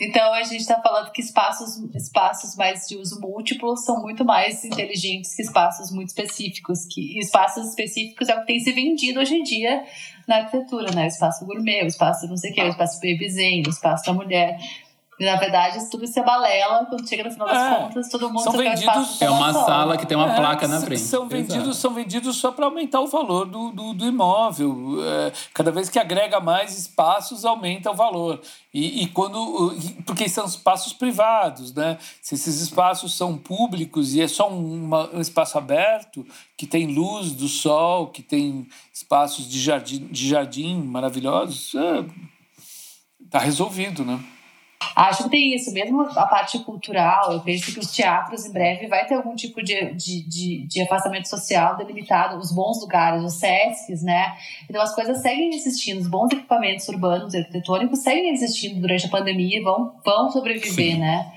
então 0.00 0.32
a 0.32 0.42
gente 0.42 0.60
está 0.60 0.80
falando 0.80 1.10
que 1.10 1.20
espaços, 1.20 1.76
espaços 1.94 2.54
mais 2.56 2.86
de 2.86 2.96
uso 2.96 3.20
múltiplo 3.20 3.76
são 3.76 4.00
muito 4.00 4.24
mais 4.24 4.64
inteligentes 4.64 5.34
que 5.34 5.42
espaços 5.42 5.90
muito 5.90 6.08
específicos. 6.08 6.86
Que 6.86 7.18
espaços 7.18 7.68
específicos 7.68 8.28
é 8.28 8.34
o 8.36 8.40
que 8.40 8.46
tem 8.46 8.60
se 8.60 8.72
vendido 8.72 9.20
hoje 9.20 9.34
em 9.34 9.42
dia 9.42 9.84
na 10.26 10.36
arquitetura, 10.36 10.92
né? 10.94 11.04
O 11.04 11.08
espaço 11.08 11.44
gourmet, 11.44 11.82
o 11.82 11.86
espaço 11.86 12.28
não 12.28 12.36
sei 12.36 12.52
o 12.52 12.54
quê, 12.54 12.62
o 12.62 12.68
espaço 12.68 13.00
babyzen, 13.00 13.62
o 13.66 13.70
espaço 13.70 14.04
da 14.04 14.12
mulher. 14.12 14.58
Na 15.20 15.34
verdade, 15.34 15.90
tudo 15.90 16.04
isso 16.04 16.16
é 16.18 16.22
balela, 16.24 16.86
quando 16.86 17.08
chega 17.08 17.24
no 17.24 17.30
final 17.32 17.48
das 17.48 17.56
É. 17.58 17.74
contas, 17.74 18.08
todo 18.08 18.28
mundo 18.28 18.40
São 18.44 18.52
só 18.52 18.58
quer 18.58 18.70
vendidos- 18.76 19.08
espaço 19.10 19.24
É 19.24 19.28
uma 19.30 19.52
sala 19.52 19.96
que 19.96 20.06
tem 20.06 20.16
uma 20.16 20.32
É, 20.32 20.36
placa 20.36 20.68
na 20.68 20.80
frente. 20.80 21.00
São 21.00 21.26
Exato. 21.26 21.28
vendidos, 21.36 21.76
são 21.76 21.92
vendidos 21.92 22.36
só 22.36 22.52
para 22.52 22.66
aumentar 22.66 23.00
o 23.00 23.06
valor 23.08 23.44
do, 23.46 23.70
do, 23.72 23.94
do 23.94 24.06
imóvel. 24.06 24.96
É, 25.02 25.32
cada 25.52 25.72
vez 25.72 25.88
que 25.88 25.98
agrega 25.98 26.38
mais 26.38 26.78
espaços, 26.78 27.44
aumenta 27.44 27.90
o 27.90 27.94
valor. 27.94 28.40
E, 28.72 29.02
e 29.02 29.06
quando. 29.08 29.74
Porque 30.06 30.28
são 30.28 30.44
espaços 30.46 30.92
privados, 30.92 31.74
né? 31.74 31.98
Se 32.22 32.36
esses 32.36 32.60
espaços 32.60 33.12
são 33.16 33.36
públicos 33.36 34.14
e 34.14 34.20
é 34.22 34.28
só 34.28 34.48
uma- 34.48 35.10
um 35.12 35.20
espaço 35.20 35.58
aberto, 35.58 36.24
que 36.56 36.64
tem 36.66 36.86
luz 36.86 37.32
do 37.32 37.48
sol, 37.48 38.06
que 38.06 38.22
tem 38.22 38.68
espaços 38.94 39.48
de 39.48 39.60
jardim, 39.60 40.06
de 40.06 40.28
jardim 40.28 40.80
maravilhosos, 40.80 41.74
está 43.24 43.38
resolvido, 43.40 44.04
né? 44.04 44.20
Acho 44.94 45.24
que 45.24 45.30
tem 45.30 45.54
isso, 45.54 45.72
mesmo 45.72 46.02
a 46.02 46.26
parte 46.26 46.58
cultural, 46.60 47.32
eu 47.32 47.40
penso 47.40 47.72
que 47.72 47.78
os 47.78 47.90
teatros 47.90 48.46
em 48.46 48.52
breve 48.52 48.86
vai 48.86 49.06
ter 49.06 49.14
algum 49.14 49.34
tipo 49.34 49.62
de, 49.62 49.92
de, 49.94 50.28
de, 50.28 50.66
de 50.66 50.82
afastamento 50.82 51.28
social 51.28 51.76
delimitado, 51.76 52.36
os 52.36 52.52
bons 52.52 52.80
lugares, 52.80 53.22
os 53.22 53.34
SESCs, 53.38 54.02
né? 54.02 54.36
Então 54.68 54.80
as 54.82 54.94
coisas 54.94 55.20
seguem 55.20 55.54
existindo, 55.54 56.00
os 56.00 56.08
bons 56.08 56.32
equipamentos 56.32 56.88
urbanos 56.88 57.34
e 57.34 57.38
arquitetônicos 57.38 58.00
seguem 58.00 58.32
existindo 58.32 58.80
durante 58.80 59.06
a 59.06 59.10
pandemia 59.10 59.58
e 59.58 59.62
vão, 59.62 59.94
vão 60.04 60.30
sobreviver, 60.30 60.94
Sim. 60.94 60.98
né? 60.98 61.32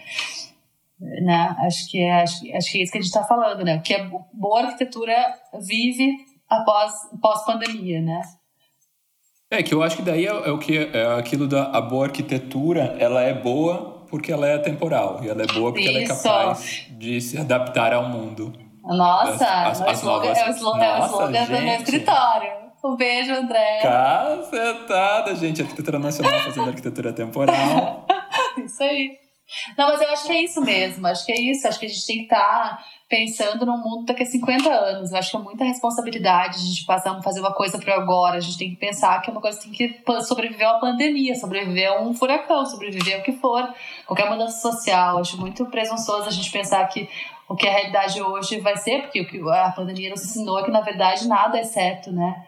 né? 0.99 1.55
Acho, 1.59 1.89
que 1.89 1.99
é, 1.99 2.21
acho, 2.21 2.35
acho 2.55 2.71
que 2.71 2.79
é 2.79 2.83
isso 2.83 2.91
que 2.91 2.97
a 2.97 3.01
gente 3.01 3.11
está 3.11 3.23
falando, 3.23 3.63
né? 3.63 3.79
Que 3.79 3.95
a 3.95 4.09
boa 4.33 4.61
arquitetura 4.61 5.15
vive 5.59 6.11
após 6.49 6.93
pós-pandemia, 7.21 8.01
né? 8.01 8.21
É 9.51 9.61
que 9.61 9.73
eu 9.73 9.83
acho 9.83 9.97
que 9.97 10.01
daí 10.01 10.25
é, 10.25 10.29
é 10.29 10.51
o 10.51 10.57
que 10.57 10.77
é 10.77 11.13
aquilo 11.19 11.45
da 11.45 11.65
a 11.65 11.81
boa 11.81 12.05
arquitetura, 12.05 12.95
ela 12.97 13.21
é 13.21 13.33
boa 13.33 14.05
porque 14.09 14.31
ela 14.31 14.47
é 14.47 14.57
temporal 14.57 15.19
e 15.21 15.27
ela 15.29 15.43
é 15.43 15.47
boa 15.47 15.71
porque 15.73 15.87
ela 15.87 15.97
é 15.99 16.03
Isso. 16.03 16.23
capaz 16.23 16.85
de 16.91 17.19
se 17.19 17.37
adaptar 17.37 17.93
ao 17.93 18.05
mundo. 18.07 18.53
Nossa, 18.83 19.45
As- 19.45 19.81
as- 19.81 19.81
é 19.81 19.83
o 19.85 19.89
as 19.89 19.97
slogan, 19.99 20.25
novas- 20.27 20.37
é 20.39 20.47
o 20.47 20.51
slogan, 20.53 20.83
é 20.83 20.95
o 20.95 20.99
Nossa, 20.99 21.13
slogan 21.13 21.45
do 21.45 21.51
meu 21.61 21.75
escritório. 21.75 22.51
Um 22.83 22.95
beijo, 22.95 23.31
André. 23.33 23.79
Cacetada, 23.81 25.35
gente, 25.35 25.61
arquitetura 25.61 25.99
nacional 25.99 26.39
fazendo 26.39 26.69
arquitetura 26.69 27.13
temporal. 27.13 28.05
Isso 28.65 28.81
aí. 28.81 29.11
Não, 29.77 29.89
mas 29.89 30.01
eu 30.01 30.09
acho 30.09 30.25
que 30.25 30.31
é 30.31 30.43
isso 30.43 30.61
mesmo. 30.61 31.05
Acho 31.07 31.25
que 31.25 31.31
é 31.33 31.39
isso. 31.41 31.67
Acho 31.67 31.77
que 31.79 31.85
a 31.85 31.89
gente 31.89 32.07
tem 32.07 32.17
que 32.19 32.23
estar 32.23 32.79
pensando 33.11 33.65
num 33.65 33.77
mundo 33.77 34.05
daqui 34.05 34.23
a 34.23 34.25
50 34.25 34.69
anos. 34.69 35.11
Eu 35.11 35.17
acho 35.17 35.31
que 35.31 35.35
é 35.35 35.39
muita 35.41 35.65
responsabilidade 35.65 36.55
a 36.55 36.59
gente 36.59 36.85
passar 36.85 37.11
a 37.11 37.21
fazer 37.21 37.41
uma 37.41 37.53
coisa 37.53 37.77
para 37.77 37.93
agora. 37.95 38.37
A 38.37 38.39
gente 38.39 38.57
tem 38.57 38.69
que 38.69 38.77
pensar 38.77 39.21
que 39.21 39.29
é 39.29 39.33
uma 39.33 39.41
coisa 39.41 39.59
que 39.59 39.69
tem 39.69 39.91
que 39.93 40.23
sobreviver 40.23 40.65
a 40.65 40.71
uma 40.71 40.79
pandemia, 40.79 41.35
sobreviver 41.35 41.91
a 41.91 42.01
um 42.01 42.13
furacão, 42.13 42.65
sobreviver 42.65 43.17
ao 43.17 43.21
que 43.21 43.33
for, 43.33 43.67
qualquer 44.07 44.29
mudança 44.29 44.61
social. 44.61 45.17
Acho 45.19 45.37
muito 45.37 45.65
presunçoso 45.65 46.29
a 46.29 46.31
gente 46.31 46.49
pensar 46.49 46.87
que 46.87 47.09
o 47.49 47.55
que 47.55 47.67
a 47.67 47.71
realidade 47.71 48.21
hoje 48.21 48.61
vai 48.61 48.77
ser, 48.77 49.01
porque 49.01 49.19
o 49.19 49.27
que 49.27 49.41
a 49.49 49.73
pandemia 49.75 50.09
nos 50.09 50.23
ensinou 50.23 50.57
é 50.59 50.63
que, 50.63 50.71
na 50.71 50.79
verdade, 50.79 51.27
nada 51.27 51.59
é 51.59 51.65
certo, 51.65 52.13
né? 52.13 52.45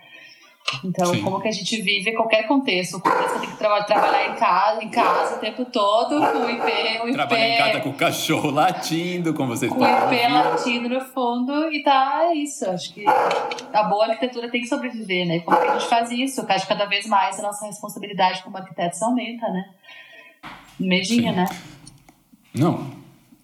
Então, 0.83 1.05
Sim. 1.13 1.21
como 1.21 1.39
que 1.39 1.47
a 1.47 1.51
gente 1.51 1.81
vive 1.81 2.13
qualquer 2.13 2.47
contexto? 2.47 2.97
O 2.97 3.01
contexto 3.01 3.39
tem 3.39 3.49
que 3.49 3.57
traba- 3.57 3.83
trabalhar 3.83 4.31
em 4.31 4.35
casa, 4.35 4.83
em 4.83 4.89
casa 4.89 5.35
o 5.35 5.39
tempo 5.39 5.65
todo, 5.65 6.15
com 6.19 6.39
o 6.39 6.49
IP, 6.49 6.63
o 7.03 7.07
IP, 7.07 7.13
Trabalhar 7.13 7.49
em 7.49 7.57
casa 7.57 7.79
com 7.81 7.89
o 7.89 7.93
cachorro 7.93 8.49
latindo, 8.49 9.33
como 9.33 9.49
vocês 9.55 9.71
com 9.71 9.79
o 9.79 9.85
IP 9.85 10.27
latindo 10.33 10.89
no 10.89 11.01
fundo 11.01 11.71
e 11.71 11.83
tá 11.83 12.21
é 12.23 12.33
isso. 12.35 12.67
Acho 12.69 12.93
que 12.93 13.05
a 13.07 13.83
boa 13.83 14.05
arquitetura 14.07 14.49
tem 14.49 14.61
que 14.61 14.67
sobreviver, 14.67 15.27
né? 15.27 15.39
Como 15.41 15.55
que 15.57 15.67
a 15.67 15.77
gente 15.77 15.89
faz 15.89 16.09
isso? 16.11 16.41
Eu 16.41 16.45
acho 16.49 16.65
que 16.65 16.73
cada 16.73 16.85
vez 16.85 17.05
mais 17.05 17.39
a 17.39 17.43
nossa 17.43 17.65
responsabilidade 17.65 18.41
como 18.43 18.57
arquitetos 18.57 19.01
aumenta, 19.01 19.47
né? 19.49 19.65
Medinha, 20.79 21.31
Sim. 21.31 21.37
né? 21.37 21.45
Não, 22.55 22.89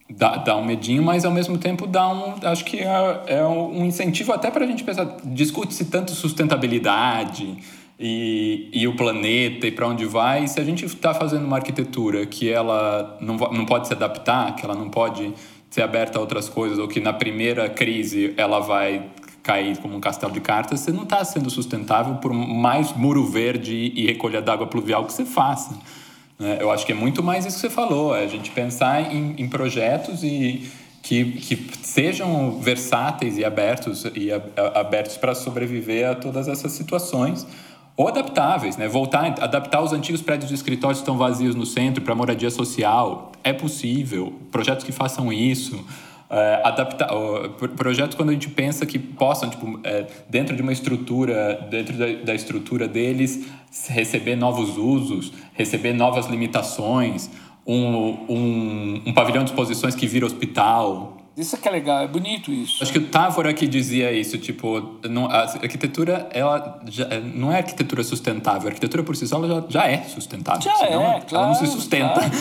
dá, 0.10 0.38
dá 0.38 0.58
um 0.58 0.66
medinho, 0.66 1.04
mas 1.04 1.24
ao 1.24 1.32
mesmo 1.32 1.58
tempo 1.58 1.86
dá 1.86 2.08
um. 2.10 2.36
Acho 2.44 2.66
que 2.66 2.80
é, 2.80 3.24
é 3.28 3.46
um 3.46 3.86
incentivo 3.86 4.34
até 4.34 4.50
para 4.50 4.66
a 4.66 4.68
gente 4.68 4.84
pensar. 4.84 5.18
Discute-se 5.24 5.86
tanto 5.86 6.12
sustentabilidade 6.12 7.58
e, 8.00 8.70
e 8.74 8.88
o 8.88 8.96
planeta 8.96 9.68
e 9.68 9.72
para 9.72 9.88
onde 9.88 10.06
vai. 10.06 10.46
E 10.46 10.48
se 10.48 10.60
a 10.60 10.64
gente 10.64 10.86
está 10.86 11.14
fazendo 11.14 11.46
uma 11.46 11.58
arquitetura 11.58 12.26
que 12.26 12.50
ela 12.50 13.18
não, 13.22 13.36
não 13.36 13.66
pode 13.66 13.88
se 13.88 13.94
adaptar, 13.94 14.56
que 14.56 14.66
ela 14.66 14.76
não 14.76 14.90
pode 14.90 15.34
ser 15.70 15.84
aberta 15.84 16.18
a 16.18 16.22
outras 16.22 16.50
coisas, 16.50 16.80
ou 16.80 16.88
que 16.88 17.00
na 17.00 17.14
primeira 17.14 17.70
crise 17.70 18.34
ela 18.38 18.60
vai 18.60 19.06
cair 19.44 19.78
como 19.78 19.96
um 19.96 20.00
castelo 20.00 20.32
de 20.34 20.42
cartas, 20.42 20.80
você 20.80 20.92
não 20.92 21.04
está 21.04 21.24
sendo 21.24 21.50
sustentável 21.50 22.16
por 22.16 22.34
mais 22.34 22.92
muro 22.94 23.26
verde 23.26 23.94
e 23.96 24.06
recolha 24.06 24.42
d'água 24.42 24.68
pluvial 24.68 25.06
que 25.06 25.14
você 25.14 25.26
faça. 25.26 25.78
Né? 26.40 26.58
Eu 26.60 26.72
acho 26.72 26.86
que 26.86 26.92
é 26.92 26.96
muito 26.96 27.22
mais 27.22 27.46
isso 27.46 27.56
que 27.56 27.62
você 27.62 27.70
falou, 27.70 28.16
é 28.16 28.24
a 28.24 28.28
gente 28.28 28.50
pensar 28.52 29.14
em, 29.14 29.36
em 29.38 29.48
projetos 29.50 30.24
e 30.24 30.70
que, 31.04 31.24
que 31.34 31.70
sejam 31.84 32.60
versáteis 32.60 33.38
e 33.38 33.44
abertos 33.46 34.06
e 34.16 34.32
a- 34.32 34.42
a- 34.56 34.80
abertos 34.82 35.18
para 35.18 35.36
sobreviver 35.36 36.10
a 36.10 36.16
todas 36.16 36.48
essas 36.48 36.72
situações 36.74 37.46
ou 37.96 38.08
adaptáveis, 38.08 38.78
né? 38.78 38.88
Voltar, 38.88 39.26
adaptar 39.42 39.82
os 39.82 39.92
antigos 39.92 40.22
prédios 40.22 40.48
de 40.50 40.56
escritórios 40.56 41.00
que 41.00 41.04
estão 41.04 41.18
vazios 41.18 41.54
no 41.56 41.66
centro 41.66 42.02
para 42.02 42.16
moradia 42.16 42.50
social 42.50 43.32
é 43.44 43.52
possível. 43.52 44.34
Projetos 44.52 44.86
que 44.86 44.92
façam 44.94 45.34
isso. 45.34 45.84
É, 46.32 46.62
adaptar 46.64 47.12
ó, 47.12 47.48
pro- 47.50 47.70
projetos 47.70 48.16
quando 48.16 48.30
a 48.30 48.34
gente 48.34 48.50
pensa 48.50 48.86
que 48.86 49.00
possam 49.00 49.50
tipo 49.50 49.80
é, 49.84 50.06
dentro 50.30 50.56
de 50.56 50.62
uma 50.62 50.72
estrutura 50.72 51.68
dentro 51.72 51.98
da, 51.98 52.06
da 52.24 52.36
estrutura 52.36 52.88
deles 52.88 53.48
receber 53.88 54.36
novos 54.36 54.78
usos 54.78 55.34
receber 55.54 55.92
novas 55.94 56.28
limitações 56.28 57.32
um, 57.66 57.76
um, 58.30 59.02
um 59.08 59.14
pavilhão 59.14 59.44
de 59.44 59.50
exposições 59.50 59.96
que 59.96 60.06
vira 60.06 60.24
hospital 60.24 61.18
Isso 61.38 61.56
é 61.56 61.60
que 61.60 61.68
é 61.68 61.72
legal, 61.72 62.04
é 62.04 62.08
bonito 62.08 62.52
isso. 62.52 62.84
Acho 62.84 62.92
que 62.92 63.00
o 63.00 63.08
Távora 63.08 63.54
que 63.54 63.68
dizia 63.68 64.12
isso, 64.12 64.38
tipo, 64.38 65.00
não, 65.10 65.26
a 65.28 65.44
arquitetura, 65.44 66.28
ela 66.32 66.82
já, 66.88 67.08
não 67.22 67.52
é 67.52 67.58
arquitetura 67.58 68.04
sustentável. 68.04 68.68
A 68.68 68.72
arquitetura 68.72 69.04
por 69.04 69.16
si 69.16 69.28
só 69.28 69.38
ela 69.38 69.62
já, 69.62 69.68
já 69.70 69.88
é 69.88 70.04
sustentável. 70.04 70.62
Já 70.62 70.76
senão 70.76 71.02
é, 71.02 71.12
ela 71.14 71.22
claro, 71.22 71.48
não 71.48 71.56
se 71.56 71.68
sustenta. 71.68 72.14
claro. 72.14 72.32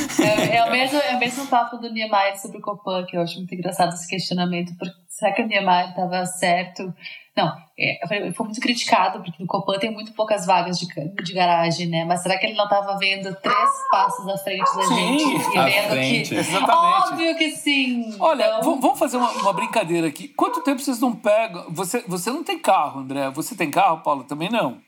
É, 0.41 0.57
é 0.57 0.65
o 0.65 0.71
mesmo, 0.71 0.99
é 0.99 1.17
o 1.17 1.19
mesmo 1.19 1.47
papo 1.47 1.77
do 1.77 1.93
Niemeyer 1.93 2.41
sobre 2.41 2.59
o 2.59 2.61
Copan, 2.61 3.05
que 3.05 3.17
eu 3.17 3.21
acho 3.21 3.37
muito 3.37 3.55
engraçado 3.55 3.93
esse 3.95 4.09
questionamento. 4.09 4.75
Porque, 4.79 4.95
será 5.19 5.33
que 5.33 5.43
o 5.43 5.47
Niemeyer 5.47 5.91
estava 5.91 6.25
certo? 6.27 6.95
Não, 7.37 7.53
é, 7.79 8.01
foi, 8.35 8.45
muito 8.47 8.61
criticado, 8.61 9.21
porque 9.23 9.41
no 9.41 9.47
Copan 9.47 9.79
tem 9.79 9.93
muito 9.93 10.13
poucas 10.13 10.45
vagas 10.45 10.79
de, 10.79 10.87
de 10.87 11.33
garagem, 11.33 11.87
né? 11.87 12.05
Mas 12.05 12.23
será 12.23 12.37
que 12.37 12.47
ele 12.47 12.57
não 12.57 12.65
estava 12.65 12.97
vendo 12.99 13.33
três 13.37 13.71
passos 13.91 14.29
à 14.29 14.37
frente 14.39 14.77
da 14.77 14.83
Sim, 14.83 15.19
gente? 15.19 15.55
E 15.55 15.59
à 15.59 15.65
vendo 15.65 15.89
frente. 15.91 16.29
que. 16.31 16.35
Exatamente. 16.35 17.13
Óbvio 17.13 17.37
que 17.37 17.51
sim! 17.53 18.17
Olha, 18.19 18.59
Então, 18.59 18.81
vamos 18.81 18.99
fazer 18.99 19.17
uma, 19.17 19.31
uma 19.31 19.53
brincadeira 19.53 20.09
aqui. 20.09 20.29
Quanto 20.29 20.63
tempo 20.63 20.81
vocês 20.81 21.01
não 21.01 21.15
pegam? 21.15 21.67
Você, 21.71 22.03
você 22.09 22.31
não 22.31 22.43
tem 22.43 22.59
carro, 22.59 23.01
André. 23.01 23.31
Você 23.31 23.55
tem 23.57 23.71
carro, 23.71 24.03
Paulo? 24.03 24.25
Também 24.25 24.51
não. 24.51 24.79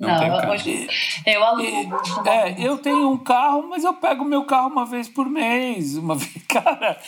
Não 0.00 0.08
não, 0.08 0.18
tem 0.18 0.28
eu- 0.28 0.36
carro. 0.38 0.52
hoje, 0.52 0.88
eu 1.26 1.44
alugo. 1.44 2.00
É, 2.26 2.54
eu 2.66 2.78
tenho 2.78 3.10
um 3.10 3.18
carro, 3.18 3.66
mas 3.68 3.84
eu 3.84 3.92
pego 3.92 4.24
meu 4.24 4.44
carro 4.44 4.68
uma 4.70 4.86
vez 4.86 5.08
por 5.10 5.28
mês. 5.28 5.96
Uma 5.98 6.14
vez, 6.16 6.32
cara. 6.48 6.98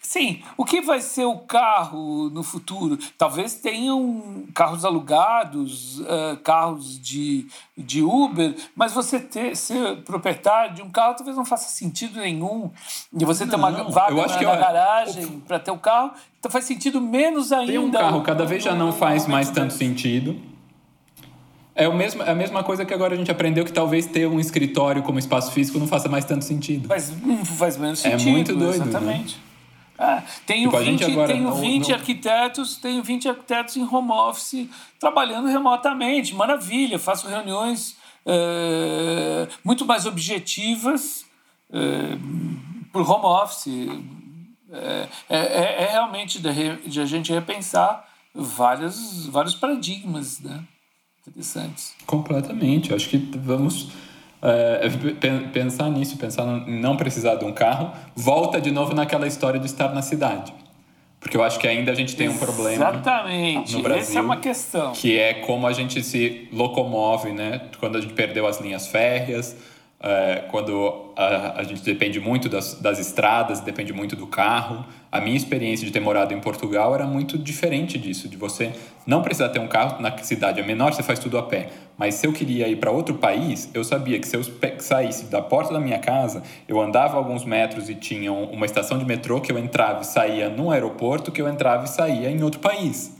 Sim, 0.00 0.42
o 0.56 0.64
que 0.64 0.80
vai 0.80 1.02
ser 1.02 1.26
o 1.26 1.36
carro 1.36 2.30
no 2.30 2.42
futuro? 2.42 2.98
Talvez 3.18 3.54
tenham 3.56 4.44
carros 4.54 4.86
alugados, 4.86 6.00
eh, 6.06 6.36
carros 6.42 6.98
de, 6.98 7.46
de 7.76 8.02
Uber, 8.02 8.54
mas 8.74 8.92
você 8.92 9.20
ter, 9.20 9.54
ser 9.54 9.98
proprietário 9.98 10.74
de 10.76 10.82
um 10.82 10.88
carro 10.90 11.14
talvez 11.16 11.36
não 11.36 11.44
faça 11.44 11.68
sentido 11.68 12.20
nenhum. 12.20 12.70
E 13.12 13.22
você 13.24 13.46
ter 13.46 13.56
uma 13.56 13.70
Não, 13.70 13.90
vaga 13.90 14.14
na, 14.14 14.26
na 14.42 14.56
garagem 14.56 15.40
para 15.46 15.58
ter 15.58 15.70
o 15.72 15.78
carro, 15.78 16.12
então 16.38 16.50
faz 16.50 16.64
sentido 16.64 17.02
menos 17.02 17.52
ainda. 17.52 17.72
Ter 17.72 17.78
um 17.78 17.90
carro 17.90 18.22
cada 18.22 18.46
vez 18.46 18.62
já 18.64 18.74
não 18.74 18.92
faz 18.92 19.26
mais 19.26 19.50
tanto 19.50 19.74
sentido. 19.74 20.53
É, 21.76 21.88
o 21.88 21.94
mesmo, 21.94 22.22
é 22.22 22.30
a 22.30 22.34
mesma 22.34 22.62
coisa 22.62 22.84
que 22.84 22.94
agora 22.94 23.14
a 23.14 23.16
gente 23.16 23.30
aprendeu 23.30 23.64
que 23.64 23.72
talvez 23.72 24.06
ter 24.06 24.28
um 24.28 24.38
escritório 24.38 25.02
como 25.02 25.18
espaço 25.18 25.50
físico 25.52 25.78
não 25.78 25.88
faça 25.88 26.08
mais 26.08 26.24
tanto 26.24 26.44
sentido. 26.44 26.86
Faz, 26.88 27.12
faz 27.58 27.76
menos 27.76 28.04
É 28.04 28.10
sentido. 28.10 28.30
muito 28.30 28.54
doido, 28.54 28.78
né? 28.84 28.88
Exatamente. 28.90 29.36
Ah, 29.98 30.22
tenho, 30.46 30.64
Tipo, 30.70 30.76
a 30.76 30.84
gente 30.84 31.04
20, 31.04 31.12
agora- 31.12 31.32
tenho 31.32 31.44
não- 31.44 31.54
20 31.60 31.88
não- 31.88 31.94
arquitetos, 31.96 32.76
tenho 32.76 33.02
20 33.02 33.28
arquitetos 33.28 33.76
em 33.76 33.82
home 33.84 34.10
office 34.10 34.68
trabalhando 35.00 35.46
remotamente. 35.48 36.34
Maravilha, 36.34 36.98
faço 36.98 37.26
reuniões 37.28 37.96
eh, 38.26 39.46
muito 39.62 39.84
mais 39.84 40.06
objetivas 40.06 41.24
eh, 41.72 42.16
por 42.92 43.08
home 43.08 43.24
office. 43.26 43.88
É, 44.72 45.08
é, 45.28 45.84
é 45.84 45.88
realmente 45.92 46.40
de, 46.40 46.76
de 46.88 47.00
a 47.00 47.06
gente 47.06 47.32
repensar 47.32 48.08
vários, 48.34 49.26
vários 49.26 49.54
paradigmas 49.54 50.40
né? 50.40 50.60
Interessantes. 51.28 51.94
Completamente. 52.06 52.94
Acho 52.94 53.08
que 53.08 53.16
vamos 53.36 53.88
é, 54.42 54.88
pe- 55.20 55.48
pensar 55.52 55.88
nisso, 55.90 56.16
pensar 56.16 56.44
em 56.68 56.80
não 56.80 56.96
precisar 56.96 57.36
de 57.36 57.44
um 57.44 57.52
carro. 57.52 57.92
Volta 58.14 58.60
de 58.60 58.70
novo 58.70 58.94
naquela 58.94 59.26
história 59.26 59.58
de 59.58 59.66
estar 59.66 59.92
na 59.94 60.02
cidade. 60.02 60.52
Porque 61.20 61.36
eu 61.38 61.42
acho 61.42 61.58
que 61.58 61.66
ainda 61.66 61.90
a 61.90 61.94
gente 61.94 62.14
tem 62.16 62.28
um 62.28 62.36
problema 62.36 62.74
Exatamente. 62.90 63.72
no 63.72 63.78
Essa 63.78 63.78
é 63.78 63.82
Brasil, 63.82 64.22
uma 64.22 64.36
questão. 64.36 64.92
que 64.92 65.18
é 65.18 65.32
como 65.32 65.66
a 65.66 65.72
gente 65.72 66.02
se 66.02 66.48
locomove, 66.52 67.32
né? 67.32 67.62
Quando 67.80 67.96
a 67.96 68.00
gente 68.02 68.12
perdeu 68.12 68.46
as 68.46 68.60
linhas 68.60 68.86
férreas, 68.86 69.56
é, 70.06 70.44
quando 70.50 71.12
a, 71.16 71.60
a, 71.60 71.62
gente 71.62 71.82
depende 71.82 72.20
muito 72.20 72.46
das, 72.46 72.74
das 72.74 72.98
estradas, 72.98 73.60
depende 73.60 73.90
muito 73.90 74.14
do 74.14 74.26
carro. 74.26 74.84
A 75.10 75.18
minha 75.18 75.34
experiência 75.34 75.86
de 75.86 75.90
ter 75.90 76.00
morado 76.00 76.34
em 76.34 76.40
Portugal 76.40 76.94
era 76.94 77.06
muito 77.06 77.38
diferente 77.38 77.98
disso, 77.98 78.28
de 78.28 78.36
você 78.36 78.72
não 79.06 79.22
precisar 79.22 79.48
ter 79.48 79.60
um 79.60 79.66
carro 79.66 80.02
na 80.02 80.14
cidade 80.18 80.60
é 80.60 80.62
menor, 80.62 80.92
você 80.92 81.02
faz 81.02 81.18
tudo 81.18 81.38
a 81.38 81.42
pé. 81.42 81.70
Mas 81.96 82.16
se 82.16 82.26
eu 82.26 82.34
queria 82.34 82.68
ir 82.68 82.76
para 82.76 82.90
outro 82.90 83.14
país, 83.14 83.70
eu 83.72 83.82
sabia 83.82 84.18
que 84.18 84.28
se 84.28 84.36
eu 84.36 84.42
saísse 84.78 85.24
da 85.30 85.40
porta 85.40 85.72
da 85.72 85.80
minha 85.80 85.98
casa, 85.98 86.42
eu 86.68 86.78
andava 86.78 87.16
alguns 87.16 87.42
metros 87.42 87.88
e 87.88 87.94
tinha 87.94 88.30
uma 88.30 88.66
estação 88.66 88.98
de 88.98 89.06
metrô 89.06 89.40
que 89.40 89.50
eu 89.50 89.58
entrava 89.58 90.02
e 90.02 90.04
saía 90.04 90.50
num 90.50 90.70
aeroporto, 90.70 91.32
que 91.32 91.40
eu 91.40 91.48
entrava 91.48 91.86
e 91.86 91.88
saía 91.88 92.30
em 92.30 92.42
outro 92.42 92.60
país. 92.60 93.16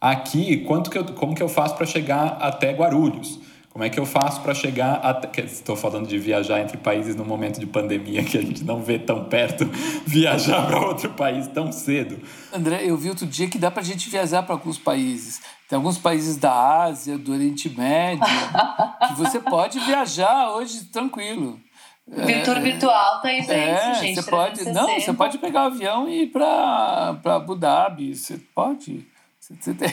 Aqui, 0.00 0.64
quanto 0.64 0.90
que 0.90 0.96
eu, 0.96 1.04
como 1.04 1.34
que 1.34 1.42
eu 1.42 1.48
faço 1.48 1.76
para 1.76 1.84
chegar 1.84 2.38
até 2.40 2.72
Guarulhos? 2.72 3.51
Como 3.72 3.82
é 3.82 3.88
que 3.88 3.98
eu 3.98 4.04
faço 4.04 4.42
para 4.42 4.52
chegar 4.52 4.96
até. 4.96 5.42
Estou 5.44 5.74
falando 5.74 6.06
de 6.06 6.18
viajar 6.18 6.60
entre 6.60 6.76
países 6.76 7.16
no 7.16 7.24
momento 7.24 7.58
de 7.58 7.64
pandemia 7.64 8.22
que 8.22 8.36
a 8.36 8.42
gente 8.42 8.62
não 8.62 8.82
vê 8.82 8.98
tão 8.98 9.24
perto, 9.24 9.64
viajar 10.04 10.66
para 10.66 10.78
outro 10.78 11.08
país 11.14 11.48
tão 11.48 11.72
cedo. 11.72 12.20
André, 12.52 12.82
eu 12.84 12.98
vi 12.98 13.08
outro 13.08 13.26
dia 13.26 13.48
que 13.48 13.56
dá 13.56 13.70
para 13.70 13.80
a 13.80 13.84
gente 13.84 14.10
viajar 14.10 14.42
para 14.42 14.54
alguns 14.54 14.76
países. 14.76 15.40
Tem 15.70 15.76
alguns 15.76 15.96
países 15.96 16.36
da 16.36 16.82
Ásia, 16.82 17.16
do 17.16 17.32
Oriente 17.32 17.70
Médio, 17.70 18.26
que 19.08 19.14
você 19.14 19.40
pode 19.40 19.80
viajar 19.80 20.50
hoje 20.50 20.84
tranquilo. 20.84 21.58
Vitor 22.06 22.58
é, 22.58 22.60
virtual 22.60 23.22
tá 23.22 23.28
aí 23.28 23.42
pra 23.42 23.54
é, 23.54 23.74
isso, 23.74 24.00
gente. 24.02 24.22
Você 24.22 24.30
pode, 24.30 24.64
não, 24.70 25.00
você 25.00 25.12
pode 25.14 25.38
pegar 25.38 25.62
o 25.62 25.66
avião 25.68 26.08
e 26.08 26.24
ir 26.24 26.26
para 26.26 27.16
Abu 27.24 27.54
Dhabi. 27.54 28.14
Você 28.14 28.36
pode. 28.54 29.06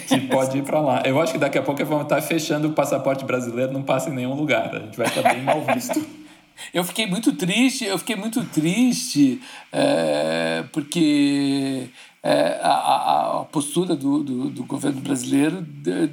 Que 0.08 0.28
pode 0.28 0.58
ir 0.60 0.64
para 0.64 0.80
lá. 0.80 1.02
Eu 1.04 1.20
acho 1.20 1.34
que 1.34 1.40
daqui 1.40 1.58
a 1.58 1.64
pouco 1.64 1.84
vão 1.84 2.04
estar 2.04 2.22
fechando 2.22 2.68
o 2.68 2.74
passaporte 2.74 3.26
brasileiro, 3.26 3.74
não 3.74 3.82
passa 3.82 4.10
em 4.10 4.14
nenhum 4.14 4.36
lugar. 4.36 4.76
A 4.76 4.80
gente 4.80 4.98
vai 4.98 5.08
estar 5.08 5.24
bem 5.24 5.42
mal 5.42 5.62
visto. 5.62 6.00
eu 6.72 6.84
fiquei 6.84 7.08
muito 7.08 7.36
triste, 7.36 7.84
eu 7.86 7.98
fiquei 7.98 8.16
muito 8.16 8.46
triste, 8.46 9.42
é, 9.72 10.64
porque 10.72 11.90
é, 12.22 12.60
a, 12.62 13.40
a, 13.40 13.46
postura 13.46 13.96
do, 13.96 14.24
do, 14.24 14.50
do, 14.52 14.64
governo 14.66 15.02
brasileiro 15.02 15.66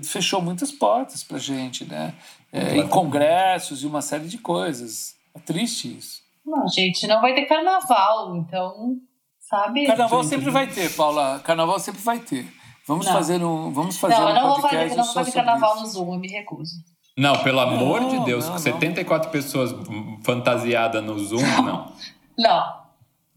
fechou 0.03 0.41
muitas 0.41 0.73
portas 0.73 1.23
para 1.23 1.39
gente, 1.39 1.85
né? 1.85 2.15
É, 2.51 2.79
em 2.79 2.89
congressos 2.89 3.83
e 3.83 3.87
uma 3.87 4.01
série 4.01 4.29
de 4.29 4.39
coisas. 4.39 5.15
É 5.35 5.39
triste 5.41 5.95
isso. 5.99 6.23
Não, 6.45 6.67
gente, 6.69 7.07
não 7.07 7.21
vai 7.21 7.35
ter 7.35 7.45
carnaval, 7.45 8.35
então, 8.37 8.97
sabe? 9.41 9.85
Carnaval 9.85 10.25
sempre 10.25 10.51
vai 10.51 10.67
ter, 10.67 10.91
Paula. 10.95 11.41
Carnaval 11.41 11.79
sempre 11.79 12.01
vai 12.01 12.19
ter. 12.21 12.47
Vamos 12.87 13.07
não. 13.07 13.13
fazer 13.13 13.43
um, 13.43 13.73
vamos 13.73 13.99
fazer 13.99 14.15
não, 14.15 14.31
um 14.31 14.35
não 14.35 14.61
podcast 14.61 14.61
vou 14.61 14.71
fazer, 14.71 14.97
não 14.97 15.05
vou 15.05 15.15
fazer 15.15 15.33
carnaval 15.33 15.75
isso. 15.75 15.83
no 15.83 15.89
Zoom, 15.89 16.15
eu 16.15 16.21
me 16.21 16.29
recuso. 16.29 16.75
Não, 17.19 17.43
pelo 17.43 17.61
amor 17.61 18.03
não, 18.03 18.09
de 18.09 18.25
Deus, 18.25 18.49
não, 18.49 18.59
74 18.59 19.31
pessoas 19.31 19.75
fantasiadas 20.23 21.03
no 21.03 21.19
Zoom, 21.19 21.41
não. 21.63 21.93
Não. 22.39 22.87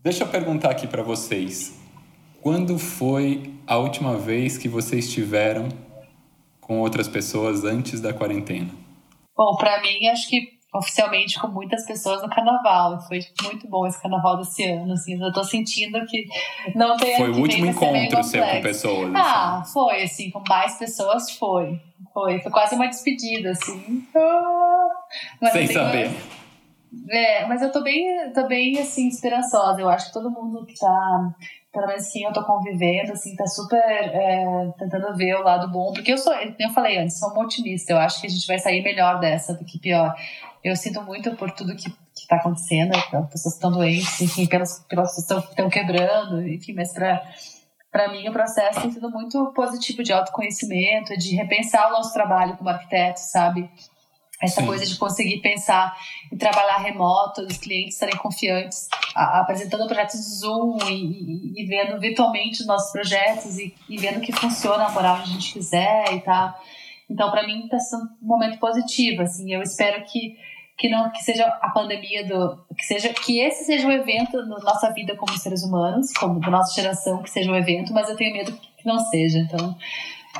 Deixa 0.03 0.23
eu 0.23 0.27
perguntar 0.27 0.69
aqui 0.69 0.85
para 0.85 1.01
vocês. 1.01 1.79
Quando 2.41 2.77
foi 2.77 3.53
a 3.65 3.77
última 3.77 4.17
vez 4.17 4.57
que 4.57 4.67
vocês 4.67 5.05
estiveram 5.05 5.69
com 6.59 6.79
outras 6.79 7.07
pessoas 7.07 7.63
antes 7.63 7.99
da 7.99 8.13
quarentena? 8.13 8.69
Bom, 9.35 9.55
para 9.55 9.81
mim, 9.81 10.07
acho 10.07 10.29
que 10.29 10.58
oficialmente 10.73 11.39
com 11.39 11.47
muitas 11.47 11.85
pessoas 11.85 12.21
no 12.21 12.29
carnaval. 12.29 12.99
Foi 13.07 13.19
muito 13.43 13.67
bom 13.67 13.87
esse 13.87 14.01
carnaval 14.01 14.37
desse 14.37 14.63
ano, 14.65 14.93
assim. 14.93 15.21
Eu 15.21 15.31
tô 15.31 15.43
sentindo 15.43 16.05
que 16.05 16.25
não 16.75 16.95
tem 16.97 17.17
Foi 17.17 17.31
o 17.31 17.39
último 17.39 17.65
encontro 17.65 18.23
seu 18.23 18.45
com 18.45 18.61
pessoas. 18.61 19.15
Ah, 19.15 19.59
assim. 19.59 19.73
foi, 19.73 20.03
assim, 20.03 20.29
com 20.29 20.43
mais 20.47 20.77
pessoas 20.77 21.31
foi. 21.31 21.81
Foi, 22.13 22.39
foi 22.41 22.51
quase 22.51 22.75
uma 22.75 22.87
despedida, 22.87 23.51
assim. 23.51 24.03
Ah, 24.15 24.89
mas 25.41 25.53
Sem 25.53 25.67
saber. 25.67 26.11
É, 27.09 27.45
mas 27.45 27.61
eu 27.61 27.71
tô 27.71 27.83
bem, 27.83 28.31
tô 28.33 28.47
bem, 28.47 28.79
assim, 28.79 29.07
esperançosa. 29.07 29.79
Eu 29.79 29.89
acho 29.89 30.07
que 30.07 30.13
todo 30.13 30.31
mundo 30.31 30.65
que 30.65 30.77
tá 30.77 31.35
pelo 31.71 31.85
menos 31.85 32.09
quem 32.11 32.23
eu 32.23 32.33
tô 32.33 32.43
convivendo, 32.43 33.13
assim, 33.13 33.35
tá 33.35 33.45
super 33.45 33.77
é, 33.77 34.71
tentando 34.77 35.15
ver 35.15 35.35
o 35.35 35.43
lado 35.43 35.71
bom, 35.71 35.93
porque 35.93 36.11
eu 36.11 36.17
sou, 36.17 36.33
como 36.33 36.55
eu 36.59 36.69
falei 36.71 36.97
antes, 36.97 37.19
sou 37.19 37.29
uma 37.29 37.43
otimista, 37.43 37.93
eu 37.93 37.97
acho 37.97 38.19
que 38.19 38.27
a 38.27 38.29
gente 38.29 38.47
vai 38.47 38.57
sair 38.57 38.81
melhor 38.81 39.19
dessa 39.19 39.53
do 39.53 39.63
que 39.63 39.77
pior. 39.77 40.15
Eu 40.63 40.75
sinto 40.75 41.01
muito 41.03 41.35
por 41.35 41.51
tudo 41.51 41.75
que, 41.75 41.89
que 41.89 42.27
tá 42.27 42.35
acontecendo, 42.35 42.95
as 42.95 43.29
pessoas 43.29 43.55
estão 43.55 43.71
doentes, 43.71 44.19
enfim, 44.21 44.45
pelas, 44.45 44.85
pelas 44.87 45.15
pessoas 45.15 45.45
que 45.45 45.51
estão 45.51 45.69
quebrando, 45.69 46.45
enfim, 46.47 46.73
mas 46.73 46.93
para 46.93 47.23
para 47.91 48.11
mim 48.11 48.27
o 48.29 48.31
processo 48.31 48.81
tem 48.81 48.91
sido 48.91 49.09
muito 49.09 49.51
positivo 49.53 50.03
de 50.03 50.13
autoconhecimento, 50.13 51.17
de 51.17 51.35
repensar 51.35 51.87
o 51.87 51.91
nosso 51.91 52.13
trabalho 52.13 52.55
como 52.55 52.69
arquiteto, 52.69 53.19
sabe? 53.19 53.69
Essa 54.41 54.61
Sim. 54.61 54.67
coisa 54.67 54.85
de 54.85 54.95
conseguir 54.95 55.41
pensar 55.41 55.97
em 56.31 56.37
trabalhar 56.37 56.77
remoto, 56.77 57.41
os 57.41 57.57
clientes 57.57 57.95
estarem 57.95 58.15
confiantes, 58.15 58.87
a, 59.13 59.41
apresentando 59.41 59.85
projetos 59.85 60.15
do 60.15 60.35
Zoom 60.35 60.77
e, 60.87 60.93
e, 60.93 61.63
e, 61.63 61.65
vendo 61.65 61.99
virtualmente 61.99 62.61
os 62.61 62.67
nossos 62.67 62.89
projetos 62.91 63.57
e, 63.57 63.75
e 63.89 63.97
vendo 63.97 64.21
que 64.21 64.31
funciona 64.31 64.85
a 64.85 64.91
moral 64.91 65.15
onde 65.15 65.23
a 65.23 65.33
gente 65.33 65.51
quiser 65.51 66.13
e 66.13 66.21
tal. 66.21 66.57
Então, 67.09 67.29
para 67.31 67.45
mim, 67.45 67.65
está 67.65 67.79
sendo 67.79 68.03
um 68.21 68.27
momento 68.27 68.59
positivo. 68.59 69.23
Assim, 69.23 69.53
eu 69.53 69.61
espero 69.61 70.05
que 70.05 70.37
que 70.79 70.87
não 70.87 71.11
que 71.11 71.21
seja 71.21 71.45
a 71.45 71.69
pandemia 71.69 72.25
do 72.25 72.57
que 72.75 72.85
seja 72.85 73.09
que 73.09 73.41
esse 73.41 73.65
seja 73.65 73.85
o 73.85 73.91
evento 73.91 74.37
na 74.47 74.59
nossa 74.59 74.91
vida 74.93 75.13
como 75.15 75.37
seres 75.37 75.61
humanos, 75.61 76.13
como 76.13 76.39
da 76.39 76.49
nossa 76.49 76.73
geração, 76.73 77.21
que 77.21 77.29
seja 77.29 77.51
um 77.51 77.55
evento, 77.55 77.93
mas 77.93 78.09
eu 78.09 78.15
tenho 78.15 78.31
medo 78.31 78.53
que 78.53 78.87
não 78.87 78.97
seja. 78.97 79.39
Então, 79.39 79.75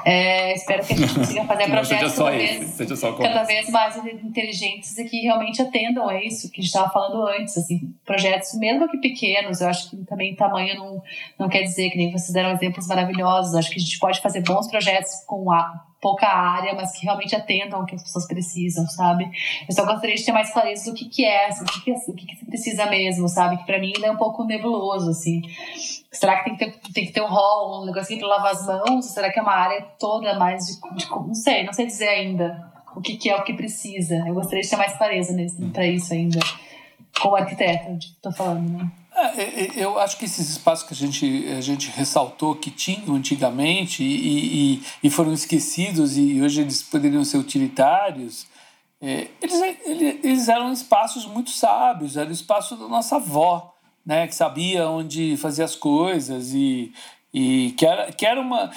é, 0.05 0.53
espero 0.53 0.85
que 0.85 0.93
a 0.93 0.95
gente 0.95 1.13
consiga 1.13 1.43
fazer 1.43 1.67
projetos 1.69 2.15
cada, 2.15 2.31
vez, 2.31 2.77
cada 3.21 3.43
vez 3.43 3.69
mais 3.69 3.97
inteligentes 3.97 4.97
e 4.97 5.03
que 5.03 5.19
realmente 5.19 5.61
atendam 5.61 6.07
a 6.07 6.23
isso 6.23 6.49
que 6.49 6.61
a 6.61 6.63
gente 6.63 6.73
estava 6.73 6.89
falando 6.89 7.27
antes. 7.27 7.57
Assim, 7.57 7.93
projetos, 8.05 8.57
mesmo 8.57 8.87
que 8.87 8.97
pequenos, 8.99 9.59
eu 9.59 9.67
acho 9.67 9.89
que 9.89 9.97
também 10.05 10.37
tamanho 10.37 10.77
não, 10.77 11.03
não 11.37 11.49
quer 11.49 11.63
dizer 11.63 11.89
que 11.89 11.97
nem 11.97 12.13
vocês 12.13 12.31
deram 12.31 12.51
exemplos 12.51 12.87
maravilhosos. 12.87 13.55
Acho 13.55 13.69
que 13.69 13.77
a 13.77 13.83
gente 13.83 13.99
pode 13.99 14.21
fazer 14.21 14.41
bons 14.41 14.69
projetos 14.69 15.11
com 15.27 15.51
a, 15.51 15.85
pouca 16.01 16.27
área, 16.27 16.73
mas 16.73 16.91
que 16.91 17.03
realmente 17.03 17.35
atendam 17.35 17.81
o 17.81 17.85
que 17.85 17.95
as 17.95 18.03
pessoas 18.03 18.25
precisam, 18.25 18.87
sabe? 18.87 19.29
Eu 19.67 19.75
só 19.75 19.85
gostaria 19.85 20.15
de 20.15 20.23
ter 20.23 20.31
mais 20.31 20.51
clareza 20.51 20.89
do 20.89 20.95
que, 20.95 21.05
que 21.05 21.25
é, 21.25 21.47
assim, 21.47 21.63
o, 21.63 21.65
que, 21.65 21.81
que, 21.81 21.91
o 21.91 22.13
que, 22.13 22.25
que 22.25 22.45
precisa 22.45 22.85
mesmo, 22.85 23.27
sabe? 23.27 23.57
Que 23.57 23.65
para 23.65 23.79
mim 23.79 23.91
ainda 23.95 24.07
é 24.07 24.11
um 24.11 24.17
pouco 24.17 24.43
nebuloso, 24.45 25.09
assim. 25.09 25.41
Será 26.11 26.37
que 26.37 26.45
tem 26.45 26.55
que 26.55 26.65
ter, 26.65 26.93
tem 26.93 27.05
que 27.05 27.11
ter 27.11 27.21
um 27.21 27.27
rol, 27.27 27.83
um 27.83 27.85
negocinho 27.85 28.19
para 28.19 28.29
lavar 28.29 28.51
as 28.53 28.65
mãos? 28.65 28.89
Ou 28.89 29.01
será 29.01 29.31
que 29.31 29.39
é 29.39 29.41
uma 29.41 29.55
área 29.55 29.81
toda 29.99 30.37
mais 30.39 30.65
de, 30.65 30.95
de, 30.95 31.09
Não 31.09 31.35
sei, 31.35 31.63
não 31.63 31.73
sei 31.73 31.85
dizer 31.85 32.07
ainda 32.07 32.69
o 32.95 33.01
que, 33.01 33.17
que 33.17 33.29
é 33.29 33.35
o 33.35 33.43
que 33.43 33.53
precisa. 33.53 34.15
Eu 34.27 34.33
gostaria 34.33 34.61
de 34.61 34.69
ter 34.69 34.77
mais 34.77 34.97
clareza 34.97 35.35
para 35.73 35.85
isso 35.85 36.13
ainda. 36.13 36.39
Como 37.21 37.35
arquiteta, 37.35 37.91
estou 37.91 38.31
falando, 38.31 38.77
né? 38.77 38.91
É, 39.19 39.41
é, 39.41 39.79
é, 39.79 39.83
eu 39.83 39.99
acho 39.99 40.17
que 40.17 40.25
esses 40.25 40.49
espaços 40.49 40.87
que 40.87 40.93
a 40.93 40.97
gente, 40.97 41.47
a 41.57 41.61
gente 41.61 41.89
ressaltou 41.89 42.55
que 42.55 42.71
tinham 42.71 43.15
antigamente 43.15 44.03
e, 44.03 44.75
e, 44.75 44.83
e 45.03 45.09
foram 45.09 45.33
esquecidos 45.33 46.17
e 46.17 46.41
hoje 46.41 46.61
eles 46.61 46.81
poderiam 46.81 47.23
ser 47.23 47.37
utilitários, 47.37 48.47
é, 49.01 49.27
eles, 49.41 49.61
eles 50.23 50.49
eram 50.49 50.71
espaços 50.71 51.25
muito 51.25 51.51
sábios, 51.51 52.17
era 52.17 52.29
o 52.29 52.33
espaço 52.33 52.75
da 52.75 52.87
nossa 52.87 53.15
avó, 53.15 53.73
né, 54.05 54.27
que 54.27 54.35
sabia 54.35 54.89
onde 54.89 55.37
fazer 55.37 55.63
as 55.63 55.75
coisas 55.75 56.53
e, 56.53 56.91
e 57.33 57.73
que, 57.77 57.85
era, 57.85 58.11
que 58.11 58.25
era 58.25 58.41
uma. 58.41 58.71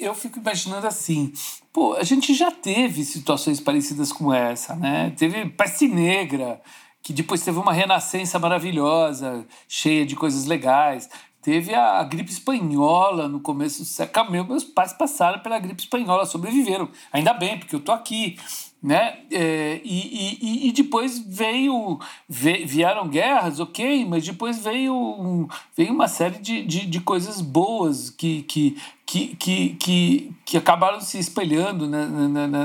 Eu 0.00 0.14
fico 0.14 0.38
imaginando 0.38 0.86
assim. 0.86 1.32
Pô, 1.72 1.94
a 1.94 2.02
gente 2.02 2.32
já 2.34 2.50
teve 2.50 3.04
situações 3.04 3.60
parecidas 3.60 4.10
com 4.10 4.32
essa, 4.32 4.74
né? 4.74 5.12
Teve 5.16 5.46
peste 5.50 5.86
negra, 5.86 6.60
que 7.08 7.12
depois 7.14 7.40
teve 7.40 7.58
uma 7.58 7.72
renascença 7.72 8.38
maravilhosa, 8.38 9.46
cheia 9.66 10.04
de 10.04 10.14
coisas 10.14 10.44
legais. 10.44 11.08
Teve 11.40 11.74
a, 11.74 12.00
a 12.00 12.04
gripe 12.04 12.30
espanhola 12.30 13.26
no 13.26 13.40
começo 13.40 13.78
do 13.78 13.86
século. 13.86 14.30
Meus 14.46 14.62
pais 14.62 14.92
passaram 14.92 15.38
pela 15.38 15.58
gripe 15.58 15.80
espanhola, 15.80 16.26
sobreviveram. 16.26 16.86
Ainda 17.10 17.32
bem, 17.32 17.58
porque 17.58 17.74
eu 17.74 17.80
tô 17.80 17.92
aqui 17.92 18.36
né? 18.82 19.18
É, 19.32 19.80
e, 19.84 20.38
e, 20.40 20.68
e 20.68 20.72
depois 20.72 21.18
veio, 21.18 21.98
vieram 22.28 23.08
guerras, 23.08 23.58
ok, 23.58 24.04
mas 24.04 24.24
depois 24.24 24.58
veio, 24.58 24.94
um, 24.94 25.48
veio 25.76 25.92
uma 25.92 26.06
série 26.06 26.38
de, 26.38 26.64
de, 26.64 26.86
de 26.86 27.00
coisas 27.00 27.40
boas 27.40 28.08
que, 28.08 28.42
que, 28.42 28.76
que, 29.04 29.34
que, 29.36 29.68
que, 29.70 30.32
que 30.44 30.56
acabaram 30.56 31.00
se 31.00 31.18
espelhando 31.18 31.88
né, 31.88 32.06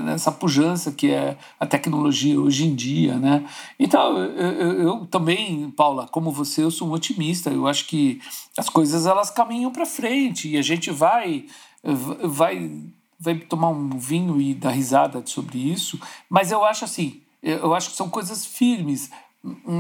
nessa 0.04 0.32
pujança 0.32 0.92
que 0.92 1.10
é 1.10 1.36
a 1.60 1.66
tecnologia 1.66 2.40
hoje 2.40 2.68
em 2.68 2.76
dia, 2.76 3.18
né? 3.18 3.44
Então, 3.80 4.18
eu, 4.20 4.74
eu, 4.74 5.06
também, 5.08 5.72
Paula, 5.72 6.08
como 6.08 6.32
você, 6.32 6.64
eu 6.64 6.70
sou 6.72 6.88
um 6.88 6.92
otimista. 6.92 7.50
Eu 7.50 7.68
acho 7.68 7.88
que 7.88 8.22
as 8.58 8.70
coisas 8.70 9.08
elas 9.08 9.32
caminham 9.32 9.72
para 9.72 9.86
frente 9.86 10.48
e 10.48 10.58
a 10.58 10.62
gente 10.62 10.92
vai 10.92 11.46
vai 12.24 12.72
vai 13.24 13.36
tomar 13.36 13.70
um 13.70 13.98
vinho 13.98 14.42
e 14.42 14.54
dar 14.54 14.72
risada 14.72 15.24
sobre 15.26 15.58
isso, 15.58 16.00
mas 16.30 16.52
eu 16.52 16.64
acho 16.66 16.84
assim, 16.84 17.22
eu 17.42 17.74
acho 17.74 17.92
que 17.92 17.96
são 17.96 18.10
coisas 18.10 18.46
firmes. 18.46 19.10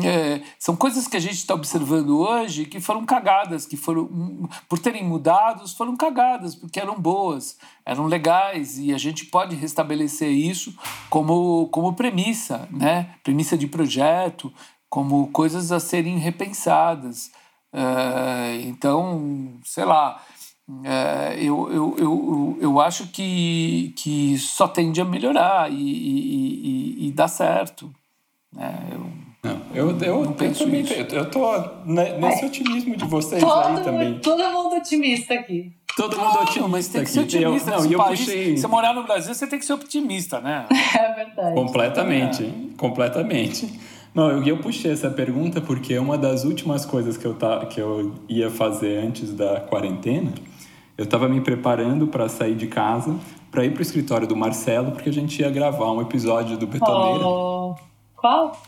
é, 0.04 0.41
são 0.60 0.76
coisas 0.76 1.08
que 1.08 1.16
a 1.16 1.20
gente 1.20 1.36
está 1.36 1.54
observando 1.54 2.20
hoje 2.20 2.66
que 2.66 2.82
foram 2.82 3.06
cagadas, 3.06 3.66
que 3.66 3.78
foram, 3.78 4.50
por 4.68 4.78
terem 4.80 5.04
mudado, 5.06 5.68
foram 5.70 5.96
cagadas, 5.96 6.54
porque 6.54 6.80
eram 6.80 7.00
boas, 7.00 7.58
eram 7.86 8.06
legais, 8.06 8.78
e 8.78 8.94
a 8.94 8.98
gente 8.98 9.26
pode 9.26 9.56
restabelecer 9.56 10.30
isso 10.30 10.74
como, 11.10 11.68
como 11.68 11.94
premissa, 11.94 12.68
né? 12.72 13.16
premissa 13.24 13.58
de 13.58 13.68
projeto, 13.68 14.52
como 14.89 15.28
coisas 15.28 15.72
a 15.72 15.80
serem 15.80 16.18
repensadas. 16.18 17.32
É, 17.72 18.62
então, 18.66 19.60
sei 19.64 19.86
lá, 19.86 20.22
eu, 21.38 21.72
eu, 21.72 21.95
eu, 21.97 22.57
eu 22.61 22.80
acho 22.80 23.07
que, 23.07 23.93
que 23.97 24.38
só 24.38 24.68
tende 24.68 25.01
a 25.01 25.05
melhorar 25.05 25.72
e, 25.72 25.76
e, 25.76 27.03
e, 27.03 27.07
e 27.07 27.11
dá 27.11 27.28
certo. 27.28 27.93
Né? 28.51 28.74
Eu, 28.91 29.24
não, 29.43 29.61
eu, 29.74 29.89
eu, 29.89 29.99
eu, 29.99 30.24
eu 30.24 30.53
também 30.53 30.86
eu, 30.89 31.05
eu 31.05 31.30
tô 31.30 31.51
nesse 31.86 32.43
é. 32.43 32.45
otimismo 32.45 32.95
de 32.95 33.05
vocês 33.05 33.43
todo, 33.43 33.78
aí 33.78 33.84
também. 33.84 34.20
Todo 34.20 34.41
mundo 34.51 34.76
otimista 34.78 35.34
aqui. 35.34 35.74
Todo 35.97 36.18
mundo 36.18 36.39
otimista. 36.39 36.68
Mas 36.70 36.88
tem 36.88 37.03
que 37.03 37.09
ser 37.09 37.20
otimista. 37.20 37.72
Eu, 37.72 37.80
não, 37.82 37.91
eu 37.91 37.99
país, 37.99 38.20
puxei... 38.22 38.57
Se 38.57 38.68
morar 38.68 38.93
no 38.93 39.03
Brasil, 39.03 39.34
você 39.34 39.45
tem 39.45 39.59
que 39.59 39.66
ser 39.66 39.74
otimista, 39.74 40.39
né? 40.39 40.66
É 40.97 41.14
verdade. 41.14 41.55
Completamente, 41.55 42.43
é. 42.45 42.78
completamente. 42.78 43.80
Não, 44.16 44.30
eu, 44.30 44.43
eu 44.43 44.57
puxei 44.59 44.91
essa 44.91 45.09
pergunta 45.09 45.59
porque 45.59 45.97
uma 45.97 46.18
das 46.18 46.45
últimas 46.45 46.86
coisas 46.86 47.18
que 47.18 47.26
eu, 47.26 47.34
tá, 47.34 47.66
que 47.66 47.82
eu 47.82 48.14
ia 48.30 48.49
fazer 48.49 49.03
antes 49.03 49.34
da 49.34 49.59
quarentena, 49.59 50.32
eu 50.98 51.06
estava 51.06 51.28
me 51.28 51.41
preparando 51.41 52.08
para 52.08 52.30
sair 52.30 52.56
de 52.56 52.68
casa, 52.68 53.16
para 53.52 53.66
ir 53.66 53.72
para 53.72 53.80
o 53.80 53.82
escritório 53.82 54.28
do 54.28 54.36
Marcelo, 54.36 54.91
porque 54.91 55.10
a 55.10 55.14
gente 55.14 55.41
ia 55.41 55.50
gravar 55.50 55.91
um 55.91 56.02
episódio 56.02 56.58
do 56.58 56.68
Betoneira. 56.68 57.26
Oh, 57.26 57.76
qual? 58.16 58.62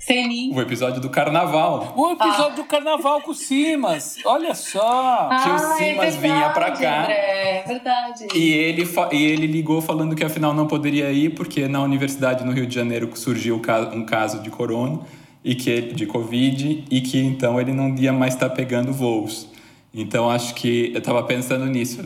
Senin. 0.00 0.54
O 0.54 0.60
episódio 0.60 1.00
do 1.00 1.10
carnaval. 1.10 1.92
O 1.94 2.12
episódio 2.12 2.52
ah. 2.52 2.56
do 2.56 2.64
carnaval 2.64 3.20
com 3.20 3.32
o 3.32 3.34
Simas. 3.34 4.16
Olha 4.24 4.54
só. 4.54 5.28
Ah, 5.30 5.42
que 5.42 5.50
o 5.50 5.58
Simas 5.58 5.78
é 5.78 6.10
verdade, 6.10 6.18
vinha 6.20 6.50
pra 6.50 6.70
cá. 6.70 7.02
André, 7.02 7.14
é 7.14 7.64
verdade. 7.66 8.28
E 8.34 8.50
ele, 8.50 8.88
e 9.12 9.22
ele 9.22 9.46
ligou 9.46 9.82
falando 9.82 10.16
que 10.16 10.24
afinal 10.24 10.54
não 10.54 10.66
poderia 10.66 11.12
ir, 11.12 11.34
porque 11.34 11.68
na 11.68 11.82
universidade 11.82 12.44
no 12.44 12.52
Rio 12.52 12.66
de 12.66 12.74
Janeiro 12.74 13.10
surgiu 13.14 13.60
um 13.92 14.04
caso 14.06 14.40
de 14.40 14.48
corona 14.48 15.00
e 15.44 15.54
que 15.54 15.80
de 15.80 16.06
Covid 16.06 16.84
e 16.90 17.00
que 17.02 17.18
então 17.18 17.60
ele 17.60 17.72
não 17.72 17.94
ia 17.94 18.12
mais 18.12 18.34
estar 18.34 18.48
pegando 18.50 18.92
voos. 18.92 19.48
Então 19.92 20.30
acho 20.30 20.54
que 20.54 20.92
eu 20.92 20.98
estava 20.98 21.22
pensando 21.22 21.66
nisso. 21.66 22.04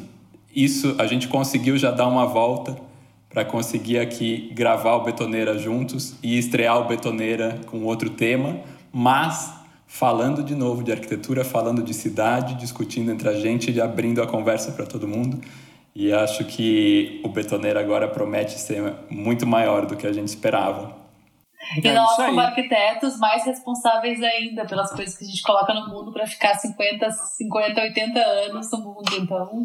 Isso 0.54 0.94
a 0.98 1.06
gente 1.06 1.28
conseguiu 1.28 1.76
já 1.76 1.90
dar 1.90 2.06
uma 2.06 2.26
volta 2.26 2.76
para 3.28 3.44
conseguir 3.44 3.98
aqui 3.98 4.50
gravar 4.54 4.94
o 4.94 5.02
Betoneira 5.02 5.58
juntos 5.58 6.14
e 6.22 6.38
estrear 6.38 6.80
o 6.80 6.86
Betoneira 6.86 7.60
com 7.66 7.82
outro 7.84 8.08
tema, 8.10 8.60
mas 8.92 9.52
falando 9.86 10.42
de 10.42 10.54
novo 10.54 10.84
de 10.84 10.92
arquitetura, 10.92 11.44
falando 11.44 11.82
de 11.82 11.92
cidade, 11.92 12.54
discutindo 12.54 13.10
entre 13.10 13.28
a 13.28 13.34
gente 13.34 13.70
e 13.70 13.80
abrindo 13.80 14.22
a 14.22 14.26
conversa 14.26 14.70
para 14.72 14.86
todo 14.86 15.06
mundo. 15.06 15.40
E 15.94 16.12
acho 16.12 16.44
que 16.44 17.20
o 17.24 17.28
Betoneira 17.28 17.80
agora 17.80 18.08
promete 18.08 18.58
ser 18.58 18.94
muito 19.10 19.46
maior 19.46 19.86
do 19.86 19.96
que 19.96 20.06
a 20.06 20.12
gente 20.12 20.28
esperava. 20.28 21.03
E 21.82 21.88
é 21.88 21.94
nós, 21.94 22.16
como 22.16 22.40
arquitetos, 22.40 23.18
mais 23.18 23.44
responsáveis 23.44 24.22
ainda 24.22 24.66
pelas 24.66 24.92
coisas 24.92 25.16
que 25.16 25.24
a 25.24 25.26
gente 25.26 25.42
coloca 25.42 25.72
no 25.72 25.88
mundo 25.88 26.12
para 26.12 26.26
ficar 26.26 26.54
50, 26.54 27.10
50, 27.10 27.80
80 27.80 28.20
anos 28.20 28.70
no 28.70 28.78
mundo. 28.78 29.10
Então, 29.16 29.64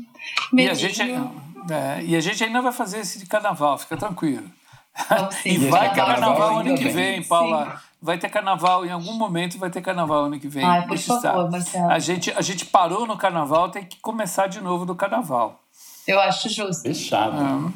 medinho. 0.51 0.67
E 0.67 0.69
a 0.69 0.73
gente, 0.73 1.01
é, 1.01 2.03
e 2.03 2.15
a 2.15 2.21
gente 2.21 2.43
ainda 2.43 2.61
vai 2.61 2.71
fazer 2.71 2.99
esse 2.99 3.19
de 3.19 3.25
carnaval, 3.25 3.77
fica 3.77 3.97
tranquilo. 3.97 4.49
e 5.45 5.57
vai 5.57 5.89
ter 5.89 5.95
carnaval, 5.95 6.35
carnaval 6.35 6.59
ano 6.59 6.75
que 6.75 6.83
vem, 6.85 6.93
vem 6.93 7.23
Paula. 7.23 7.65
Sim. 7.65 7.89
Vai 8.01 8.17
ter 8.17 8.29
carnaval, 8.29 8.85
em 8.85 8.91
algum 8.91 9.13
momento 9.13 9.59
vai 9.59 9.69
ter 9.69 9.81
carnaval 9.81 10.25
ano 10.25 10.39
que 10.39 10.47
vem. 10.47 10.63
Ai, 10.63 10.87
por 10.87 10.97
favor, 10.97 11.51
Marcelo. 11.51 11.91
A 11.91 11.99
gente, 11.99 12.31
a 12.31 12.41
gente 12.41 12.65
parou 12.65 13.05
no 13.05 13.17
carnaval, 13.17 13.69
tem 13.69 13.83
que 13.83 13.97
começar 13.99 14.47
de 14.47 14.61
novo 14.61 14.85
do 14.85 14.95
carnaval. 14.95 15.59
Eu 16.07 16.19
acho 16.21 16.47
justo. 16.49 16.83
Fechado. 16.83 17.73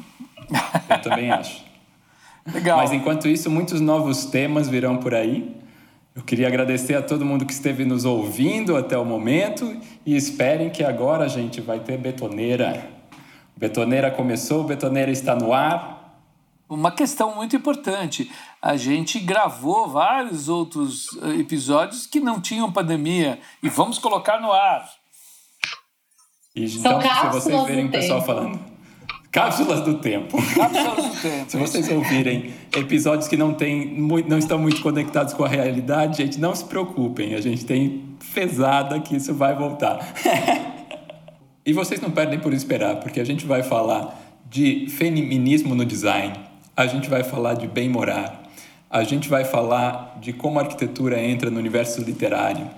Eu 0.89 1.01
também 1.01 1.29
acho. 1.29 1.72
Legal. 2.51 2.77
Mas 2.77 2.91
enquanto 2.91 3.27
isso, 3.27 3.49
muitos 3.49 3.79
novos 3.79 4.25
temas 4.25 4.67
virão 4.67 4.97
por 4.97 5.13
aí. 5.13 5.55
Eu 6.15 6.21
queria 6.21 6.47
agradecer 6.47 6.93
a 6.93 7.01
todo 7.01 7.25
mundo 7.25 7.45
que 7.45 7.53
esteve 7.53 7.85
nos 7.85 8.05
ouvindo 8.05 8.77
até 8.77 8.97
o 8.97 9.03
momento 9.03 9.75
e 10.05 10.15
esperem 10.15 10.69
que 10.69 10.83
agora 10.83 11.25
a 11.25 11.27
gente 11.27 11.59
vai 11.59 11.79
ter 11.79 11.97
betoneira. 11.97 12.87
Betoneira 13.57 14.11
começou, 14.11 14.63
Betoneira 14.63 15.09
está 15.09 15.35
no 15.35 15.53
ar. 15.53 16.21
Uma 16.69 16.91
questão 16.91 17.35
muito 17.35 17.55
importante: 17.55 18.31
a 18.61 18.77
gente 18.77 19.19
gravou 19.19 19.87
vários 19.87 20.49
outros 20.49 21.07
eh, 21.23 21.39
episódios 21.39 22.05
que 22.05 22.19
não 22.19 22.39
tinham 22.39 22.71
pandemia 22.71 23.39
e 23.61 23.69
vamos 23.69 23.97
colocar 23.97 24.39
no 24.39 24.51
ar. 24.51 24.87
E, 26.55 26.65
então, 26.65 27.01
se 27.01 27.27
vocês 27.31 27.63
verem 27.63 27.85
o 27.87 27.91
pessoal 27.91 28.21
falando. 28.21 28.72
Cápsulas 29.33 29.81
do 29.81 29.95
tempo. 29.95 30.37
Cápsulas 30.53 31.15
do 31.15 31.17
tempo. 31.21 31.49
se 31.49 31.57
vocês 31.57 31.89
ouvirem 31.89 32.53
episódios 32.77 33.27
que 33.27 33.35
não, 33.35 33.51
tem, 33.51 33.99
não 34.27 34.37
estão 34.37 34.59
muito 34.59 34.79
conectados 34.79 35.33
com 35.33 35.43
a 35.43 35.47
realidade, 35.47 36.17
gente, 36.17 36.39
não 36.39 36.53
se 36.53 36.63
preocupem. 36.63 37.33
A 37.33 37.41
gente 37.41 37.65
tem 37.65 38.03
pesada 38.31 38.99
que 38.99 39.15
isso 39.15 39.33
vai 39.33 39.55
voltar. 39.55 39.99
E 41.65 41.71
vocês 41.71 42.01
não 42.01 42.11
perdem 42.11 42.39
por 42.39 42.53
esperar, 42.53 42.97
porque 42.97 43.21
a 43.21 43.23
gente 43.23 43.45
vai 43.45 43.63
falar 43.63 44.19
de 44.49 44.87
feminismo 44.89 45.73
no 45.73 45.85
design, 45.85 46.33
a 46.75 46.85
gente 46.85 47.09
vai 47.09 47.23
falar 47.23 47.53
de 47.53 47.69
bem 47.69 47.87
morar, 47.87 48.43
a 48.89 49.01
gente 49.05 49.29
vai 49.29 49.45
falar 49.45 50.17
de 50.19 50.33
como 50.33 50.59
a 50.59 50.63
arquitetura 50.63 51.23
entra 51.23 51.49
no 51.49 51.57
universo 51.57 52.01
literário, 52.03 52.69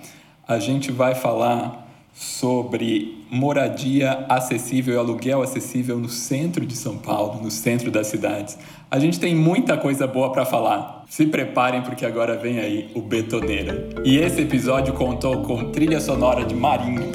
a 0.46 0.60
gente 0.60 0.92
vai 0.92 1.16
falar 1.16 1.85
sobre 2.16 3.26
moradia 3.30 4.24
acessível 4.26 4.94
e 4.94 4.98
aluguel 4.98 5.42
acessível 5.42 5.98
no 5.98 6.08
centro 6.08 6.64
de 6.64 6.74
São 6.74 6.96
Paulo, 6.96 7.42
no 7.42 7.50
centro 7.50 7.90
das 7.90 8.06
cidades. 8.06 8.56
A 8.90 8.98
gente 8.98 9.20
tem 9.20 9.34
muita 9.34 9.76
coisa 9.76 10.06
boa 10.06 10.32
para 10.32 10.46
falar. 10.46 11.04
Se 11.08 11.26
preparem 11.26 11.82
porque 11.82 12.06
agora 12.06 12.36
vem 12.36 12.58
aí 12.58 12.90
o 12.94 13.02
Betoneira. 13.02 13.88
E 14.02 14.16
esse 14.16 14.40
episódio 14.40 14.94
contou 14.94 15.42
com 15.42 15.70
trilha 15.70 16.00
sonora 16.00 16.44
de 16.44 16.54
Marinho 16.54 17.12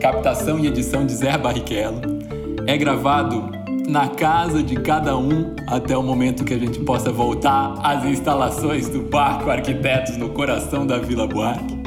captação 0.00 0.58
e 0.58 0.66
edição 0.66 1.04
de 1.04 1.12
Zé 1.12 1.36
Barrichello. 1.36 2.00
É 2.66 2.76
gravado 2.76 3.50
na 3.86 4.08
casa 4.08 4.62
de 4.62 4.76
cada 4.76 5.16
um 5.16 5.54
até 5.66 5.96
o 5.96 6.02
momento 6.02 6.42
que 6.42 6.54
a 6.54 6.58
gente 6.58 6.80
possa 6.80 7.12
voltar 7.12 7.74
às 7.82 8.04
instalações 8.04 8.88
do 8.88 9.02
Barco 9.02 9.50
Arquitetos 9.50 10.16
no 10.16 10.30
coração 10.30 10.86
da 10.86 10.98
Vila 10.98 11.26
Buarque. 11.26 11.79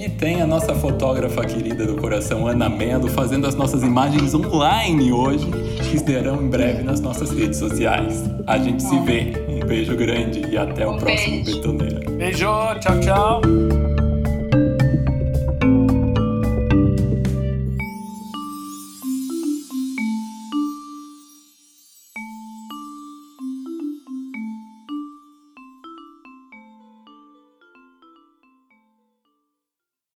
E 0.00 0.08
tem 0.08 0.40
a 0.40 0.46
nossa 0.46 0.74
fotógrafa 0.74 1.44
querida 1.44 1.84
do 1.84 1.94
coração, 1.94 2.46
Ana 2.46 2.70
Mello, 2.70 3.06
fazendo 3.08 3.46
as 3.46 3.54
nossas 3.54 3.82
imagens 3.82 4.34
online 4.34 5.12
hoje, 5.12 5.46
que 5.90 5.96
estarão 5.96 6.42
em 6.42 6.48
breve 6.48 6.82
nas 6.82 7.02
nossas 7.02 7.30
redes 7.30 7.58
sociais. 7.58 8.24
A 8.46 8.56
gente 8.56 8.82
se 8.82 8.98
vê. 9.00 9.34
Um 9.46 9.66
beijo 9.66 9.94
grande 9.94 10.40
e 10.50 10.56
até 10.56 10.86
o 10.86 10.92
um 10.92 10.96
próximo 10.96 11.44
beijo. 11.44 11.56
Betoneira. 11.58 12.10
Beijo, 12.12 12.46
tchau, 12.80 13.00
tchau. 13.00 13.79